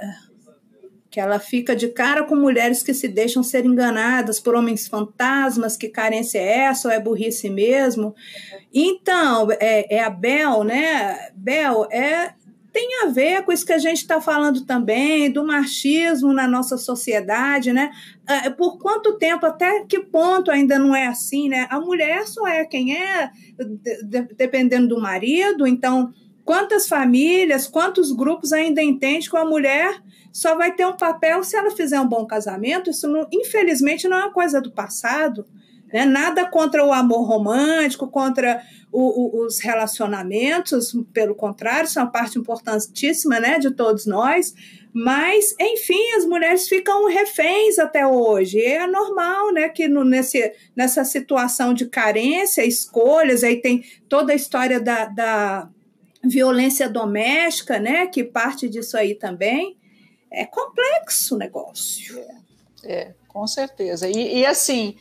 que 1.18 1.22
ela 1.22 1.39
fica 1.39 1.76
de 1.76 1.88
cara 1.88 2.24
com 2.24 2.36
mulheres 2.36 2.84
que 2.84 2.93
se 2.93 3.07
deixam 3.07 3.41
ser 3.41 3.65
enganadas 3.65 4.39
por 4.39 4.53
homens 4.53 4.88
fantasmas, 4.88 5.76
que 5.76 5.89
carência 5.89 6.38
é 6.38 6.59
essa 6.59 6.89
ou 6.89 6.93
é 6.93 6.99
burrice 6.99 7.49
mesmo. 7.49 8.13
Então, 8.72 9.47
é, 9.53 9.95
é 9.95 10.03
a 10.03 10.11
Bel, 10.11 10.63
né? 10.63 11.32
Bel 11.34 11.88
é 11.89 12.36
tem 12.72 13.01
a 13.01 13.07
ver 13.07 13.41
com 13.41 13.51
isso 13.51 13.65
que 13.65 13.74
a 13.74 13.80
gente 13.80 13.97
está 13.97 14.22
falando 14.22 14.63
também, 14.63 15.32
do 15.32 15.43
machismo 15.43 16.32
na 16.32 16.47
nossa 16.47 16.78
sociedade, 16.78 17.74
né? 17.74 17.89
É, 18.30 18.51
por 18.51 18.78
quanto 18.78 19.18
tempo, 19.18 19.43
até 19.47 19.86
que 19.86 19.99
ponto 20.01 20.51
ainda 20.51 20.78
não 20.78 20.95
é 20.95 21.07
assim, 21.07 21.49
né? 21.49 21.65
A 21.72 21.80
mulher 21.80 22.28
só 22.28 22.45
é 22.47 22.63
quem 22.63 22.95
é, 22.95 23.32
dependendo 24.38 24.89
do 24.89 25.01
marido, 25.01 25.65
então 25.65 26.13
quantas 26.45 26.88
famílias, 26.88 27.65
quantos 27.65 28.11
grupos 28.11 28.53
ainda 28.53 28.84
entendem 28.84 29.28
que 29.28 29.36
a 29.36 29.43
mulher 29.43 29.99
só 30.32 30.55
vai 30.55 30.73
ter 30.73 30.86
um 30.86 30.95
papel 30.95 31.43
se 31.43 31.55
ela 31.55 31.71
fizer 31.71 31.99
um 31.99 32.07
bom 32.07 32.25
casamento? 32.25 32.89
Isso, 32.89 33.07
não, 33.07 33.28
infelizmente, 33.32 34.07
não 34.07 34.17
é 34.17 34.23
uma 34.25 34.34
coisa 34.34 34.61
do 34.61 34.71
passado. 34.71 35.45
Né? 35.91 36.05
Nada 36.05 36.45
contra 36.45 36.84
o 36.86 36.93
amor 36.93 37.23
romântico, 37.23 38.07
contra 38.07 38.61
o, 38.91 39.41
o, 39.41 39.45
os 39.45 39.59
relacionamentos, 39.59 40.95
pelo 41.13 41.36
contrário, 41.36 41.89
são 41.89 42.03
uma 42.03 42.11
parte 42.11 42.38
importantíssima 42.38 43.39
né, 43.39 43.59
de 43.59 43.71
todos 43.71 44.05
nós. 44.05 44.53
Mas, 44.93 45.55
enfim, 45.59 46.11
as 46.17 46.25
mulheres 46.25 46.67
ficam 46.67 47.07
reféns 47.07 47.78
até 47.78 48.05
hoje. 48.05 48.57
E 48.57 48.65
é 48.65 48.88
normal 48.88 49.53
né, 49.53 49.69
que 49.69 49.88
no, 49.88 50.03
nesse, 50.03 50.51
nessa 50.75 51.03
situação 51.03 51.73
de 51.73 51.86
carência, 51.86 52.65
escolhas, 52.65 53.43
aí 53.43 53.61
tem 53.61 53.84
toda 54.09 54.34
a 54.34 54.36
história 54.36 54.80
da, 54.80 55.05
da 55.05 55.69
violência 56.23 56.89
doméstica, 56.89 57.80
né, 57.80 58.07
que 58.07 58.23
parte 58.23 58.67
disso 58.67 58.97
aí 58.97 59.13
também. 59.13 59.78
É 60.32 60.45
complexo 60.45 61.36
o 61.36 61.38
negócio. 61.38 62.19
É, 62.84 62.93
é 62.93 63.15
com 63.28 63.47
certeza. 63.47 64.07
E, 64.07 64.39
e 64.39 64.45
assim 64.45 64.97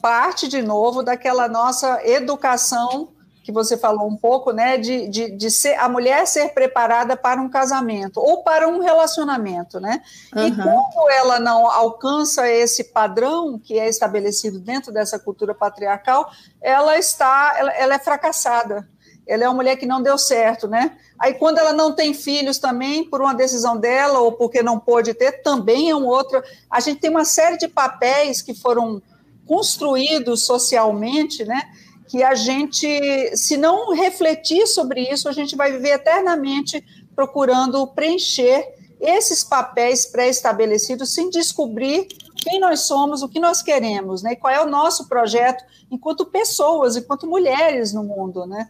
parte 0.00 0.48
de 0.48 0.62
novo 0.62 1.02
daquela 1.02 1.48
nossa 1.48 2.00
educação 2.04 3.08
que 3.48 3.52
você 3.52 3.78
falou 3.78 4.06
um 4.06 4.16
pouco, 4.16 4.52
né, 4.52 4.76
de, 4.76 5.08
de, 5.08 5.30
de 5.30 5.50
ser 5.50 5.74
a 5.76 5.88
mulher 5.88 6.26
ser 6.26 6.52
preparada 6.52 7.16
para 7.16 7.40
um 7.40 7.48
casamento 7.48 8.20
ou 8.20 8.42
para 8.42 8.68
um 8.68 8.78
relacionamento, 8.78 9.80
né? 9.80 10.02
Uhum. 10.36 10.46
E 10.46 10.54
quando 10.54 11.10
ela 11.10 11.40
não 11.40 11.66
alcança 11.66 12.46
esse 12.46 12.84
padrão 12.84 13.58
que 13.58 13.78
é 13.78 13.88
estabelecido 13.88 14.60
dentro 14.60 14.92
dessa 14.92 15.18
cultura 15.18 15.54
patriarcal, 15.54 16.30
ela 16.60 16.98
está, 16.98 17.54
ela, 17.56 17.72
ela 17.72 17.94
é 17.94 17.98
fracassada. 17.98 18.86
Ela 19.28 19.44
é 19.44 19.48
uma 19.48 19.56
mulher 19.56 19.76
que 19.76 19.86
não 19.86 20.02
deu 20.02 20.16
certo, 20.16 20.66
né? 20.66 20.96
Aí 21.18 21.34
quando 21.34 21.58
ela 21.58 21.72
não 21.72 21.92
tem 21.92 22.14
filhos 22.14 22.58
também, 22.58 23.04
por 23.04 23.20
uma 23.20 23.34
decisão 23.34 23.76
dela 23.76 24.20
ou 24.20 24.32
porque 24.32 24.62
não 24.62 24.78
pôde 24.78 25.12
ter, 25.12 25.42
também 25.42 25.90
é 25.90 25.94
um 25.94 26.06
outro. 26.06 26.42
A 26.70 26.80
gente 26.80 27.00
tem 27.00 27.10
uma 27.10 27.24
série 27.24 27.58
de 27.58 27.68
papéis 27.68 28.40
que 28.40 28.54
foram 28.54 29.02
construídos 29.46 30.44
socialmente, 30.44 31.44
né? 31.44 31.62
Que 32.08 32.22
a 32.22 32.34
gente, 32.34 33.36
se 33.36 33.56
não 33.56 33.94
refletir 33.94 34.66
sobre 34.66 35.02
isso, 35.02 35.28
a 35.28 35.32
gente 35.32 35.54
vai 35.54 35.72
viver 35.72 35.90
eternamente 35.90 36.82
procurando 37.14 37.86
preencher 37.88 38.66
esses 39.00 39.44
papéis 39.44 40.06
pré-estabelecidos 40.06 41.12
sem 41.12 41.30
descobrir 41.30 42.08
quem 42.36 42.60
nós 42.60 42.80
somos, 42.80 43.22
o 43.22 43.28
que 43.28 43.40
nós 43.40 43.62
queremos, 43.62 44.22
né? 44.22 44.32
E 44.32 44.36
qual 44.36 44.52
é 44.52 44.62
o 44.62 44.68
nosso 44.68 45.08
projeto 45.08 45.64
enquanto 45.90 46.26
pessoas, 46.26 46.96
enquanto 46.96 47.26
mulheres 47.26 47.92
no 47.92 48.04
mundo, 48.04 48.46
né? 48.46 48.68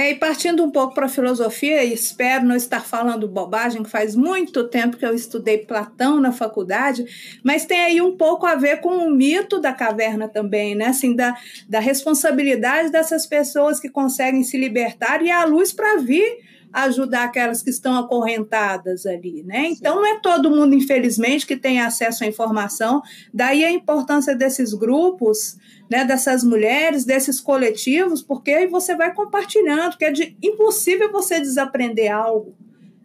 É, 0.00 0.12
e 0.12 0.14
partindo 0.14 0.64
um 0.64 0.70
pouco 0.70 0.94
para 0.94 1.04
a 1.04 1.10
filosofia, 1.10 1.84
espero 1.84 2.46
não 2.46 2.56
estar 2.56 2.80
falando 2.80 3.28
bobagem, 3.28 3.82
que 3.82 3.90
faz 3.90 4.16
muito 4.16 4.66
tempo 4.66 4.96
que 4.96 5.04
eu 5.04 5.14
estudei 5.14 5.58
Platão 5.58 6.18
na 6.22 6.32
faculdade, 6.32 7.04
mas 7.44 7.66
tem 7.66 7.84
aí 7.84 8.00
um 8.00 8.16
pouco 8.16 8.46
a 8.46 8.54
ver 8.54 8.80
com 8.80 8.96
o 8.96 9.10
mito 9.10 9.60
da 9.60 9.74
caverna 9.74 10.26
também, 10.26 10.74
né? 10.74 10.86
Assim, 10.86 11.14
da, 11.14 11.36
da 11.68 11.80
responsabilidade 11.80 12.90
dessas 12.90 13.26
pessoas 13.26 13.78
que 13.78 13.90
conseguem 13.90 14.42
se 14.42 14.56
libertar 14.56 15.20
e 15.22 15.30
a 15.30 15.44
luz 15.44 15.70
para 15.70 15.98
vir 15.98 16.48
ajudar 16.72 17.24
aquelas 17.24 17.62
que 17.62 17.70
estão 17.70 17.98
acorrentadas 17.98 19.06
ali, 19.06 19.42
né? 19.42 19.68
Então 19.68 19.96
não 19.96 20.06
é 20.06 20.20
todo 20.20 20.50
mundo, 20.50 20.74
infelizmente, 20.74 21.46
que 21.46 21.56
tem 21.56 21.80
acesso 21.80 22.24
à 22.24 22.26
informação. 22.26 23.02
Daí 23.32 23.64
a 23.64 23.70
importância 23.70 24.34
desses 24.34 24.72
grupos, 24.72 25.56
né? 25.90 26.04
Dessas 26.04 26.44
mulheres, 26.44 27.04
desses 27.04 27.40
coletivos, 27.40 28.22
porque 28.22 28.52
aí 28.52 28.66
você 28.66 28.94
vai 28.94 29.12
compartilhando, 29.12 29.90
porque 29.90 30.04
é 30.04 30.12
de, 30.12 30.36
impossível 30.42 31.10
você 31.10 31.40
desaprender 31.40 32.12
algo, 32.12 32.54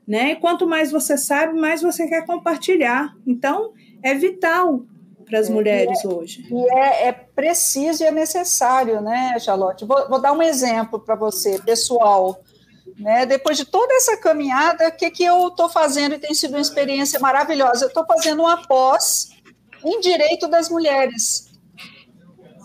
né? 0.08 0.32
E 0.32 0.36
quanto 0.36 0.68
mais 0.68 0.92
você 0.92 1.18
sabe, 1.18 1.60
mais 1.60 1.82
você 1.82 2.08
quer 2.08 2.26
compartilhar. 2.26 3.16
Então 3.26 3.74
é 4.04 4.14
vital 4.14 4.86
para 5.26 5.40
as 5.40 5.50
é, 5.50 5.52
mulheres 5.52 6.06
é, 6.06 6.08
hoje. 6.08 6.48
E 6.50 6.74
é, 6.74 7.08
é, 7.08 7.12
preciso 7.12 8.04
e 8.04 8.06
é 8.06 8.12
necessário, 8.12 9.02
né, 9.02 9.38
Charlotte? 9.40 9.84
Vou, 9.84 10.08
vou 10.08 10.22
dar 10.22 10.32
um 10.32 10.42
exemplo 10.42 11.00
para 11.00 11.16
você, 11.16 11.60
pessoal. 11.60 12.40
Né? 12.98 13.26
Depois 13.26 13.58
de 13.58 13.66
toda 13.66 13.94
essa 13.96 14.18
caminhada, 14.18 14.88
o 14.88 14.92
que, 14.92 15.12
que 15.12 15.24
eu 15.24 15.50
estou 15.50 15.70
fazendo 15.70 16.16
e 16.16 16.20
tem 16.20 16.34
sido 16.34 16.52
uma 16.52 16.62
experiência 16.62 17.20
maravilhosa? 17.20 17.86
Eu 17.86 17.90
estou 17.90 18.06
fazendo 18.06 18.42
uma 18.42 18.66
pós 18.66 19.30
em 19.84 20.00
direito 20.00 20.48
das 20.48 20.70
mulheres. 20.70 21.52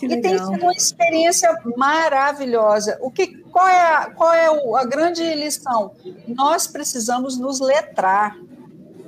E 0.03 0.21
tem 0.21 0.39
sido 0.39 0.63
uma 0.63 0.73
experiência 0.73 1.55
maravilhosa. 1.77 2.97
O 3.03 3.11
que, 3.11 3.39
qual 3.51 3.69
é, 3.69 3.81
a, 3.81 4.11
qual 4.11 4.33
é 4.33 4.47
a 4.79 4.85
grande 4.85 5.23
lição? 5.35 5.95
Nós 6.27 6.67
precisamos 6.67 7.37
nos 7.37 7.61
letrar. 7.61 8.37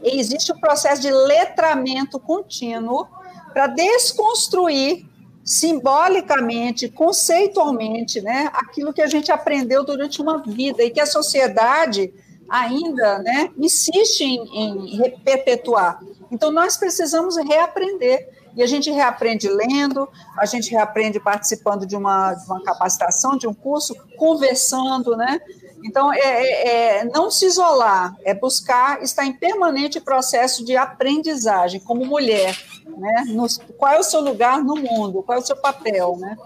E 0.03 0.19
existe 0.19 0.53
um 0.53 0.59
processo 0.59 1.01
de 1.01 1.11
letramento 1.11 2.19
contínuo 2.19 3.07
para 3.53 3.69
desconstruir 3.69 5.07
simbolicamente, 5.53 6.89
conceitualmente, 6.89 8.23
né, 8.23 8.49
aquilo 8.55 8.91
que 8.91 9.03
a 9.03 9.07
gente 9.07 9.31
aprendeu 9.31 9.85
durante 9.85 10.23
uma 10.23 10.39
vida 10.39 10.83
e 10.83 10.89
que 10.89 10.99
a 10.99 11.05
sociedade 11.05 12.11
ainda 12.49 13.19
né, 13.19 13.51
insiste 13.59 14.23
em, 14.23 14.97
em 14.97 15.11
perpetuar. 15.23 16.01
Então, 16.31 16.51
nós 16.51 16.79
precisamos 16.79 17.37
reaprender. 17.37 18.31
E 18.55 18.63
a 18.63 18.67
gente 18.67 18.91
reaprende 18.91 19.49
lendo, 19.49 20.09
a 20.37 20.45
gente 20.45 20.71
reaprende 20.71 21.19
participando 21.19 21.87
de 21.87 21.97
uma, 21.97 22.35
de 22.35 22.45
uma 22.47 22.63
capacitação, 22.63 23.37
de 23.37 23.47
um 23.47 23.55
curso, 23.55 23.95
conversando, 24.17 25.17
né? 25.17 25.41
Então, 25.85 26.13
é, 26.13 26.19
é, 26.19 26.99
é, 26.99 27.05
não 27.05 27.31
se 27.31 27.47
isolar, 27.47 28.15
é 28.25 28.33
buscar 28.33 29.03
estar 29.03 29.25
em 29.25 29.33
permanente 29.33 30.01
processo 30.01 30.65
de 30.65 30.77
aprendizagem 30.77 31.81
como 31.81 32.05
mulher, 32.05 32.57
né? 32.87 33.25
Nos, 33.29 33.59
qual 33.77 33.93
é 33.93 33.99
o 33.99 34.05
seu 34.05 34.21
lugar 34.21 34.63
no 34.63 34.77
mundo, 34.77 35.23
qual 35.23 35.39
é 35.39 35.41
o 35.41 35.45
seu 35.45 35.57
papel, 35.57 36.17
né? 36.19 36.37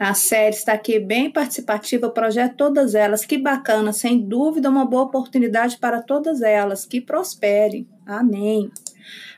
A 0.00 0.14
série 0.14 0.56
está 0.56 0.72
aqui 0.72 0.98
bem 0.98 1.30
participativa, 1.30 2.08
projeto 2.10 2.56
todas 2.56 2.94
elas, 2.94 3.24
que 3.24 3.38
bacana, 3.38 3.92
sem 3.92 4.18
dúvida 4.18 4.68
uma 4.68 4.84
boa 4.84 5.04
oportunidade 5.04 5.78
para 5.78 6.02
todas 6.02 6.40
elas, 6.40 6.84
que 6.84 7.00
prosperem. 7.00 7.86
Amém 8.06 8.70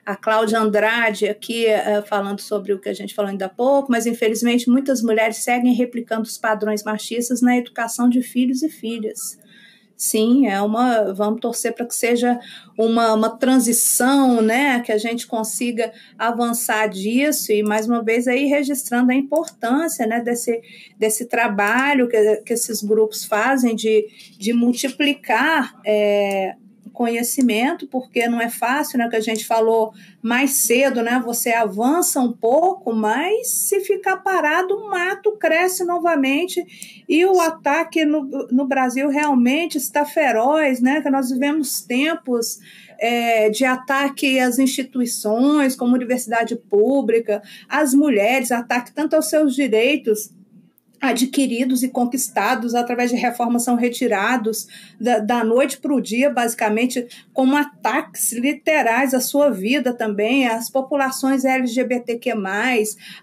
a 0.05 0.17
Cláudia 0.17 0.59
Andrade 0.59 1.29
aqui 1.29 1.67
uh, 1.67 2.07
falando 2.07 2.41
sobre 2.41 2.73
o 2.73 2.79
que 2.79 2.89
a 2.89 2.95
gente 2.95 3.15
falou 3.15 3.31
ainda 3.31 3.47
há 3.47 3.49
pouco, 3.49 3.91
mas 3.91 4.07
infelizmente 4.07 4.69
muitas 4.69 5.03
mulheres 5.03 5.39
seguem 5.39 5.73
replicando 5.75 6.23
os 6.23 6.37
padrões 6.37 6.83
machistas 6.85 7.41
na 7.41 7.57
educação 7.57 8.09
de 8.09 8.23
filhos 8.23 8.63
e 8.63 8.69
filhas. 8.69 9.39
Sim, 9.97 10.49
é 10.49 10.61
uma. 10.61 11.13
Vamos 11.15 11.41
torcer 11.41 11.73
para 11.73 11.87
que 11.87 11.95
seja 11.95 12.39
uma, 12.77 13.15
uma 13.15 13.39
transição, 13.39 14.43
né? 14.43 14.81
Que 14.81 14.91
a 14.91 14.99
gente 14.99 15.27
consiga 15.27 15.93
avançar 16.19 16.89
disso 16.89 17.53
e 17.53 17.63
mais 17.63 17.87
uma 17.87 18.03
vez 18.03 18.27
aí 18.27 18.47
registrando 18.47 19.13
a 19.13 19.15
importância, 19.15 20.05
né? 20.05 20.21
Desse, 20.21 20.61
desse 20.99 21.27
trabalho 21.27 22.09
que, 22.09 22.37
que 22.39 22.53
esses 22.53 22.83
grupos 22.83 23.25
fazem 23.25 23.77
de, 23.77 24.09
de 24.37 24.53
multiplicar 24.53 25.73
é, 25.87 26.57
conhecimento, 26.95 27.87
porque 27.89 28.27
não 28.29 28.41
é 28.41 28.49
fácil, 28.49 28.99
né? 28.99 29.09
Que 29.11 29.17
a 29.17 29.21
gente 29.21 29.45
falou 29.45 29.93
mais 30.23 30.65
cedo, 30.65 31.03
né? 31.03 31.21
Você 31.27 31.51
avança 31.51 32.21
um 32.21 32.33
pouco, 32.33 32.95
mas 32.95 33.49
se 33.49 33.81
ficar 33.81 34.19
parado, 34.19 34.75
o 34.75 34.89
mato 34.89 35.33
cresce 35.33 35.85
novamente 35.85 36.65
e 37.07 37.27
o 37.27 37.41
ataque 37.41 38.05
no, 38.05 38.23
no 38.51 38.67
Brasil 38.67 39.09
realmente 39.09 39.77
está 39.77 40.07
feroz, 40.07 40.81
né? 40.81 41.03
Que 41.03 41.11
nós 41.11 41.31
vivemos 41.31 41.83
tempos 41.83 42.61
é, 42.99 43.51
de 43.51 43.65
ataque 43.65 44.39
às 44.39 44.59
instituições, 44.59 45.75
como 45.75 45.95
universidade 45.95 46.55
pública, 46.57 47.43
às 47.69 47.93
mulheres, 47.93 48.53
ataque 48.53 48.95
tanto 48.95 49.17
aos 49.17 49.29
seus 49.29 49.55
direitos 49.55 50.31
adquiridos 51.09 51.83
e 51.83 51.89
conquistados 51.89 52.75
através 52.75 53.11
de 53.11 53.17
reformas 53.17 53.65
são 53.65 53.77
retirados 53.77 54.67
da, 55.01 55.19
da 55.19 55.45
noite 55.45 55.79
para 55.79 55.95
o 55.95 56.01
dia, 56.01 56.31
basicamente, 56.31 57.07
como 57.33 57.57
ataques 57.57 58.33
literais 58.33 59.15
à 59.15 59.21
sua 59.21 59.51
vida 59.51 59.93
também, 59.93 60.47
às 60.47 60.71
populações 60.71 61.45
LGBTQ+, 61.45 62.33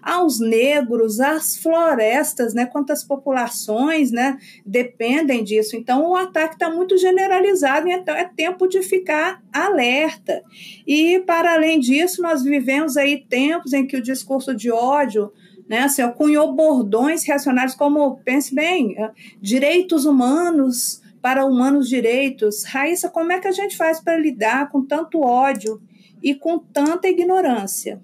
aos 0.02 0.40
negros, 0.40 1.20
às 1.20 1.56
florestas, 1.56 2.54
né? 2.54 2.66
Quantas 2.66 3.04
populações, 3.04 4.10
né? 4.10 4.38
Dependem 4.64 5.44
disso. 5.44 5.76
Então, 5.76 6.10
o 6.10 6.16
ataque 6.16 6.54
está 6.54 6.70
muito 6.70 6.96
generalizado 6.96 7.82
então 7.88 8.14
é 8.14 8.24
tempo 8.24 8.66
de 8.66 8.82
ficar 8.82 9.42
alerta. 9.52 10.42
E, 10.86 11.20
para 11.20 11.54
além 11.54 11.80
disso, 11.80 12.22
nós 12.22 12.42
vivemos 12.42 12.96
aí 12.96 13.24
tempos 13.28 13.72
em 13.72 13.86
que 13.86 13.96
o 13.96 14.02
discurso 14.02 14.54
de 14.54 14.70
ódio 14.70 15.32
né? 15.72 15.84
Assim, 15.84 16.06
cunhou 16.12 16.52
bordões 16.52 17.24
reacionários 17.24 17.74
como, 17.74 18.18
pense 18.18 18.54
bem, 18.54 18.94
direitos 19.40 20.04
humanos 20.04 21.00
para 21.22 21.46
humanos 21.46 21.88
direitos. 21.88 22.64
Raíssa, 22.64 23.08
como 23.08 23.32
é 23.32 23.40
que 23.40 23.48
a 23.48 23.52
gente 23.52 23.74
faz 23.74 23.98
para 23.98 24.18
lidar 24.18 24.68
com 24.68 24.84
tanto 24.84 25.22
ódio 25.22 25.80
e 26.22 26.34
com 26.34 26.58
tanta 26.58 27.08
ignorância? 27.08 28.02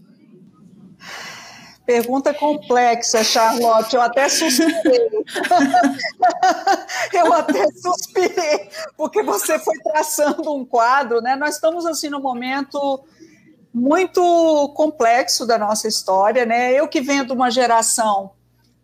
Pergunta 1.85 2.33
complexa, 2.33 3.23
Charlotte. 3.23 3.95
Eu 3.95 4.01
até 4.01 4.31
suspirei. 4.31 5.11
eu 7.13 7.33
até 7.35 7.67
suspirei, 7.67 8.71
porque 8.97 9.23
você 9.23 9.59
foi 9.59 9.79
traçando 9.81 10.55
um 10.55 10.65
quadro, 10.65 11.21
né? 11.21 11.37
Nós 11.37 11.57
estamos 11.57 11.85
assim 11.85 12.09
no 12.09 12.21
momento 12.21 13.05
muito 13.73 14.73
complexo 14.75 15.47
da 15.47 15.59
nossa 15.59 15.87
história, 15.87 16.45
né? 16.47 16.73
Eu 16.73 16.89
que 16.89 17.01
venho 17.01 17.27
de 17.27 17.33
uma 17.33 17.51
geração 17.51 18.31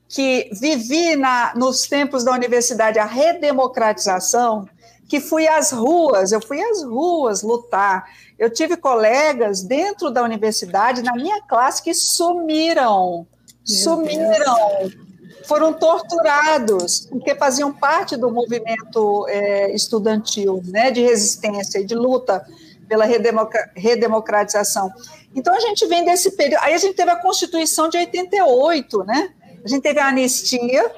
que 0.09 0.49
vivi 0.53 1.17
na, 1.17 1.55
nos 1.57 1.89
tempos 1.89 2.25
da 2.25 2.33
universidade 2.33 2.99
a 2.99 3.05
redemocratização, 3.05 4.69
que 5.09 5.21
fui 5.21 5.47
às 5.49 5.73
ruas, 5.73 6.33
eu 6.33 6.41
fui 6.41 6.63
às 6.63 6.83
ruas 6.83 7.43
lutar. 7.43 8.05
Eu 8.39 8.51
tive 8.51 8.77
colegas 8.77 9.63
dentro 9.63 10.11
da 10.11 10.23
universidade, 10.23 11.03
na 11.03 11.15
minha 11.15 11.43
classe, 11.43 11.83
que 11.83 11.95
sumiram, 11.95 13.27
Meu 13.69 13.79
sumiram, 13.79 14.57
Deus. 14.81 14.95
foram 15.47 15.73
torturados, 15.73 17.07
porque 17.11 17.35
faziam 17.35 17.73
parte 17.73 18.17
do 18.17 18.31
movimento 18.31 19.27
é, 19.29 19.75
estudantil, 19.75 20.63
né, 20.65 20.91
de 20.91 21.01
resistência 21.01 21.79
e 21.79 21.85
de 21.85 21.95
luta 21.95 22.45
pela 22.89 23.05
redemocratização. 23.75 24.93
Então 25.35 25.55
a 25.55 25.61
gente 25.61 25.87
vem 25.87 26.05
desse 26.05 26.33
período. 26.33 26.63
Aí 26.63 26.75
a 26.75 26.79
gente 26.79 26.95
teve 26.95 27.11
a 27.11 27.17
Constituição 27.17 27.89
de 27.89 27.97
88, 27.99 29.05
né? 29.05 29.31
A 29.65 29.69
gente 29.69 29.83
teve 29.83 29.99
a 29.99 30.09
anistia, 30.09 30.93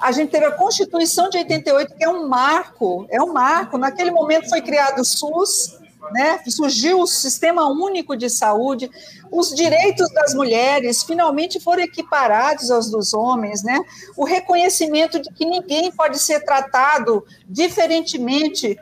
a 0.00 0.12
gente 0.12 0.30
teve 0.30 0.46
a 0.46 0.52
Constituição 0.52 1.28
de 1.28 1.38
88, 1.38 1.94
que 1.94 2.04
é 2.04 2.08
um 2.08 2.26
marco, 2.28 3.06
é 3.10 3.22
um 3.22 3.32
marco. 3.32 3.78
Naquele 3.78 4.10
momento 4.10 4.48
foi 4.48 4.60
criado 4.60 5.00
o 5.00 5.04
SUS, 5.04 5.78
né? 6.12 6.40
Surgiu 6.48 7.00
o 7.00 7.06
Sistema 7.06 7.68
Único 7.68 8.16
de 8.16 8.28
Saúde, 8.28 8.90
os 9.30 9.54
direitos 9.54 10.10
das 10.12 10.34
mulheres 10.34 11.02
finalmente 11.04 11.60
foram 11.60 11.82
equiparados 11.82 12.70
aos 12.70 12.90
dos 12.90 13.14
homens, 13.14 13.62
né? 13.62 13.78
O 14.16 14.24
reconhecimento 14.24 15.20
de 15.20 15.30
que 15.32 15.44
ninguém 15.44 15.92
pode 15.92 16.18
ser 16.18 16.40
tratado 16.44 17.24
diferentemente 17.48 18.78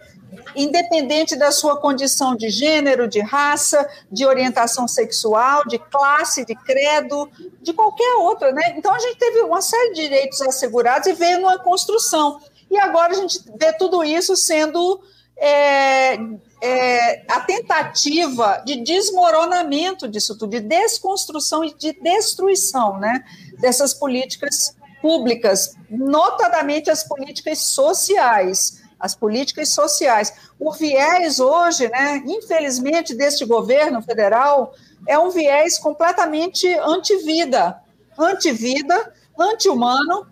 independente 0.55 1.37
da 1.37 1.51
sua 1.51 1.77
condição 1.77 2.35
de 2.35 2.49
gênero, 2.51 3.09
de 3.09 3.21
raça, 3.21 3.89
de 4.11 4.27
orientação 4.27 4.89
sexual, 4.89 5.67
de 5.67 5.79
classe, 5.79 6.45
de 6.45 6.55
credo, 6.55 7.31
de 7.63 7.73
qualquer 7.73 8.15
outra, 8.17 8.53
né? 8.53 8.75
Então 8.77 8.93
a 8.93 8.99
gente 8.99 9.17
teve 9.17 9.41
uma 9.43 9.61
série 9.61 9.95
de 9.95 10.03
direitos 10.03 10.41
assegurados 10.43 11.07
e 11.07 11.13
veio 11.13 11.41
numa 11.41 11.59
construção. 11.59 12.41
E 12.71 12.79
agora 12.79 13.13
a 13.13 13.17
gente 13.17 13.41
vê 13.59 13.73
tudo 13.73 14.05
isso 14.05 14.37
sendo 14.37 15.01
é, 15.37 16.19
é, 16.61 17.23
a 17.29 17.41
tentativa 17.41 18.63
de 18.67 18.83
desmoronamento 18.83 20.09
disso 20.09 20.37
tudo, 20.37 20.51
de 20.51 20.61
desconstrução 20.61 21.65
e 21.65 21.73
de 21.75 21.93
destruição, 21.93 22.99
né? 22.99 23.25
Dessas 23.59 23.95
políticas 23.95 24.77
públicas, 25.01 25.77
notadamente 25.89 26.91
as 26.91 27.05
políticas 27.05 27.59
sociais 27.59 28.83
as 28.99 29.15
políticas 29.15 29.71
sociais. 29.71 30.33
O 30.59 30.73
viés 30.73 31.39
hoje, 31.39 31.89
né, 31.89 32.23
infelizmente, 32.27 33.15
deste 33.15 33.45
governo 33.45 34.03
federal 34.03 34.75
é 35.07 35.19
um 35.19 35.31
viés 35.31 35.79
completamente 35.79 36.67
anti-vida, 36.75 37.81
anti-vida, 38.19 39.13
anti-humano, 39.39 40.27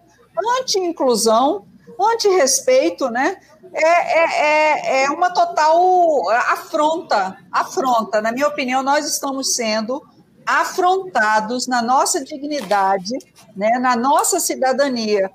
anti-inclusão, 0.60 1.66
anti-respeito, 1.98 3.08
né? 3.08 3.38
É, 3.72 3.84
é, 3.84 5.02
é, 5.02 5.04
é 5.04 5.10
uma 5.10 5.30
total 5.30 6.30
afronta, 6.30 7.36
afronta. 7.50 8.20
Na 8.20 8.32
minha 8.32 8.48
opinião, 8.48 8.82
nós 8.82 9.06
estamos 9.06 9.54
sendo 9.54 10.02
afrontados 10.46 11.66
na 11.66 11.82
nossa 11.82 12.22
dignidade, 12.22 13.18
né, 13.56 13.78
na 13.80 13.96
nossa 13.96 14.38
cidadania. 14.38 15.30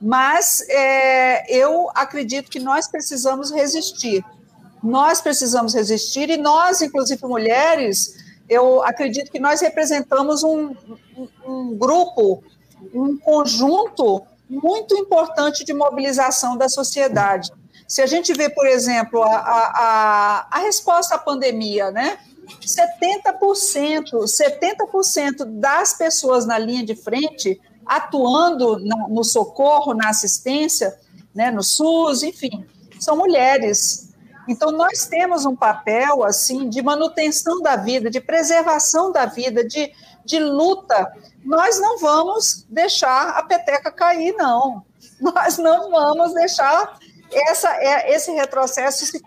Mas 0.00 0.62
é, 0.68 1.50
eu 1.54 1.90
acredito 1.94 2.50
que 2.50 2.60
nós 2.60 2.86
precisamos 2.88 3.50
resistir. 3.50 4.24
Nós 4.82 5.20
precisamos 5.20 5.74
resistir 5.74 6.28
e 6.28 6.36
nós, 6.36 6.82
inclusive 6.82 7.24
mulheres, 7.26 8.14
eu 8.48 8.82
acredito 8.82 9.30
que 9.30 9.40
nós 9.40 9.60
representamos 9.60 10.42
um, 10.44 10.74
um, 11.16 11.28
um 11.46 11.76
grupo, 11.76 12.44
um 12.94 13.16
conjunto 13.16 14.22
muito 14.48 14.96
importante 14.96 15.64
de 15.64 15.72
mobilização 15.72 16.56
da 16.56 16.68
sociedade. 16.68 17.50
Se 17.88 18.02
a 18.02 18.06
gente 18.06 18.32
vê, 18.32 18.48
por 18.48 18.66
exemplo, 18.66 19.22
a, 19.22 19.36
a, 19.36 20.46
a 20.50 20.58
resposta 20.60 21.14
à 21.14 21.18
pandemia, 21.18 21.90
né? 21.90 22.18
70%, 22.60 24.24
70% 24.24 25.44
das 25.44 25.94
pessoas 25.94 26.46
na 26.46 26.58
linha 26.58 26.84
de 26.84 26.94
frente 26.94 27.60
atuando 27.86 28.78
no 29.08 29.22
socorro, 29.22 29.94
na 29.94 30.08
assistência, 30.08 30.98
né, 31.34 31.50
no 31.50 31.62
SUS, 31.62 32.22
enfim, 32.22 32.66
são 32.98 33.16
mulheres. 33.16 34.12
Então, 34.48 34.70
nós 34.70 35.06
temos 35.06 35.44
um 35.44 35.54
papel, 35.54 36.24
assim, 36.24 36.68
de 36.68 36.82
manutenção 36.82 37.60
da 37.60 37.76
vida, 37.76 38.10
de 38.10 38.20
preservação 38.20 39.12
da 39.12 39.26
vida, 39.26 39.64
de, 39.64 39.92
de 40.24 40.38
luta. 40.38 41.12
Nós 41.44 41.80
não 41.80 41.98
vamos 41.98 42.64
deixar 42.68 43.30
a 43.30 43.42
peteca 43.42 43.90
cair, 43.90 44.34
não. 44.36 44.84
Nós 45.20 45.58
não 45.58 45.90
vamos 45.90 46.34
deixar 46.34 46.98
essa, 47.32 47.70
é, 47.76 48.14
esse 48.14 48.30
retrocesso 48.32 49.04
se 49.06 49.22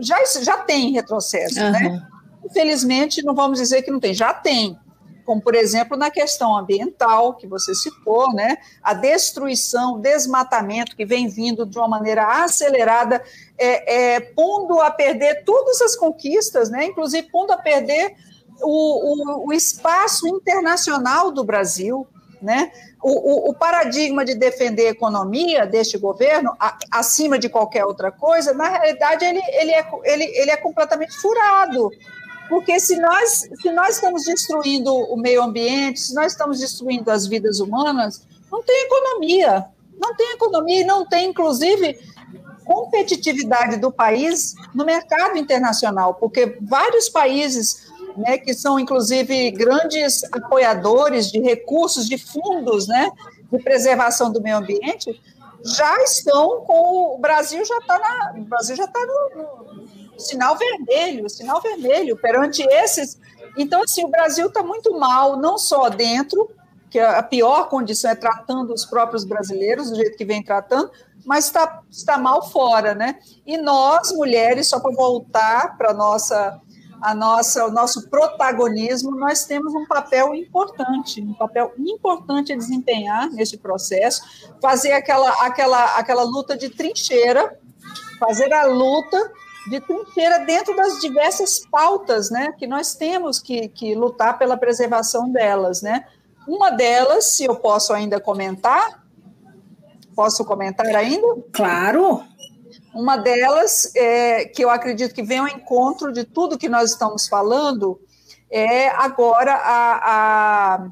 já 0.00 0.16
já 0.42 0.58
tem 0.58 0.92
retrocesso, 0.92 1.60
uhum. 1.60 1.70
né? 1.70 2.06
Infelizmente, 2.44 3.22
não 3.22 3.34
vamos 3.34 3.58
dizer 3.58 3.82
que 3.82 3.90
não 3.90 4.00
tem, 4.00 4.12
já 4.14 4.34
tem 4.34 4.78
como 5.24 5.40
por 5.40 5.54
exemplo 5.54 5.96
na 5.96 6.10
questão 6.10 6.56
ambiental 6.56 7.34
que 7.34 7.46
você 7.46 7.74
citou, 7.74 8.32
né, 8.32 8.58
a 8.82 8.94
destruição, 8.94 10.00
desmatamento 10.00 10.96
que 10.96 11.04
vem 11.04 11.28
vindo 11.28 11.64
de 11.66 11.78
uma 11.78 11.88
maneira 11.88 12.42
acelerada, 12.44 13.22
é, 13.58 14.14
é, 14.14 14.20
pondo 14.20 14.80
a 14.80 14.90
perder 14.90 15.44
todas 15.44 15.80
as 15.80 15.96
conquistas, 15.96 16.70
né, 16.70 16.84
inclusive 16.84 17.28
pondo 17.30 17.52
a 17.52 17.56
perder 17.56 18.14
o, 18.62 19.42
o, 19.42 19.48
o 19.48 19.52
espaço 19.52 20.28
internacional 20.28 21.32
do 21.32 21.42
Brasil, 21.42 22.06
né, 22.40 22.70
o, 23.02 23.50
o, 23.50 23.54
paradigma 23.54 24.24
de 24.24 24.34
defender 24.34 24.88
a 24.88 24.90
economia 24.90 25.66
deste 25.66 25.96
governo, 25.96 26.54
a, 26.60 26.76
acima 26.90 27.38
de 27.38 27.48
qualquer 27.48 27.86
outra 27.86 28.12
coisa, 28.12 28.52
na 28.52 28.68
realidade 28.68 29.24
ele, 29.24 29.40
ele, 29.46 29.72
é, 29.72 29.86
ele, 30.04 30.24
ele 30.24 30.50
é 30.50 30.56
completamente 30.56 31.14
furado, 31.14 31.90
porque 32.48 32.78
se 32.78 32.96
nós, 33.00 33.48
se 33.60 33.72
nós 33.72 33.96
estamos 33.96 34.24
destruindo 34.24 34.94
o 34.94 35.16
meio 35.16 35.42
ambiente, 35.42 36.00
se 36.00 36.14
nós 36.14 36.32
estamos 36.32 36.60
destruindo 36.60 37.10
as 37.10 37.26
vidas 37.26 37.60
humanas, 37.60 38.22
não 38.50 38.62
tem 38.62 38.84
economia. 38.84 39.66
Não 39.98 40.14
tem 40.14 40.32
economia 40.32 40.80
e 40.80 40.84
não 40.84 41.06
tem, 41.06 41.30
inclusive, 41.30 41.98
competitividade 42.64 43.76
do 43.76 43.92
país 43.92 44.54
no 44.74 44.84
mercado 44.84 45.38
internacional, 45.38 46.14
porque 46.14 46.58
vários 46.62 47.08
países 47.08 47.92
né, 48.16 48.38
que 48.38 48.54
são, 48.54 48.78
inclusive, 48.78 49.50
grandes 49.50 50.24
apoiadores 50.32 51.30
de 51.30 51.40
recursos, 51.40 52.08
de 52.08 52.18
fundos 52.18 52.86
né, 52.86 53.10
de 53.50 53.58
preservação 53.58 54.32
do 54.32 54.40
meio 54.40 54.56
ambiente, 54.56 55.20
já 55.64 56.02
estão 56.02 56.60
com 56.66 57.14
o 57.14 57.18
Brasil 57.18 57.64
já 57.64 57.78
está 57.78 57.98
na 57.98 58.34
o 58.36 58.44
Brasil 58.44 58.76
já 58.76 58.84
está 58.84 59.00
no, 59.00 59.84
sinal 60.18 60.56
vermelho, 60.56 61.28
sinal 61.28 61.60
vermelho 61.60 62.16
perante 62.16 62.62
esses. 62.62 63.18
Então, 63.56 63.82
assim, 63.82 64.04
o 64.04 64.08
Brasil 64.08 64.48
está 64.48 64.62
muito 64.62 64.98
mal, 64.98 65.36
não 65.36 65.58
só 65.58 65.88
dentro, 65.88 66.50
que 66.90 66.98
a 66.98 67.22
pior 67.22 67.68
condição 67.68 68.10
é 68.10 68.14
tratando 68.14 68.72
os 68.72 68.84
próprios 68.84 69.24
brasileiros 69.24 69.90
do 69.90 69.96
jeito 69.96 70.16
que 70.16 70.24
vem 70.24 70.42
tratando, 70.42 70.90
mas 71.24 71.46
está, 71.46 71.82
está 71.90 72.18
mal 72.18 72.48
fora, 72.48 72.94
né? 72.94 73.18
E 73.46 73.56
nós, 73.56 74.12
mulheres, 74.12 74.68
só 74.68 74.78
para 74.78 74.94
voltar 74.94 75.76
para 75.76 75.92
nossa 75.92 76.60
a 77.04 77.14
nossa, 77.14 77.66
o 77.66 77.70
nosso 77.70 78.08
protagonismo, 78.08 79.14
nós 79.14 79.44
temos 79.44 79.74
um 79.74 79.84
papel 79.86 80.34
importante, 80.34 81.20
um 81.20 81.34
papel 81.34 81.74
importante 81.76 82.50
a 82.50 82.56
desempenhar 82.56 83.28
nesse 83.30 83.58
processo, 83.58 84.22
fazer 84.58 84.92
aquela, 84.92 85.28
aquela, 85.44 85.98
aquela 85.98 86.22
luta 86.22 86.56
de 86.56 86.70
trincheira, 86.70 87.58
fazer 88.18 88.50
a 88.54 88.64
luta 88.64 89.30
de 89.66 89.80
trincheira 89.80 90.40
dentro 90.40 90.76
das 90.76 91.00
diversas 91.00 91.60
pautas, 91.70 92.30
né, 92.30 92.52
que 92.58 92.66
nós 92.66 92.94
temos 92.94 93.38
que, 93.38 93.68
que 93.68 93.94
lutar 93.94 94.38
pela 94.38 94.56
preservação 94.56 95.30
delas, 95.30 95.82
né. 95.82 96.06
Uma 96.46 96.70
delas, 96.70 97.36
se 97.36 97.44
eu 97.44 97.56
posso 97.56 97.92
ainda 97.92 98.20
comentar, 98.20 99.02
posso 100.14 100.44
comentar 100.44 100.86
ainda? 100.86 101.26
Claro. 101.52 102.22
Uma 102.94 103.16
delas, 103.16 103.90
é, 103.96 104.44
que 104.44 104.62
eu 104.64 104.70
acredito 104.70 105.14
que 105.14 105.22
vem 105.22 105.38
ao 105.38 105.48
encontro 105.48 106.12
de 106.12 106.24
tudo 106.24 106.58
que 106.58 106.68
nós 106.68 106.90
estamos 106.90 107.26
falando, 107.26 107.98
é 108.50 108.88
agora 108.88 109.54
a, 109.54 110.74
a, 110.74 110.86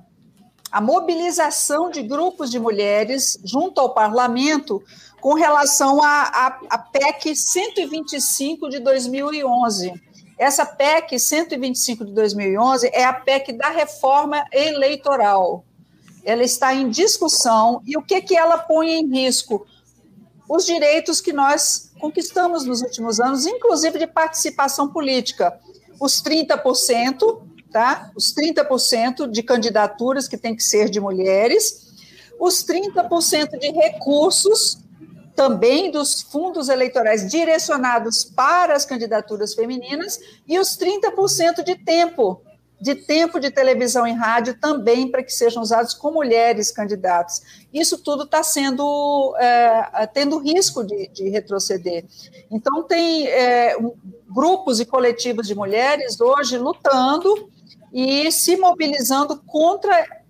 a 0.73 0.81
mobilização 0.81 1.91
de 1.91 2.03
grupos 2.03 2.51
de 2.51 2.59
mulheres 2.59 3.39
junto 3.45 3.81
ao 3.81 3.95
parlamento 3.95 4.83
com 5.23 5.35
relação 5.35 6.03
à 6.03 6.79
PEC 6.93 7.37
125 7.37 8.69
de 8.69 8.81
2011. 8.81 9.95
Essa 10.37 10.67
PEC 10.67 11.17
125 11.17 12.05
de 12.05 12.13
2011 12.13 12.91
é 12.93 13.05
a 13.05 13.13
PEC 13.13 13.53
da 13.53 13.69
reforma 13.69 14.45
eleitoral. 14.53 15.65
Ela 16.25 16.43
está 16.43 16.75
em 16.75 16.91
discussão 16.91 17.81
e 17.87 17.97
o 17.97 18.03
que, 18.03 18.21
que 18.21 18.37
ela 18.37 18.59
põe 18.59 18.95
em 18.95 19.09
risco? 19.15 19.65
Os 20.49 20.67
direitos 20.67 21.21
que 21.21 21.33
nós 21.33 21.93
conquistamos 22.01 22.65
nos 22.65 22.83
últimos 22.83 23.21
anos, 23.21 23.47
inclusive 23.47 24.01
de 24.01 24.09
participação 24.09 24.89
política. 24.89 25.57
Os 26.01 26.21
30%, 26.21 27.43
tá? 27.71 28.11
Os 28.17 28.35
30% 28.35 29.31
de 29.31 29.41
candidaturas 29.45 30.27
que 30.27 30.37
tem 30.37 30.57
que 30.57 30.65
ser 30.65 30.91
de 30.91 30.99
mulheres, 30.99 31.93
os 32.41 32.65
30% 32.65 33.57
de 33.57 33.71
recursos 33.71 34.82
também 35.43 35.91
dos 35.91 36.23
fundos 36.23 36.69
eleitorais 36.69 37.29
direcionados 37.29 38.23
para 38.25 38.77
as 38.77 38.85
candidaturas 38.85 39.55
femininas 39.55 40.21
e 40.47 40.57
os 40.57 40.79
30% 40.79 41.65
de 41.65 41.75
tempo 41.75 42.41
de 42.81 42.97
tempo 42.97 43.39
de 43.39 43.49
televisão 43.49 44.05
e 44.05 44.13
rádio 44.13 44.59
também 44.59 45.09
para 45.09 45.23
que 45.23 45.33
sejam 45.33 45.63
usados 45.63 45.95
com 45.95 46.11
mulheres 46.11 46.73
candidatas. 46.73 47.41
Isso 47.73 47.97
tudo 47.99 48.25
está 48.25 48.43
sendo 48.43 49.37
é, 49.39 50.07
tendo 50.13 50.39
risco 50.39 50.85
de, 50.85 51.09
de, 51.09 51.29
retroceder. 51.29 52.05
Então 52.51 52.83
tem 52.83 53.29
é, 53.29 53.77
grupos 54.29 54.81
e 54.81 54.85
coletivos 54.85 55.47
de 55.47 55.55
mulheres 55.55 56.21
hoje 56.21 56.59
lutando 56.59 57.49
e 57.93 58.31
se 58.33 58.57
mobilizando 58.57 59.41
contra 59.47 60.22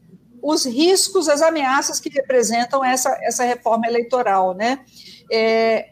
os 0.43 0.67
riscos, 0.67 1.29
as 1.29 1.41
ameaças 1.41 2.01
que 2.01 2.09
representam 2.09 2.85
essa, 2.85 3.17
essa 3.23 3.45
reforma 3.45 3.87
eleitoral, 3.87 4.55
né? 4.55 4.85
É, 5.31 5.91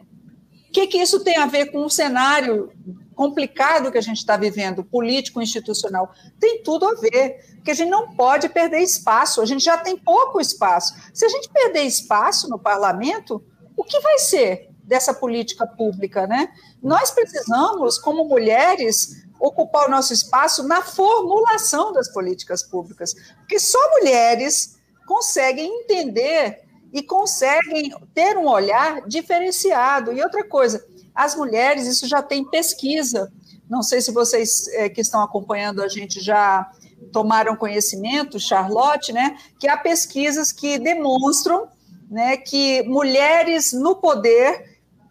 o 0.68 0.72
que, 0.72 0.86
que 0.88 0.98
isso 0.98 1.20
tem 1.20 1.36
a 1.36 1.46
ver 1.46 1.66
com 1.66 1.84
o 1.84 1.90
cenário 1.90 2.72
complicado 3.14 3.92
que 3.92 3.98
a 3.98 4.02
gente 4.02 4.16
está 4.16 4.36
vivendo, 4.36 4.82
político, 4.82 5.42
institucional, 5.42 6.10
tem 6.38 6.62
tudo 6.62 6.86
a 6.86 6.94
ver, 6.94 7.44
porque 7.56 7.70
a 7.70 7.74
gente 7.74 7.90
não 7.90 8.14
pode 8.14 8.48
perder 8.48 8.78
espaço, 8.78 9.42
a 9.42 9.46
gente 9.46 9.62
já 9.62 9.76
tem 9.76 9.96
pouco 9.96 10.40
espaço. 10.40 10.94
Se 11.12 11.26
a 11.26 11.28
gente 11.28 11.50
perder 11.50 11.82
espaço 11.82 12.48
no 12.48 12.58
parlamento, 12.58 13.44
o 13.76 13.84
que 13.84 14.00
vai 14.00 14.18
ser 14.18 14.70
dessa 14.84 15.12
política 15.12 15.66
pública, 15.66 16.26
né? 16.26 16.48
Nós 16.82 17.10
precisamos, 17.10 17.98
como 17.98 18.24
mulheres, 18.24 19.26
ocupar 19.40 19.88
o 19.88 19.90
nosso 19.90 20.12
espaço 20.12 20.62
na 20.62 20.82
formulação 20.82 21.92
das 21.92 22.12
políticas 22.12 22.62
públicas, 22.62 23.14
porque 23.38 23.58
só 23.58 23.78
mulheres 23.98 24.78
conseguem 25.06 25.66
entender 25.80 26.60
e 26.92 27.02
conseguem 27.02 27.92
ter 28.14 28.36
um 28.36 28.46
olhar 28.46 29.06
diferenciado. 29.08 30.12
E 30.12 30.22
outra 30.22 30.44
coisa, 30.44 30.84
as 31.14 31.34
mulheres, 31.34 31.86
isso 31.86 32.06
já 32.06 32.22
tem 32.22 32.44
pesquisa. 32.44 33.32
Não 33.68 33.82
sei 33.82 34.00
se 34.00 34.12
vocês 34.12 34.68
é, 34.68 34.88
que 34.88 35.00
estão 35.00 35.22
acompanhando 35.22 35.82
a 35.82 35.88
gente 35.88 36.20
já 36.20 36.70
tomaram 37.12 37.56
conhecimento, 37.56 38.38
Charlotte, 38.38 39.12
né? 39.12 39.36
Que 39.58 39.68
há 39.68 39.76
pesquisas 39.76 40.52
que 40.52 40.78
demonstram 40.78 41.68
né, 42.10 42.36
que 42.36 42.82
mulheres 42.82 43.72
no 43.72 43.94
poder 43.94 44.69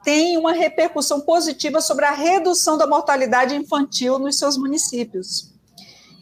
têm 0.10 0.39
uma 0.39 0.53
repercussão 0.53 1.22
positiva 1.22 1.80
sobre 1.82 2.03
a 2.03 2.12
redução 2.12 2.80
da 2.80 2.88
mortalidade 2.88 3.55
infantil 3.55 4.18
nos 4.18 4.39
seus 4.39 4.57
municípios. 4.57 5.53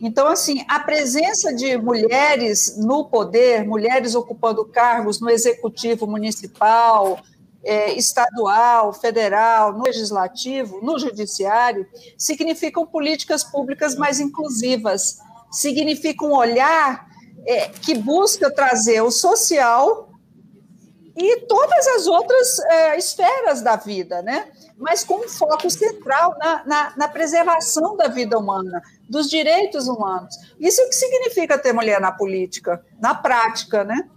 Então, 0.01 0.27
assim, 0.27 0.65
a 0.67 0.77
presença 0.81 1.55
de 1.55 1.77
mulheres 1.77 2.75
no 2.77 3.05
poder, 3.05 3.65
mulheres 3.65 4.13
ocupando 4.13 4.65
cargos 4.65 5.21
no 5.21 5.29
executivo 5.29 6.05
municipal, 6.05 7.21
é, 7.63 7.93
estadual, 7.93 8.91
federal, 8.91 9.71
no 9.71 9.85
legislativo, 9.85 10.81
no 10.81 10.99
judiciário, 10.99 11.87
significam 12.17 12.85
políticas 12.85 13.41
públicas 13.41 13.95
mais 13.95 14.19
inclusivas, 14.19 15.19
significa 15.49 16.25
um 16.25 16.35
olhar 16.35 17.07
é, 17.45 17.69
que 17.69 17.95
busca 17.95 18.53
trazer 18.53 19.01
o 19.01 19.09
social 19.09 20.06
e 21.17 21.41
todas 21.47 21.87
as 21.87 22.05
outras 22.05 22.59
é, 22.59 22.97
esferas 22.97 23.61
da 23.61 23.75
vida, 23.75 24.21
né? 24.21 24.47
mas 24.77 25.03
com 25.03 25.15
um 25.25 25.27
foco 25.27 25.67
central 25.71 26.37
na, 26.37 26.63
na, 26.63 26.93
na, 26.95 27.07
preservação 27.07 27.97
da 27.97 28.07
vida 28.07 28.37
humana, 28.37 28.79
dos 29.09 29.27
direitos 29.27 29.87
humanos. 29.87 30.35
Isso 30.59 30.79
é 30.79 30.85
o 30.85 30.89
que 30.89 30.95
significa 30.95 31.57
ter 31.57 31.73
mulher 31.73 31.99
na 31.99 32.11
política, 32.11 32.85
na 32.99 33.15
prática, 33.15 33.83
né? 33.83 34.07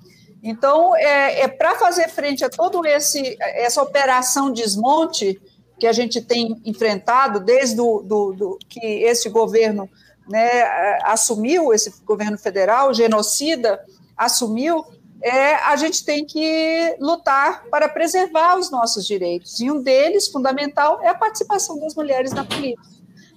Então, 0.42 0.94
é, 0.96 1.40
é 1.40 1.48
para 1.48 1.74
fazer 1.76 2.08
frente 2.08 2.44
a 2.44 2.50
todo 2.50 2.84
esse 2.86 3.36
essa 3.40 3.82
operação 3.82 4.52
desmonte 4.52 5.40
que 5.78 5.86
a 5.86 5.92
gente 5.92 6.20
tem 6.20 6.60
enfrentado 6.64 7.40
desde 7.40 7.76
do, 7.76 8.02
do, 8.02 8.32
do 8.32 8.58
que 8.68 8.78
esse 8.80 9.30
governo 9.30 9.88
né, 10.28 10.98
assumiu, 11.04 11.72
esse 11.72 11.90
governo 12.04 12.36
federal 12.36 12.92
genocida 12.92 13.82
assumiu, 14.14 14.84
é, 15.22 15.54
a 15.56 15.76
gente 15.76 16.04
tem 16.04 16.24
que 16.24 16.96
lutar 16.98 17.64
para 17.70 17.88
preservar 17.88 18.58
os 18.58 18.70
nossos 18.70 19.06
direitos. 19.06 19.60
E 19.60 19.70
um 19.70 19.82
deles, 19.82 20.28
fundamental, 20.28 21.00
é 21.02 21.08
a 21.08 21.14
participação 21.14 21.78
das 21.78 21.94
mulheres 21.94 22.32
na 22.32 22.44
política. 22.44 22.88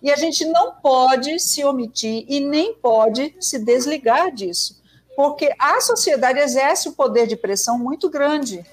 E 0.01 0.11
a 0.11 0.15
gente 0.15 0.45
não 0.45 0.73
pode 0.75 1.39
se 1.39 1.63
omitir 1.63 2.25
e 2.27 2.39
nem 2.39 2.73
pode 2.75 3.35
se 3.39 3.57
desligar 3.59 4.31
disso 4.31 4.83
porque 5.15 5.53
a 5.59 5.79
sociedade 5.81 6.39
exerce 6.39 6.89
um 6.89 6.93
poder 6.93 7.27
de 7.27 7.35
pressão 7.35 7.77
muito 7.77 8.09
grande. 8.09 8.65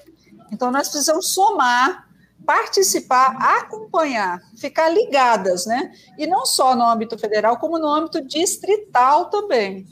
Então, 0.51 0.71
nós 0.71 0.89
precisamos 0.89 1.33
somar, 1.33 2.07
participar, 2.45 3.37
acompanhar, 3.59 4.41
ficar 4.57 4.89
ligadas, 4.89 5.65
né? 5.65 5.93
E 6.17 6.25
não 6.25 6.45
só 6.45 6.75
no 6.75 6.83
âmbito 6.83 7.17
federal, 7.17 7.57
como 7.57 7.77
no 7.77 7.87
âmbito 7.87 8.21
distrital 8.21 9.25
também. 9.25 9.85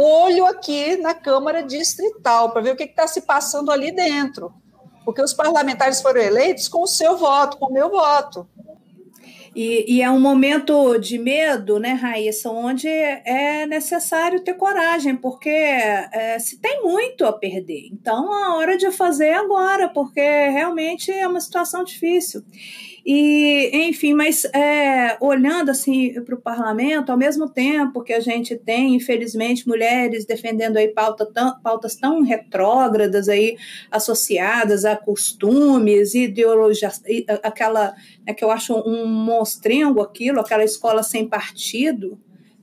Olho 0.00 0.46
aqui 0.46 0.96
na 0.96 1.12
Câmara 1.12 1.62
Distrital, 1.62 2.52
para 2.52 2.62
ver 2.62 2.72
o 2.72 2.76
que 2.76 2.84
está 2.84 3.08
se 3.08 3.22
passando 3.22 3.72
ali 3.72 3.90
dentro. 3.90 4.52
Porque 5.04 5.20
os 5.20 5.34
parlamentares 5.34 6.00
foram 6.00 6.20
eleitos 6.20 6.68
com 6.68 6.82
o 6.82 6.86
seu 6.86 7.16
voto, 7.16 7.56
com 7.56 7.66
o 7.66 7.72
meu 7.72 7.90
voto. 7.90 8.48
E, 9.56 9.96
e, 9.96 10.02
é 10.02 10.08
um 10.08 10.20
momento 10.20 10.96
de 10.98 11.18
medo, 11.18 11.80
né, 11.80 11.94
Raíssa, 11.94 12.48
onde 12.48 12.86
é 12.86 13.66
necessário 13.66 14.44
ter 14.44 14.54
coragem, 14.54 15.16
porque 15.16 15.48
é, 15.48 16.38
se 16.38 16.60
tem 16.60 16.80
muito 16.82 17.24
a 17.24 17.32
perder. 17.32 17.88
Então, 17.90 18.32
a 18.32 18.54
hora 18.54 18.76
de 18.76 18.88
fazer 18.92 19.26
é 19.26 19.34
agora, 19.34 19.88
porque 19.88 20.20
realmente 20.20 21.10
é 21.10 21.26
uma 21.26 21.40
situação 21.40 21.82
difícil. 21.82 22.44
E, 23.04 23.70
enfim, 23.88 24.12
mas 24.12 24.44
é, 24.46 25.16
olhando 25.20 25.70
assim 25.70 26.12
para 26.22 26.34
o 26.34 26.40
parlamento, 26.40 27.10
ao 27.10 27.18
mesmo 27.18 27.48
tempo 27.48 28.02
que 28.02 28.12
a 28.12 28.20
gente 28.20 28.56
tem, 28.56 28.94
infelizmente, 28.94 29.66
mulheres 29.66 30.24
defendendo 30.26 30.76
aí 30.76 30.88
pauta 30.88 31.26
tão, 31.26 31.58
pautas 31.60 31.94
tão 31.94 32.22
retrógradas 32.22 33.28
aí, 33.28 33.56
associadas 33.90 34.84
a 34.84 34.96
costumes, 34.96 36.14
ideologias, 36.14 37.02
aquela 37.42 37.94
né, 38.26 38.34
que 38.34 38.44
eu 38.44 38.50
acho 38.50 38.74
um 38.74 39.06
monstrengo 39.06 40.02
aquilo, 40.02 40.40
aquela 40.40 40.64
escola 40.64 41.02
sem 41.02 41.26
partido, 41.28 42.18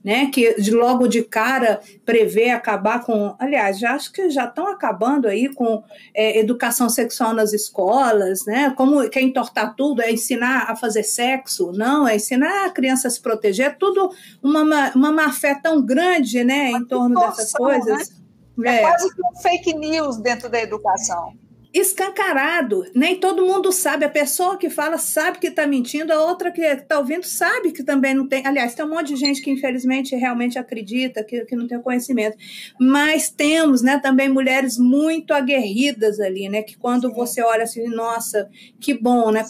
né, 0.06 0.30
que 0.32 0.54
de 0.60 0.70
logo 0.70 1.08
de 1.08 1.20
cara 1.20 1.80
prevê 2.04 2.50
acabar 2.50 3.04
com, 3.04 3.34
aliás, 3.40 3.76
já 3.76 3.90
acho 3.90 4.12
que 4.12 4.30
já 4.30 4.44
estão 4.44 4.68
acabando 4.68 5.26
aí 5.26 5.52
com 5.52 5.82
é, 6.14 6.38
educação 6.38 6.88
sexual 6.88 7.34
nas 7.34 7.52
escolas, 7.52 8.46
né? 8.46 8.72
Como 8.76 9.10
quer 9.10 9.22
entortar 9.22 9.74
tudo, 9.74 10.00
é 10.00 10.12
ensinar 10.12 10.70
a 10.70 10.76
fazer 10.76 11.02
sexo, 11.02 11.72
não, 11.72 12.06
é 12.06 12.14
ensinar 12.14 12.66
a 12.66 12.70
criança 12.70 13.08
a 13.08 13.10
se 13.10 13.20
proteger, 13.20 13.66
é 13.66 13.70
tudo 13.70 14.12
uma, 14.40 14.92
uma 14.94 15.10
má 15.10 15.32
fé 15.32 15.58
tão 15.60 15.84
grande, 15.84 16.44
né, 16.44 16.70
em 16.70 16.84
torno 16.84 17.18
dessas 17.18 17.50
coisas. 17.50 18.10
Né? 18.56 18.76
É, 18.76 18.76
é 18.76 18.80
quase 18.82 19.12
que 19.12 19.20
um 19.20 19.40
fake 19.42 19.74
news 19.74 20.18
dentro 20.18 20.48
da 20.48 20.60
educação 20.60 21.34
escancarado. 21.78 22.84
Nem 22.94 23.16
todo 23.16 23.44
mundo 23.44 23.70
sabe. 23.70 24.04
A 24.04 24.08
pessoa 24.08 24.56
que 24.56 24.70
fala 24.70 24.98
sabe 24.98 25.38
que 25.38 25.48
está 25.48 25.66
mentindo, 25.66 26.12
a 26.12 26.22
outra 26.22 26.50
que 26.50 26.62
está 26.62 26.98
ouvindo 26.98 27.24
sabe 27.24 27.72
que 27.72 27.82
também 27.82 28.14
não 28.14 28.26
tem. 28.26 28.46
Aliás, 28.46 28.74
tem 28.74 28.84
um 28.84 28.90
monte 28.90 29.08
de 29.08 29.16
gente 29.16 29.42
que 29.42 29.50
infelizmente 29.50 30.16
realmente 30.16 30.58
acredita 30.58 31.22
que, 31.22 31.44
que 31.44 31.54
não 31.54 31.66
tem 31.66 31.80
conhecimento. 31.80 32.36
Mas 32.80 33.28
temos 33.28 33.82
né, 33.82 33.98
também 33.98 34.28
mulheres 34.28 34.78
muito 34.78 35.34
aguerridas 35.34 36.18
ali, 36.20 36.48
né? 36.48 36.62
Que 36.62 36.76
quando 36.76 37.12
você 37.12 37.42
olha 37.42 37.64
assim, 37.64 37.86
nossa, 37.88 38.48
que 38.80 38.94
bom, 38.94 39.30
né? 39.30 39.44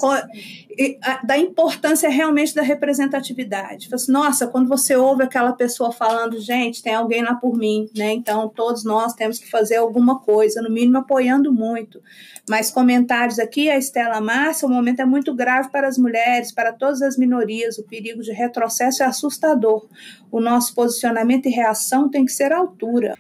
Da 1.25 1.39
importância 1.39 2.09
realmente 2.09 2.55
da 2.55 2.63
representatividade. 2.63 3.89
Assim, 3.93 4.11
nossa, 4.11 4.47
quando 4.47 4.69
você 4.69 4.97
ouve 4.97 5.23
aquela 5.23 5.53
pessoa 5.53 5.93
falando, 5.93 6.41
gente, 6.41 6.83
tem 6.83 6.95
alguém 6.95 7.23
lá 7.23 7.35
por 7.35 7.57
mim, 7.57 7.89
né? 7.97 8.13
Então 8.13 8.49
todos 8.49 8.85
nós 8.85 9.15
temos 9.15 9.39
que 9.39 9.49
fazer 9.49 9.77
alguma 9.77 10.19
coisa, 10.19 10.61
no 10.61 10.71
mínimo 10.71 10.99
apoiando 10.99 11.53
muito. 11.53 12.03
Mas 12.49 12.71
comentários 12.71 13.39
aqui, 13.39 13.69
a 13.69 13.77
Estela 13.77 14.21
Márcia, 14.21 14.69
o 14.69 14.71
momento 14.71 15.01
é 15.01 15.05
muito 15.05 15.35
grave 15.35 15.69
para 15.71 15.89
as 15.89 15.99
mulheres, 15.99 16.53
para 16.53 16.73
todas 16.73 17.03
as 17.03 17.17
minorias, 17.17 17.77
o 17.77 17.83
perigo 17.83 18.23
de 18.23 18.33
retrocesso 18.33 19.03
é 19.03 19.07
assustador. 19.07 19.89
O 20.31 20.41
nosso 20.41 20.75
posicionamento 20.75 21.47
e 21.47 21.51
reação 21.51 22.09
tem 22.09 22.25
que 22.25 22.33
ser 22.33 22.53
altura. 22.53 23.17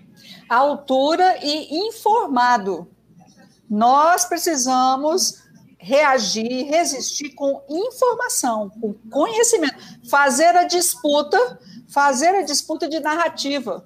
Altura 0.48 1.38
e 1.42 1.88
informado. 1.88 2.88
Nós 3.68 4.24
precisamos 4.24 5.42
reagir, 5.76 6.66
resistir 6.68 7.30
com 7.30 7.62
informação, 7.68 8.70
com 8.80 8.94
conhecimento, 9.10 9.76
fazer 10.08 10.56
a 10.56 10.64
disputa, 10.64 11.58
fazer 11.88 12.28
a 12.28 12.42
disputa 12.42 12.88
de 12.88 13.00
narrativa, 13.00 13.84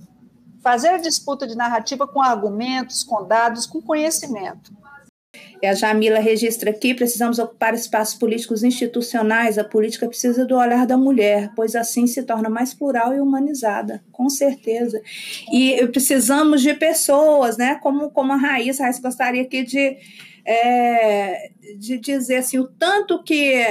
fazer 0.62 0.88
a 0.88 0.98
disputa 0.98 1.46
de 1.46 1.56
narrativa 1.56 2.06
com 2.06 2.22
argumentos, 2.22 3.02
com 3.02 3.26
dados, 3.26 3.66
com 3.66 3.80
conhecimento. 3.80 4.79
E 5.62 5.66
a 5.66 5.74
Jamila 5.74 6.18
registra 6.18 6.70
aqui: 6.70 6.94
precisamos 6.94 7.38
ocupar 7.38 7.74
espaços 7.74 8.14
políticos 8.14 8.64
institucionais. 8.64 9.58
A 9.58 9.64
política 9.64 10.08
precisa 10.08 10.44
do 10.44 10.56
olhar 10.56 10.86
da 10.86 10.96
mulher, 10.96 11.52
pois 11.54 11.76
assim 11.76 12.06
se 12.06 12.22
torna 12.22 12.48
mais 12.48 12.74
plural 12.74 13.14
e 13.14 13.20
humanizada, 13.20 14.02
com 14.10 14.28
certeza. 14.28 15.00
E 15.52 15.86
precisamos 15.88 16.62
de 16.62 16.74
pessoas, 16.74 17.56
né? 17.56 17.76
Como, 17.76 18.10
como 18.10 18.32
a 18.32 18.36
Raíssa, 18.36 18.82
a 18.82 18.86
Raíssa 18.86 19.02
gostaria 19.02 19.42
aqui 19.42 19.62
de, 19.62 19.96
é, 20.44 21.50
de 21.78 21.98
dizer 21.98 22.36
assim, 22.36 22.58
o 22.58 22.66
tanto 22.66 23.22
que 23.22 23.64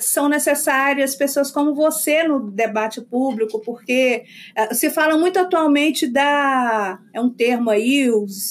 são 0.00 0.28
necessárias 0.28 1.14
pessoas 1.14 1.50
como 1.50 1.74
você 1.74 2.22
no 2.22 2.50
debate 2.50 3.00
público, 3.00 3.60
porque 3.60 4.24
é, 4.54 4.72
se 4.74 4.90
fala 4.90 5.16
muito 5.18 5.38
atualmente 5.38 6.06
da. 6.06 6.98
É 7.12 7.20
um 7.20 7.30
termo 7.30 7.70
aí, 7.70 8.08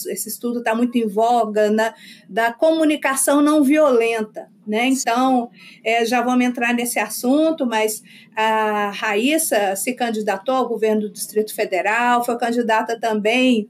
esse 0.10 0.30
estudo 0.30 0.60
está 0.60 0.76
muito 0.76 0.98
em 0.98 1.08
voga, 1.08 1.70
na, 1.70 1.94
da 2.30 2.54
comunicação 2.54 3.42
não 3.42 3.64
violenta. 3.64 4.50
Né? 4.68 4.88
Então, 4.88 5.52
é, 5.84 6.04
já 6.06 6.22
vamos 6.22 6.44
entrar 6.44 6.74
nesse 6.74 6.98
assunto, 6.98 7.68
mas 7.68 8.02
a 8.36 8.90
Raíssa 8.90 9.76
se 9.76 9.94
candidatou 9.94 10.56
ao 10.56 10.68
governo 10.68 11.02
do 11.02 11.12
Distrito 11.12 11.54
Federal, 11.54 12.26
foi 12.26 12.36
candidata 12.38 13.00
também 13.00 13.70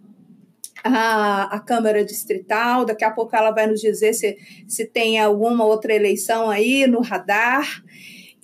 a, 0.85 1.55
a 1.55 1.59
Câmara 1.59 2.05
Distrital. 2.05 2.85
Daqui 2.85 3.03
a 3.03 3.11
pouco 3.11 3.35
ela 3.35 3.51
vai 3.51 3.65
nos 3.65 3.81
dizer 3.81 4.13
se, 4.13 4.37
se 4.67 4.85
tem 4.85 5.19
alguma 5.19 5.65
outra 5.65 5.93
eleição 5.93 6.49
aí 6.49 6.85
no 6.85 7.01
radar. 7.01 7.83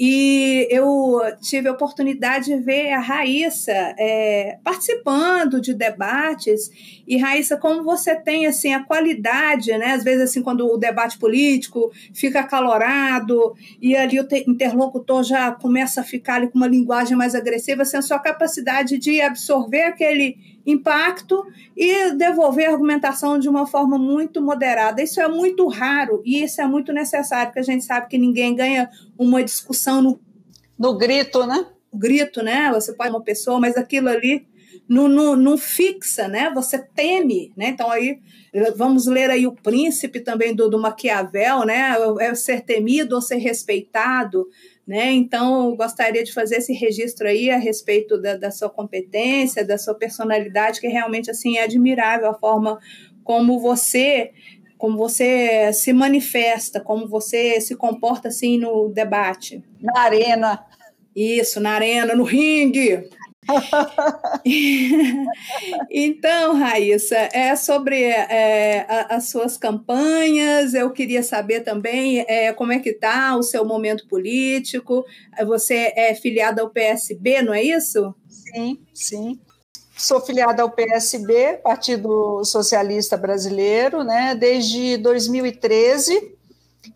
E 0.03 0.67
eu 0.71 1.19
tive 1.39 1.69
a 1.69 1.73
oportunidade 1.73 2.45
de 2.45 2.57
ver 2.57 2.91
a 2.91 2.99
Raíssa 2.99 3.71
é, 3.99 4.57
participando 4.63 5.61
de 5.61 5.75
debates. 5.75 6.71
E, 7.07 7.17
Raíssa, 7.17 7.55
como 7.55 7.83
você 7.83 8.15
tem 8.15 8.47
assim 8.47 8.73
a 8.73 8.83
qualidade, 8.83 9.69
né? 9.77 9.91
Às 9.91 10.03
vezes, 10.03 10.31
assim, 10.31 10.41
quando 10.41 10.65
o 10.65 10.75
debate 10.75 11.19
político 11.19 11.91
fica 12.15 12.39
acalorado 12.39 13.53
e 13.79 13.95
ali 13.95 14.19
o 14.19 14.27
interlocutor 14.47 15.23
já 15.23 15.51
começa 15.51 16.01
a 16.01 16.03
ficar 16.03 16.37
ali 16.37 16.47
com 16.49 16.57
uma 16.57 16.67
linguagem 16.67 17.15
mais 17.15 17.35
agressiva, 17.35 17.83
assim, 17.83 17.97
a 17.97 18.01
sua 18.01 18.17
capacidade 18.17 18.97
de 18.97 19.21
absorver 19.21 19.83
aquele 19.83 20.35
impacto 20.65 21.45
e 21.75 22.11
devolver 22.11 22.67
a 22.67 22.71
argumentação 22.71 23.39
de 23.39 23.49
uma 23.49 23.65
forma 23.65 23.97
muito 23.97 24.41
moderada. 24.41 25.01
Isso 25.01 25.19
é 25.19 25.27
muito 25.27 25.67
raro 25.67 26.21
e 26.25 26.43
isso 26.43 26.61
é 26.61 26.65
muito 26.65 26.93
necessário, 26.93 27.47
porque 27.47 27.59
a 27.59 27.63
gente 27.63 27.83
sabe 27.83 28.07
que 28.07 28.17
ninguém 28.17 28.55
ganha 28.55 28.89
uma 29.17 29.43
discussão 29.43 30.01
no, 30.01 30.19
no 30.77 30.97
grito, 30.97 31.45
né? 31.45 31.65
Grito, 31.93 32.43
né? 32.43 32.71
Você 32.73 32.93
pode 32.93 33.09
uma 33.09 33.21
pessoa, 33.21 33.59
mas 33.59 33.75
aquilo 33.75 34.09
ali 34.09 34.45
não, 34.87 35.07
não, 35.07 35.35
não 35.35 35.57
fixa, 35.57 36.27
né? 36.27 36.51
Você 36.53 36.77
teme, 36.77 37.53
né? 37.55 37.69
Então 37.69 37.89
aí 37.89 38.19
vamos 38.75 39.07
ler 39.07 39.29
aí 39.29 39.47
o 39.47 39.53
príncipe 39.53 40.19
também 40.19 40.53
do, 40.53 40.69
do 40.69 40.79
Maquiavel, 40.79 41.65
né? 41.65 41.95
É 42.19 42.35
ser 42.35 42.61
temido 42.61 43.15
ou 43.15 43.21
ser 43.21 43.37
respeitado. 43.37 44.47
Né? 44.85 45.11
Então, 45.11 45.75
gostaria 45.75 46.23
de 46.23 46.33
fazer 46.33 46.57
esse 46.57 46.73
registro 46.73 47.27
aí 47.27 47.49
a 47.49 47.57
respeito 47.57 48.19
da, 48.19 48.35
da, 48.35 48.51
sua 48.51 48.69
competência, 48.69 49.63
da 49.63 49.77
sua 49.77 49.93
personalidade, 49.93 50.81
que 50.81 50.87
realmente 50.87 51.29
assim 51.29 51.57
é 51.57 51.63
admirável 51.63 52.29
a 52.29 52.33
forma 52.33 52.79
como 53.23 53.59
você 53.59 54.31
como 54.77 54.97
você 54.97 55.71
se 55.73 55.93
manifesta, 55.93 56.79
como 56.79 57.07
você 57.07 57.61
se 57.61 57.75
comporta 57.75 58.29
assim 58.29 58.57
no 58.57 58.89
debate. 58.89 59.63
Na 59.79 60.01
arena. 60.01 60.65
Isso, 61.15 61.59
na 61.59 61.73
arena, 61.73 62.15
no 62.15 62.23
ringue. 62.23 63.07
então, 65.89 66.55
Raíssa, 66.55 67.17
é 67.33 67.55
sobre 67.55 68.03
é, 68.03 68.85
as 69.09 69.29
suas 69.29 69.57
campanhas. 69.57 70.73
Eu 70.73 70.91
queria 70.91 71.23
saber 71.23 71.61
também 71.61 72.25
é, 72.27 72.53
como 72.53 72.71
é 72.71 72.79
que 72.79 72.89
está 72.89 73.35
o 73.35 73.43
seu 73.43 73.65
momento 73.65 74.07
político. 74.07 75.03
Você 75.45 75.93
é 75.95 76.13
filiada 76.15 76.61
ao 76.61 76.69
PSB, 76.69 77.41
não 77.41 77.53
é 77.53 77.63
isso? 77.63 78.13
Sim, 78.29 78.79
sim. 78.93 79.39
Sou 79.97 80.21
filiada 80.21 80.63
ao 80.63 80.71
PSB, 80.71 81.59
Partido 81.63 82.43
Socialista 82.43 83.17
Brasileiro, 83.17 84.03
né, 84.03 84.33
desde 84.33 84.97
2013 84.97 86.35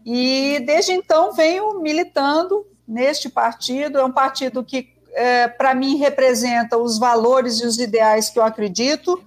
e 0.04 0.60
desde 0.66 0.94
então 0.94 1.32
venho 1.34 1.80
militando 1.82 2.66
neste 2.88 3.30
partido. 3.30 4.00
É 4.00 4.04
um 4.04 4.12
partido 4.12 4.64
que 4.64 4.95
é, 5.16 5.48
para 5.48 5.74
mim, 5.74 5.98
representa 5.98 6.78
os 6.78 7.00
valores 7.00 7.60
e 7.62 7.66
os 7.66 7.80
ideais 7.80 8.30
que 8.30 8.38
eu 8.38 8.44
acredito, 8.44 9.22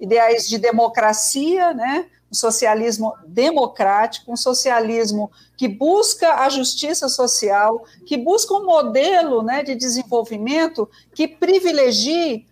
ideais 0.00 0.48
de 0.48 0.58
democracia, 0.58 1.72
né? 1.72 2.06
um 2.30 2.34
socialismo 2.34 3.14
democrático, 3.26 4.32
um 4.32 4.36
socialismo 4.36 5.30
que 5.56 5.68
busca 5.68 6.34
a 6.40 6.48
justiça 6.48 7.08
social, 7.08 7.84
que 8.04 8.16
busca 8.16 8.52
um 8.54 8.64
modelo 8.64 9.40
né, 9.42 9.62
de 9.62 9.76
desenvolvimento 9.76 10.88
que 11.14 11.28
privilegie 11.28 12.44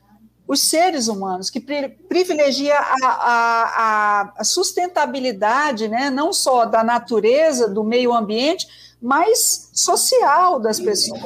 os 0.46 0.60
seres 0.60 1.08
humanos, 1.08 1.50
que 1.50 1.60
privilegia 1.60 2.78
a, 2.78 2.96
a, 3.02 4.32
a, 4.38 4.44
sustentabilidade, 4.44 5.88
né, 5.88 6.10
não 6.10 6.32
só 6.32 6.64
da 6.64 6.84
natureza, 6.84 7.68
do 7.68 7.82
meio 7.82 8.12
ambiente, 8.12 8.68
mais 9.02 9.68
social 9.72 10.60
das 10.60 10.78
pessoas. 10.78 11.20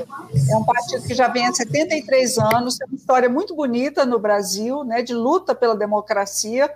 É 0.50 0.56
um 0.56 0.64
partido 0.64 1.06
que 1.06 1.14
já 1.14 1.28
vem 1.28 1.46
há 1.46 1.52
73 1.52 2.38
anos, 2.38 2.78
tem 2.78 2.88
uma 2.88 2.96
história 2.96 3.28
muito 3.28 3.54
bonita 3.54 4.06
no 4.06 4.18
Brasil, 4.18 4.82
né, 4.82 5.02
de 5.02 5.12
luta 5.12 5.54
pela 5.54 5.76
democracia. 5.76 6.72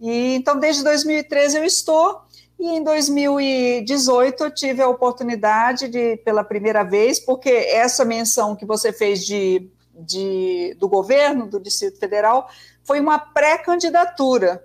E 0.00 0.36
então 0.36 0.58
desde 0.58 0.84
2013 0.84 1.58
eu 1.58 1.64
estou 1.64 2.22
e 2.58 2.68
em 2.68 2.84
2018 2.84 4.44
eu 4.44 4.50
tive 4.54 4.80
a 4.80 4.88
oportunidade 4.88 5.88
de 5.88 6.16
pela 6.18 6.44
primeira 6.44 6.84
vez, 6.84 7.18
porque 7.18 7.50
essa 7.50 8.04
menção 8.04 8.54
que 8.54 8.64
você 8.64 8.92
fez 8.92 9.26
de, 9.26 9.68
de 9.92 10.76
do 10.78 10.88
governo 10.88 11.48
do 11.48 11.58
Distrito 11.58 11.98
Federal 11.98 12.48
foi 12.84 13.00
uma 13.00 13.18
pré-candidatura. 13.18 14.62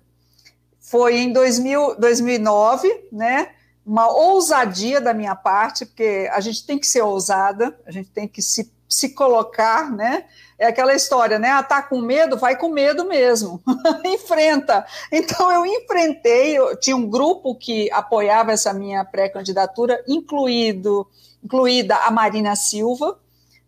Foi 0.79 1.17
em 1.17 1.33
2000, 1.33 1.95
2009, 1.99 3.07
né? 3.11 3.49
Uma 3.89 4.07
ousadia 4.07 5.01
da 5.01 5.15
minha 5.15 5.33
parte, 5.33 5.83
porque 5.83 6.29
a 6.31 6.39
gente 6.39 6.63
tem 6.63 6.77
que 6.77 6.85
ser 6.85 7.01
ousada, 7.01 7.75
a 7.87 7.91
gente 7.91 8.11
tem 8.11 8.27
que 8.27 8.39
se, 8.39 8.71
se 8.87 9.15
colocar, 9.15 9.91
né? 9.91 10.25
É 10.59 10.67
aquela 10.67 10.93
história, 10.93 11.39
né? 11.39 11.49
Ah, 11.49 11.63
tá 11.63 11.81
com 11.81 11.99
medo, 11.99 12.37
vai 12.37 12.55
com 12.55 12.69
medo 12.69 13.03
mesmo, 13.05 13.59
enfrenta. 14.05 14.85
Então 15.11 15.51
eu 15.51 15.65
enfrentei, 15.65 16.55
eu, 16.55 16.79
tinha 16.79 16.95
um 16.95 17.09
grupo 17.09 17.55
que 17.55 17.91
apoiava 17.91 18.51
essa 18.51 18.71
minha 18.71 19.03
pré-candidatura, 19.03 20.03
incluído, 20.07 21.07
incluída 21.43 21.95
a 21.95 22.11
Marina 22.11 22.55
Silva, 22.55 23.17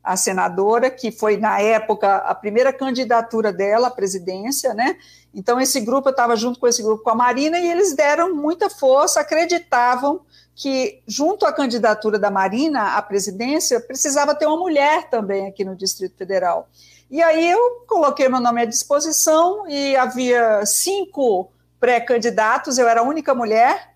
a 0.03 0.17
senadora, 0.17 0.89
que 0.89 1.11
foi, 1.11 1.37
na 1.37 1.61
época, 1.61 2.15
a 2.17 2.33
primeira 2.33 2.73
candidatura 2.73 3.53
dela 3.53 3.87
à 3.87 3.91
presidência, 3.91 4.73
né? 4.73 4.97
Então, 5.33 5.61
esse 5.61 5.79
grupo, 5.79 6.09
eu 6.09 6.11
estava 6.11 6.35
junto 6.35 6.59
com 6.59 6.67
esse 6.67 6.81
grupo 6.81 7.03
com 7.03 7.11
a 7.11 7.15
Marina, 7.15 7.59
e 7.59 7.69
eles 7.69 7.93
deram 7.93 8.35
muita 8.35 8.69
força, 8.69 9.21
acreditavam 9.21 10.21
que, 10.55 11.01
junto 11.07 11.45
à 11.45 11.53
candidatura 11.53 12.19
da 12.19 12.31
Marina 12.31 12.97
à 12.97 13.01
presidência, 13.01 13.79
precisava 13.79 14.35
ter 14.35 14.47
uma 14.47 14.57
mulher 14.57 15.09
também 15.09 15.47
aqui 15.47 15.63
no 15.63 15.75
Distrito 15.75 16.17
Federal. 16.17 16.67
E 17.09 17.21
aí 17.21 17.49
eu 17.49 17.83
coloquei 17.87 18.27
meu 18.27 18.39
nome 18.39 18.61
à 18.61 18.65
disposição, 18.65 19.67
e 19.67 19.95
havia 19.95 20.65
cinco 20.65 21.51
pré-candidatos, 21.79 22.77
eu 22.77 22.87
era 22.87 23.01
a 23.01 23.03
única 23.03 23.35
mulher, 23.35 23.91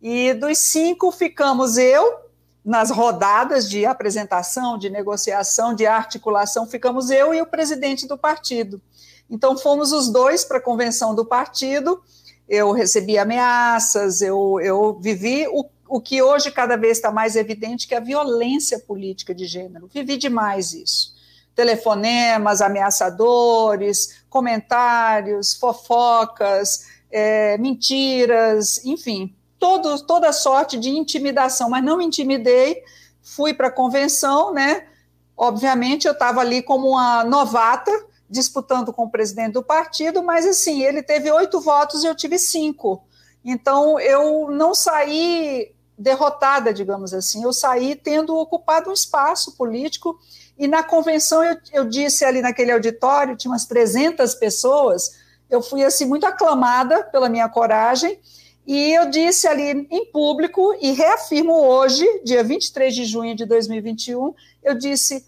e 0.00 0.32
dos 0.34 0.58
cinco 0.58 1.12
ficamos 1.12 1.76
eu, 1.76 2.21
nas 2.64 2.90
rodadas 2.90 3.68
de 3.68 3.84
apresentação, 3.84 4.78
de 4.78 4.88
negociação, 4.88 5.74
de 5.74 5.86
articulação, 5.86 6.66
ficamos 6.66 7.10
eu 7.10 7.34
e 7.34 7.42
o 7.42 7.46
presidente 7.46 8.06
do 8.06 8.16
partido. 8.16 8.80
Então, 9.28 9.56
fomos 9.56 9.92
os 9.92 10.10
dois 10.10 10.44
para 10.44 10.58
a 10.58 10.62
convenção 10.62 11.14
do 11.14 11.24
partido. 11.24 12.02
Eu 12.48 12.70
recebi 12.72 13.18
ameaças, 13.18 14.20
eu, 14.20 14.60
eu 14.60 14.98
vivi 15.00 15.46
o, 15.48 15.64
o 15.88 16.00
que 16.00 16.22
hoje 16.22 16.50
cada 16.50 16.76
vez 16.76 16.98
está 16.98 17.10
mais 17.10 17.34
evidente, 17.34 17.88
que 17.88 17.94
é 17.94 17.98
a 17.98 18.00
violência 18.00 18.78
política 18.78 19.34
de 19.34 19.46
gênero. 19.46 19.88
Vivi 19.92 20.16
demais 20.16 20.72
isso. 20.72 21.14
Telefonemas 21.54 22.60
ameaçadores, 22.60 24.22
comentários, 24.28 25.54
fofocas, 25.54 26.86
é, 27.10 27.58
mentiras, 27.58 28.84
enfim, 28.84 29.34
todo, 29.62 29.96
toda 30.02 30.32
sorte 30.32 30.76
de 30.76 30.90
intimidação, 30.90 31.70
mas 31.70 31.84
não 31.84 31.98
me 31.98 32.04
intimidei, 32.04 32.82
fui 33.22 33.54
para 33.54 33.68
a 33.68 33.70
convenção, 33.70 34.52
né? 34.52 34.88
Obviamente, 35.36 36.04
eu 36.04 36.12
estava 36.12 36.40
ali 36.40 36.64
como 36.64 36.88
uma 36.88 37.22
novata, 37.22 37.92
disputando 38.28 38.92
com 38.92 39.04
o 39.04 39.08
presidente 39.10 39.52
do 39.52 39.62
partido, 39.62 40.20
mas 40.20 40.44
assim, 40.44 40.82
ele 40.82 41.00
teve 41.00 41.30
oito 41.30 41.60
votos 41.60 42.02
e 42.02 42.08
eu 42.08 42.14
tive 42.16 42.40
cinco. 42.40 43.04
Então, 43.44 44.00
eu 44.00 44.50
não 44.50 44.74
saí 44.74 45.72
derrotada, 45.96 46.74
digamos 46.74 47.14
assim, 47.14 47.44
eu 47.44 47.52
saí 47.52 47.94
tendo 47.94 48.36
ocupado 48.36 48.90
um 48.90 48.92
espaço 48.92 49.56
político, 49.56 50.18
e 50.58 50.66
na 50.66 50.82
convenção 50.82 51.44
eu, 51.44 51.56
eu 51.72 51.84
disse 51.84 52.24
ali 52.24 52.42
naquele 52.42 52.72
auditório, 52.72 53.36
tinha 53.36 53.52
umas 53.52 53.66
300 53.66 54.34
pessoas, 54.34 55.20
eu 55.48 55.62
fui 55.62 55.84
assim 55.84 56.04
muito 56.04 56.26
aclamada 56.26 57.04
pela 57.04 57.28
minha 57.28 57.48
coragem, 57.48 58.18
e 58.66 58.94
eu 58.94 59.10
disse 59.10 59.46
ali 59.48 59.86
em 59.90 60.06
público, 60.10 60.74
e 60.80 60.92
reafirmo 60.92 61.52
hoje, 61.52 62.06
dia 62.24 62.44
23 62.44 62.94
de 62.94 63.04
junho 63.04 63.34
de 63.34 63.44
2021, 63.44 64.34
eu 64.62 64.74
disse: 64.76 65.24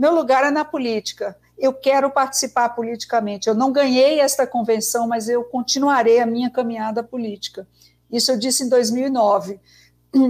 meu 0.00 0.14
lugar 0.14 0.44
é 0.44 0.50
na 0.50 0.64
política. 0.64 1.36
Eu 1.58 1.74
quero 1.74 2.08
participar 2.10 2.70
politicamente. 2.70 3.48
Eu 3.48 3.54
não 3.54 3.70
ganhei 3.70 4.18
esta 4.18 4.46
convenção, 4.46 5.06
mas 5.06 5.28
eu 5.28 5.44
continuarei 5.44 6.20
a 6.20 6.24
minha 6.24 6.48
caminhada 6.48 7.02
política. 7.02 7.68
Isso 8.10 8.32
eu 8.32 8.38
disse 8.38 8.64
em 8.64 8.70
2009. 8.70 9.60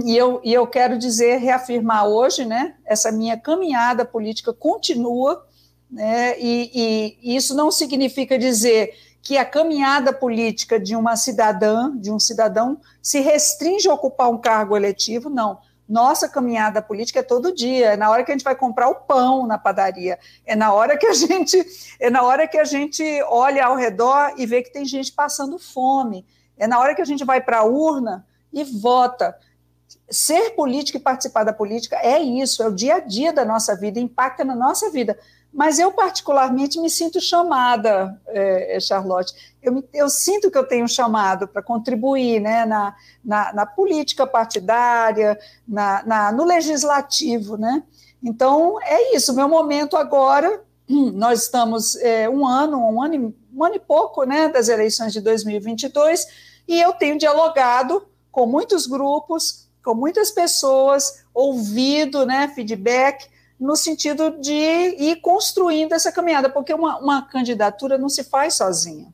E 0.05 0.15
eu, 0.15 0.41
e 0.43 0.53
eu 0.53 0.67
quero 0.67 0.97
dizer, 0.97 1.37
reafirmar 1.37 2.05
hoje, 2.05 2.43
né? 2.43 2.75
Essa 2.85 3.13
minha 3.13 3.37
caminhada 3.37 4.03
política 4.03 4.51
continua, 4.51 5.47
né? 5.89 6.37
E, 6.37 7.17
e 7.23 7.35
isso 7.35 7.55
não 7.55 7.71
significa 7.71 8.37
dizer 8.37 8.93
que 9.21 9.37
a 9.37 9.45
caminhada 9.45 10.11
política 10.11 10.79
de 10.79 10.95
uma 10.95 11.15
cidadã, 11.15 11.95
de 11.95 12.11
um 12.11 12.19
cidadão, 12.19 12.79
se 13.01 13.19
restringe 13.19 13.87
a 13.87 13.93
ocupar 13.93 14.29
um 14.29 14.37
cargo 14.37 14.75
eletivo, 14.75 15.29
não. 15.29 15.59
Nossa 15.87 16.27
caminhada 16.27 16.81
política 16.81 17.19
é 17.19 17.23
todo 17.23 17.53
dia, 17.53 17.91
é 17.91 17.97
na 17.97 18.09
hora 18.09 18.23
que 18.23 18.31
a 18.31 18.33
gente 18.33 18.43
vai 18.43 18.55
comprar 18.55 18.87
o 18.87 18.95
pão 18.95 19.45
na 19.45 19.57
padaria, 19.57 20.17
é 20.45 20.55
na 20.55 20.73
hora 20.73 20.97
que 20.97 21.05
a 21.05 21.13
gente, 21.13 21.63
é 21.99 22.09
na 22.09 22.23
hora 22.23 22.47
que 22.47 22.57
a 22.57 22.63
gente 22.63 23.03
olha 23.27 23.65
ao 23.65 23.75
redor 23.75 24.33
e 24.37 24.45
vê 24.45 24.63
que 24.63 24.71
tem 24.71 24.85
gente 24.85 25.11
passando 25.11 25.59
fome, 25.59 26.25
é 26.57 26.65
na 26.65 26.79
hora 26.79 26.95
que 26.95 27.01
a 27.01 27.05
gente 27.05 27.25
vai 27.25 27.41
para 27.41 27.59
a 27.59 27.63
urna 27.63 28.25
e 28.51 28.63
vota. 28.63 29.37
Ser 30.09 30.51
político 30.51 30.97
e 30.97 31.01
participar 31.01 31.43
da 31.43 31.53
política 31.53 31.97
é 31.97 32.19
isso, 32.19 32.63
é 32.63 32.67
o 32.67 32.73
dia 32.73 32.95
a 32.95 32.99
dia 32.99 33.33
da 33.33 33.45
nossa 33.45 33.75
vida, 33.75 33.99
impacta 33.99 34.43
na 34.43 34.55
nossa 34.55 34.89
vida. 34.89 35.17
Mas 35.53 35.79
eu, 35.79 35.91
particularmente, 35.91 36.79
me 36.79 36.89
sinto 36.89 37.19
chamada, 37.19 38.19
é, 38.27 38.79
Charlotte. 38.79 39.33
Eu, 39.61 39.73
me, 39.73 39.83
eu, 39.93 40.09
sinto 40.09 40.49
que 40.49 40.57
eu 40.57 40.65
tenho 40.65 40.87
chamado 40.87 41.47
para 41.47 41.61
contribuir 41.61 42.39
né, 42.39 42.65
na, 42.65 42.95
na, 43.23 43.53
na, 43.53 43.65
política 43.65 44.25
partidária, 44.25 45.37
na, 45.67 46.03
na, 46.05 46.31
no 46.31 46.45
legislativo. 46.45 47.57
Né? 47.57 47.83
Então, 48.23 48.77
é 48.81 49.15
isso. 49.15 49.35
Meu 49.35 49.49
momento 49.49 49.97
agora, 49.97 50.63
nós 50.87 51.43
estamos 51.43 51.97
é, 51.97 52.29
um 52.29 52.47
ano, 52.47 52.77
um 52.77 53.01
ano, 53.01 53.13
e, 53.13 53.35
um 53.53 53.63
ano 53.63 53.75
e 53.75 53.79
pouco 53.79 54.23
né, 54.23 54.47
das 54.47 54.69
eleições 54.69 55.11
de 55.11 55.19
2022, 55.19 56.27
e 56.65 56.79
eu 56.79 56.93
tenho 56.93 57.17
dialogado 57.17 58.07
com 58.31 58.45
muitos 58.45 58.87
grupos, 58.87 59.67
com 59.83 59.93
muitas 59.93 60.31
pessoas, 60.31 61.25
ouvido 61.33 62.25
né, 62.25 62.47
feedback 62.55 63.29
no 63.61 63.75
sentido 63.75 64.31
de 64.39 64.51
ir 64.51 65.17
construindo 65.17 65.93
essa 65.93 66.11
caminhada, 66.11 66.49
porque 66.49 66.73
uma, 66.73 66.97
uma 66.97 67.21
candidatura 67.21 67.95
não 67.95 68.09
se 68.09 68.23
faz 68.23 68.55
sozinha. 68.55 69.13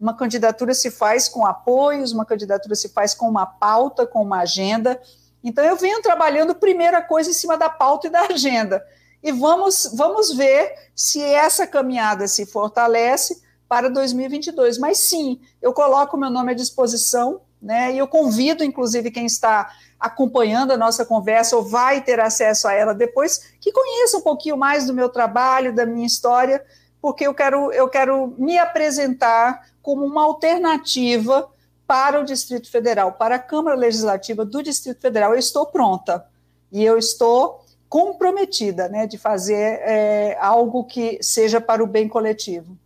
Uma 0.00 0.16
candidatura 0.16 0.72
se 0.72 0.90
faz 0.90 1.28
com 1.28 1.44
apoios, 1.44 2.10
uma 2.10 2.24
candidatura 2.24 2.74
se 2.74 2.88
faz 2.88 3.12
com 3.12 3.28
uma 3.28 3.44
pauta, 3.44 4.06
com 4.06 4.22
uma 4.22 4.40
agenda. 4.40 4.98
Então, 5.44 5.62
eu 5.62 5.76
venho 5.76 6.00
trabalhando 6.00 6.54
primeira 6.54 7.02
coisa 7.02 7.28
em 7.28 7.34
cima 7.34 7.58
da 7.58 7.68
pauta 7.68 8.06
e 8.06 8.10
da 8.10 8.22
agenda. 8.22 8.82
E 9.22 9.30
vamos, 9.30 9.92
vamos 9.94 10.34
ver 10.34 10.72
se 10.96 11.22
essa 11.22 11.66
caminhada 11.66 12.26
se 12.26 12.46
fortalece 12.46 13.42
para 13.68 13.90
2022. 13.90 14.78
Mas 14.78 15.00
sim, 15.00 15.38
eu 15.60 15.74
coloco 15.74 16.16
meu 16.16 16.30
nome 16.30 16.52
à 16.52 16.54
disposição, 16.54 17.42
né? 17.62 17.94
E 17.94 17.98
eu 17.98 18.08
convido, 18.08 18.64
inclusive, 18.64 19.10
quem 19.10 19.24
está 19.24 19.70
acompanhando 19.98 20.72
a 20.72 20.76
nossa 20.76 21.06
conversa 21.06 21.56
ou 21.56 21.62
vai 21.62 22.02
ter 22.02 22.18
acesso 22.18 22.66
a 22.66 22.72
ela 22.72 22.92
depois, 22.92 23.54
que 23.60 23.70
conheça 23.70 24.18
um 24.18 24.22
pouquinho 24.22 24.56
mais 24.56 24.86
do 24.86 24.92
meu 24.92 25.08
trabalho, 25.08 25.72
da 25.72 25.86
minha 25.86 26.06
história, 26.06 26.64
porque 27.00 27.26
eu 27.26 27.32
quero, 27.32 27.72
eu 27.72 27.88
quero 27.88 28.34
me 28.36 28.58
apresentar 28.58 29.68
como 29.80 30.04
uma 30.04 30.24
alternativa 30.24 31.48
para 31.86 32.20
o 32.20 32.24
Distrito 32.24 32.70
Federal, 32.70 33.12
para 33.12 33.36
a 33.36 33.38
Câmara 33.38 33.76
Legislativa 33.76 34.44
do 34.44 34.62
Distrito 34.62 35.00
Federal. 35.00 35.32
Eu 35.32 35.38
estou 35.38 35.66
pronta 35.66 36.26
e 36.70 36.84
eu 36.84 36.98
estou 36.98 37.64
comprometida 37.88 38.88
né, 38.88 39.06
de 39.06 39.18
fazer 39.18 39.80
é, 39.82 40.38
algo 40.40 40.84
que 40.84 41.18
seja 41.20 41.60
para 41.60 41.84
o 41.84 41.86
bem 41.86 42.08
coletivo. 42.08 42.78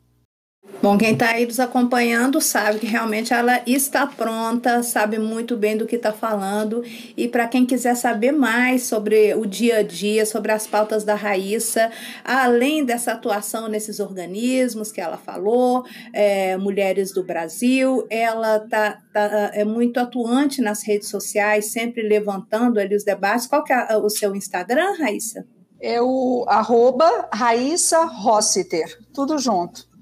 Bom, 0.83 0.99
quem 0.99 1.15
está 1.15 1.31
aí 1.31 1.47
nos 1.47 1.59
acompanhando 1.59 2.41
sabe 2.41 2.79
que 2.79 2.87
realmente 2.87 3.33
ela 3.33 3.61
está 3.67 4.07
pronta, 4.07 4.83
sabe 4.83 5.19
muito 5.19 5.57
bem 5.57 5.77
do 5.77 5.87
que 5.87 5.97
está 5.97 6.13
falando. 6.13 6.83
E 7.17 7.27
para 7.27 7.49
quem 7.49 7.65
quiser 7.65 7.97
saber 7.97 8.31
mais 8.31 8.83
sobre 8.83 9.35
o 9.35 9.47
dia 9.47 9.79
a 9.79 9.83
dia, 9.83 10.27
sobre 10.27 10.53
as 10.53 10.67
pautas 10.67 11.03
da 11.03 11.15
Raíssa, 11.15 11.91
além 12.23 12.85
dessa 12.85 13.13
atuação 13.13 13.69
nesses 13.69 13.99
organismos 14.01 14.93
que 14.93 15.01
ela 15.01 15.17
falou, 15.17 15.83
é, 16.13 16.57
Mulheres 16.59 17.13
do 17.13 17.25
Brasil, 17.25 18.07
ela 18.11 18.61
tá, 18.61 19.01
tá, 19.13 19.51
é 19.55 19.65
muito 19.65 19.99
atuante 19.99 20.61
nas 20.61 20.87
redes 20.87 21.09
sociais, 21.09 21.73
sempre 21.73 22.07
levantando 22.07 22.79
ali 22.79 22.95
os 22.95 23.03
debates. 23.03 23.47
Qual 23.47 23.65
que 23.65 23.73
é 23.73 23.97
o 23.97 24.11
seu 24.11 24.37
Instagram, 24.37 24.95
Raíssa? 24.99 25.45
É 25.81 26.01
o 26.01 26.45
arroba 26.47 27.29
Raíssa 27.33 28.05
Rossiter, 28.05 28.87
tudo 29.13 29.39
junto. 29.39 29.96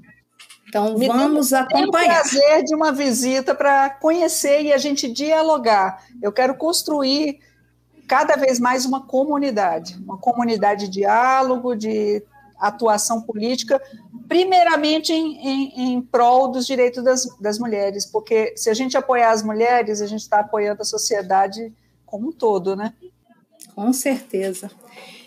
Então 0.75 0.99
Me 0.99 1.07
vamos 1.07 1.53
acompanhar. 1.53 2.17
É 2.17 2.19
o 2.19 2.21
prazer 2.21 2.65
de 2.65 2.75
uma 2.75 2.91
visita 2.91 3.55
para 3.55 3.91
conhecer 3.91 4.63
e 4.63 4.73
a 4.73 4.77
gente 4.77 5.09
dialogar. 5.09 6.05
Eu 6.21 6.33
quero 6.33 6.57
construir 6.57 7.39
cada 8.09 8.35
vez 8.35 8.59
mais 8.59 8.85
uma 8.85 9.07
comunidade, 9.07 9.97
uma 10.05 10.19
comunidade 10.19 10.87
de 10.87 10.95
diálogo, 10.95 11.77
de 11.77 12.25
atuação 12.59 13.23
política, 13.23 13.81
primeiramente 14.27 15.13
em, 15.13 15.37
em, 15.49 15.93
em 15.93 16.03
prol 16.03 16.49
dos 16.49 16.67
direitos 16.67 17.05
das, 17.05 17.25
das 17.39 17.57
mulheres, 17.57 18.05
porque 18.05 18.55
se 18.57 18.69
a 18.69 18.75
gente 18.75 18.97
apoiar 18.97 19.31
as 19.31 19.45
mulheres, 19.45 20.01
a 20.01 20.07
gente 20.09 20.23
está 20.23 20.41
apoiando 20.41 20.83
a 20.83 20.85
sociedade 20.85 21.73
como 22.05 22.31
um 22.31 22.33
todo, 22.33 22.75
né? 22.75 22.93
Com 23.77 23.93
certeza. 23.93 24.71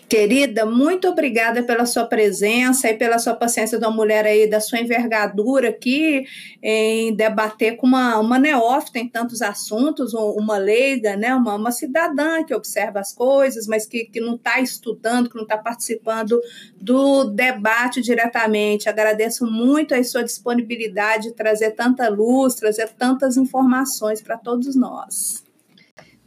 Querida, 0.08 0.64
muito 0.64 1.06
obrigada 1.06 1.62
pela 1.62 1.84
sua 1.84 2.06
presença 2.06 2.88
e 2.88 2.94
pela 2.94 3.18
sua 3.18 3.34
paciência 3.34 3.78
de 3.78 3.84
uma 3.84 3.94
mulher 3.94 4.24
aí 4.24 4.48
da 4.48 4.58
sua 4.58 4.80
envergadura 4.80 5.68
aqui 5.68 6.24
em 6.62 7.14
debater 7.14 7.76
com 7.76 7.86
uma, 7.86 8.18
uma 8.18 8.38
neófita 8.38 8.98
em 8.98 9.06
tantos 9.06 9.42
assuntos, 9.42 10.14
uma 10.14 10.56
leiga, 10.56 11.14
né, 11.14 11.34
uma, 11.34 11.56
uma 11.56 11.70
cidadã 11.70 12.42
que 12.42 12.54
observa 12.54 13.00
as 13.00 13.12
coisas, 13.12 13.66
mas 13.66 13.84
que, 13.84 14.06
que 14.06 14.18
não 14.18 14.36
está 14.36 14.58
estudando, 14.60 15.28
que 15.28 15.36
não 15.36 15.42
está 15.42 15.58
participando 15.58 16.40
do 16.80 17.24
debate 17.24 18.00
diretamente. 18.00 18.88
Agradeço 18.88 19.44
muito 19.44 19.94
a 19.94 20.02
sua 20.02 20.24
disponibilidade 20.24 21.24
de 21.24 21.34
trazer 21.34 21.72
tanta 21.72 22.08
luz, 22.08 22.54
trazer 22.54 22.88
tantas 22.96 23.36
informações 23.36 24.22
para 24.22 24.38
todos 24.38 24.74
nós. 24.74 25.47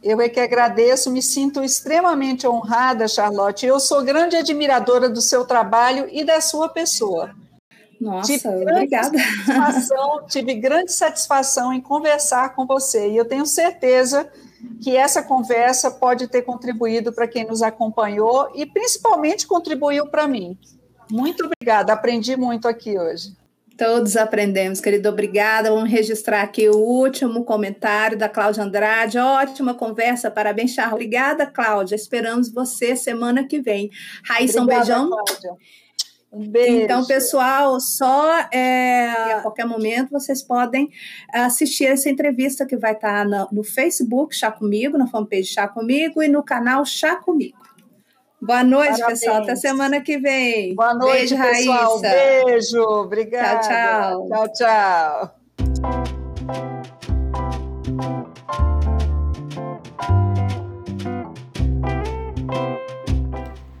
Eu 0.02 0.20
é 0.20 0.28
que 0.28 0.40
agradeço, 0.40 1.10
me 1.10 1.22
sinto 1.22 1.62
extremamente 1.62 2.46
honrada, 2.46 3.06
Charlotte. 3.06 3.64
Eu 3.64 3.78
sou 3.78 4.02
grande 4.02 4.36
admiradora 4.36 5.08
do 5.08 5.20
seu 5.20 5.44
trabalho 5.44 6.08
e 6.10 6.24
da 6.24 6.40
sua 6.40 6.68
pessoa. 6.68 7.34
Nossa, 8.00 8.32
tive 8.32 8.48
obrigada. 8.48 9.16
Tive 10.28 10.54
grande 10.54 10.92
satisfação 10.92 11.72
em 11.72 11.80
conversar 11.80 12.52
com 12.54 12.66
você 12.66 13.10
e 13.10 13.16
eu 13.16 13.24
tenho 13.24 13.46
certeza 13.46 14.28
que 14.82 14.96
essa 14.96 15.22
conversa 15.22 15.88
pode 15.88 16.26
ter 16.26 16.42
contribuído 16.42 17.12
para 17.12 17.28
quem 17.28 17.46
nos 17.46 17.62
acompanhou 17.62 18.50
e 18.54 18.66
principalmente 18.66 19.46
contribuiu 19.46 20.08
para 20.08 20.26
mim. 20.26 20.58
Muito 21.08 21.44
obrigada, 21.44 21.92
aprendi 21.92 22.36
muito 22.36 22.66
aqui 22.66 22.98
hoje. 22.98 23.36
Todos 23.82 24.16
aprendemos, 24.16 24.80
querido. 24.80 25.08
Obrigada. 25.08 25.68
Vamos 25.68 25.90
registrar 25.90 26.42
aqui 26.42 26.68
o 26.68 26.76
último 26.76 27.44
comentário 27.44 28.16
da 28.16 28.28
Cláudia 28.28 28.62
Andrade. 28.62 29.18
Ótima 29.18 29.74
conversa, 29.74 30.30
parabéns, 30.30 30.70
Charles. 30.70 30.94
Obrigada, 30.94 31.46
Cláudia. 31.46 31.96
Esperamos 31.96 32.48
você 32.48 32.94
semana 32.94 33.44
que 33.44 33.60
vem. 33.60 33.90
Raíssa, 34.24 34.62
um 34.62 34.66
beijão. 34.66 35.10
Cláudia. 35.10 35.56
Um 36.32 36.48
beijo. 36.48 36.76
Então, 36.76 37.04
pessoal, 37.04 37.80
só 37.80 38.46
é, 38.52 39.10
a 39.10 39.40
qualquer 39.42 39.66
momento 39.66 40.12
vocês 40.12 40.44
podem 40.44 40.88
assistir 41.34 41.86
essa 41.86 42.08
entrevista 42.08 42.64
que 42.64 42.76
vai 42.76 42.92
estar 42.92 43.26
no, 43.26 43.48
no 43.50 43.64
Facebook 43.64 44.32
Chá 44.32 44.52
Comigo, 44.52 44.96
na 44.96 45.08
fanpage 45.08 45.46
Chá 45.46 45.66
Comigo 45.66 46.22
e 46.22 46.28
no 46.28 46.44
canal 46.44 46.86
Chá 46.86 47.16
Comigo. 47.16 47.58
Boa 48.44 48.64
noite, 48.64 48.98
Parabéns. 48.98 49.20
pessoal. 49.20 49.42
Até 49.42 49.54
semana 49.54 50.00
que 50.00 50.18
vem. 50.18 50.74
Boa 50.74 50.94
noite, 50.94 51.12
Beijo, 51.12 51.36
pessoal. 51.38 52.00
Raíssa. 52.00 52.44
Beijo. 52.44 52.82
Obrigada. 52.82 53.60
Tchau, 53.60 54.26
tchau. 54.26 54.28
Tchau, 54.28 54.52
tchau. 54.52 56.42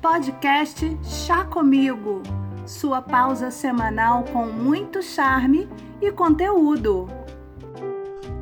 Podcast 0.00 0.96
Chá 1.02 1.44
Comigo. 1.44 2.22
Sua 2.66 3.02
pausa 3.02 3.50
semanal 3.50 4.24
com 4.32 4.46
muito 4.46 5.02
charme 5.02 5.68
e 6.00 6.10
conteúdo. 6.12 7.08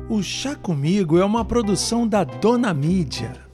O 0.09 0.21
Chá 0.21 0.55
Comigo 0.55 1.17
é 1.17 1.25
uma 1.25 1.43
produção 1.45 2.07
da 2.07 2.23
Dona 2.23 2.73
Mídia. 2.73 3.50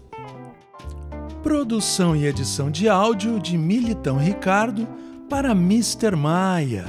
Produção 1.47 2.13
e 2.13 2.25
edição 2.25 2.69
de 2.69 2.89
áudio 2.89 3.39
de 3.39 3.57
Militão 3.57 4.17
Ricardo 4.17 4.85
para 5.29 5.51
Mr. 5.51 6.13
Maia. 6.13 6.83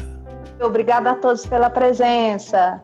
Obrigada 0.61 1.13
a 1.13 1.15
todos 1.15 1.47
pela 1.47 1.71
presença. 1.71 2.83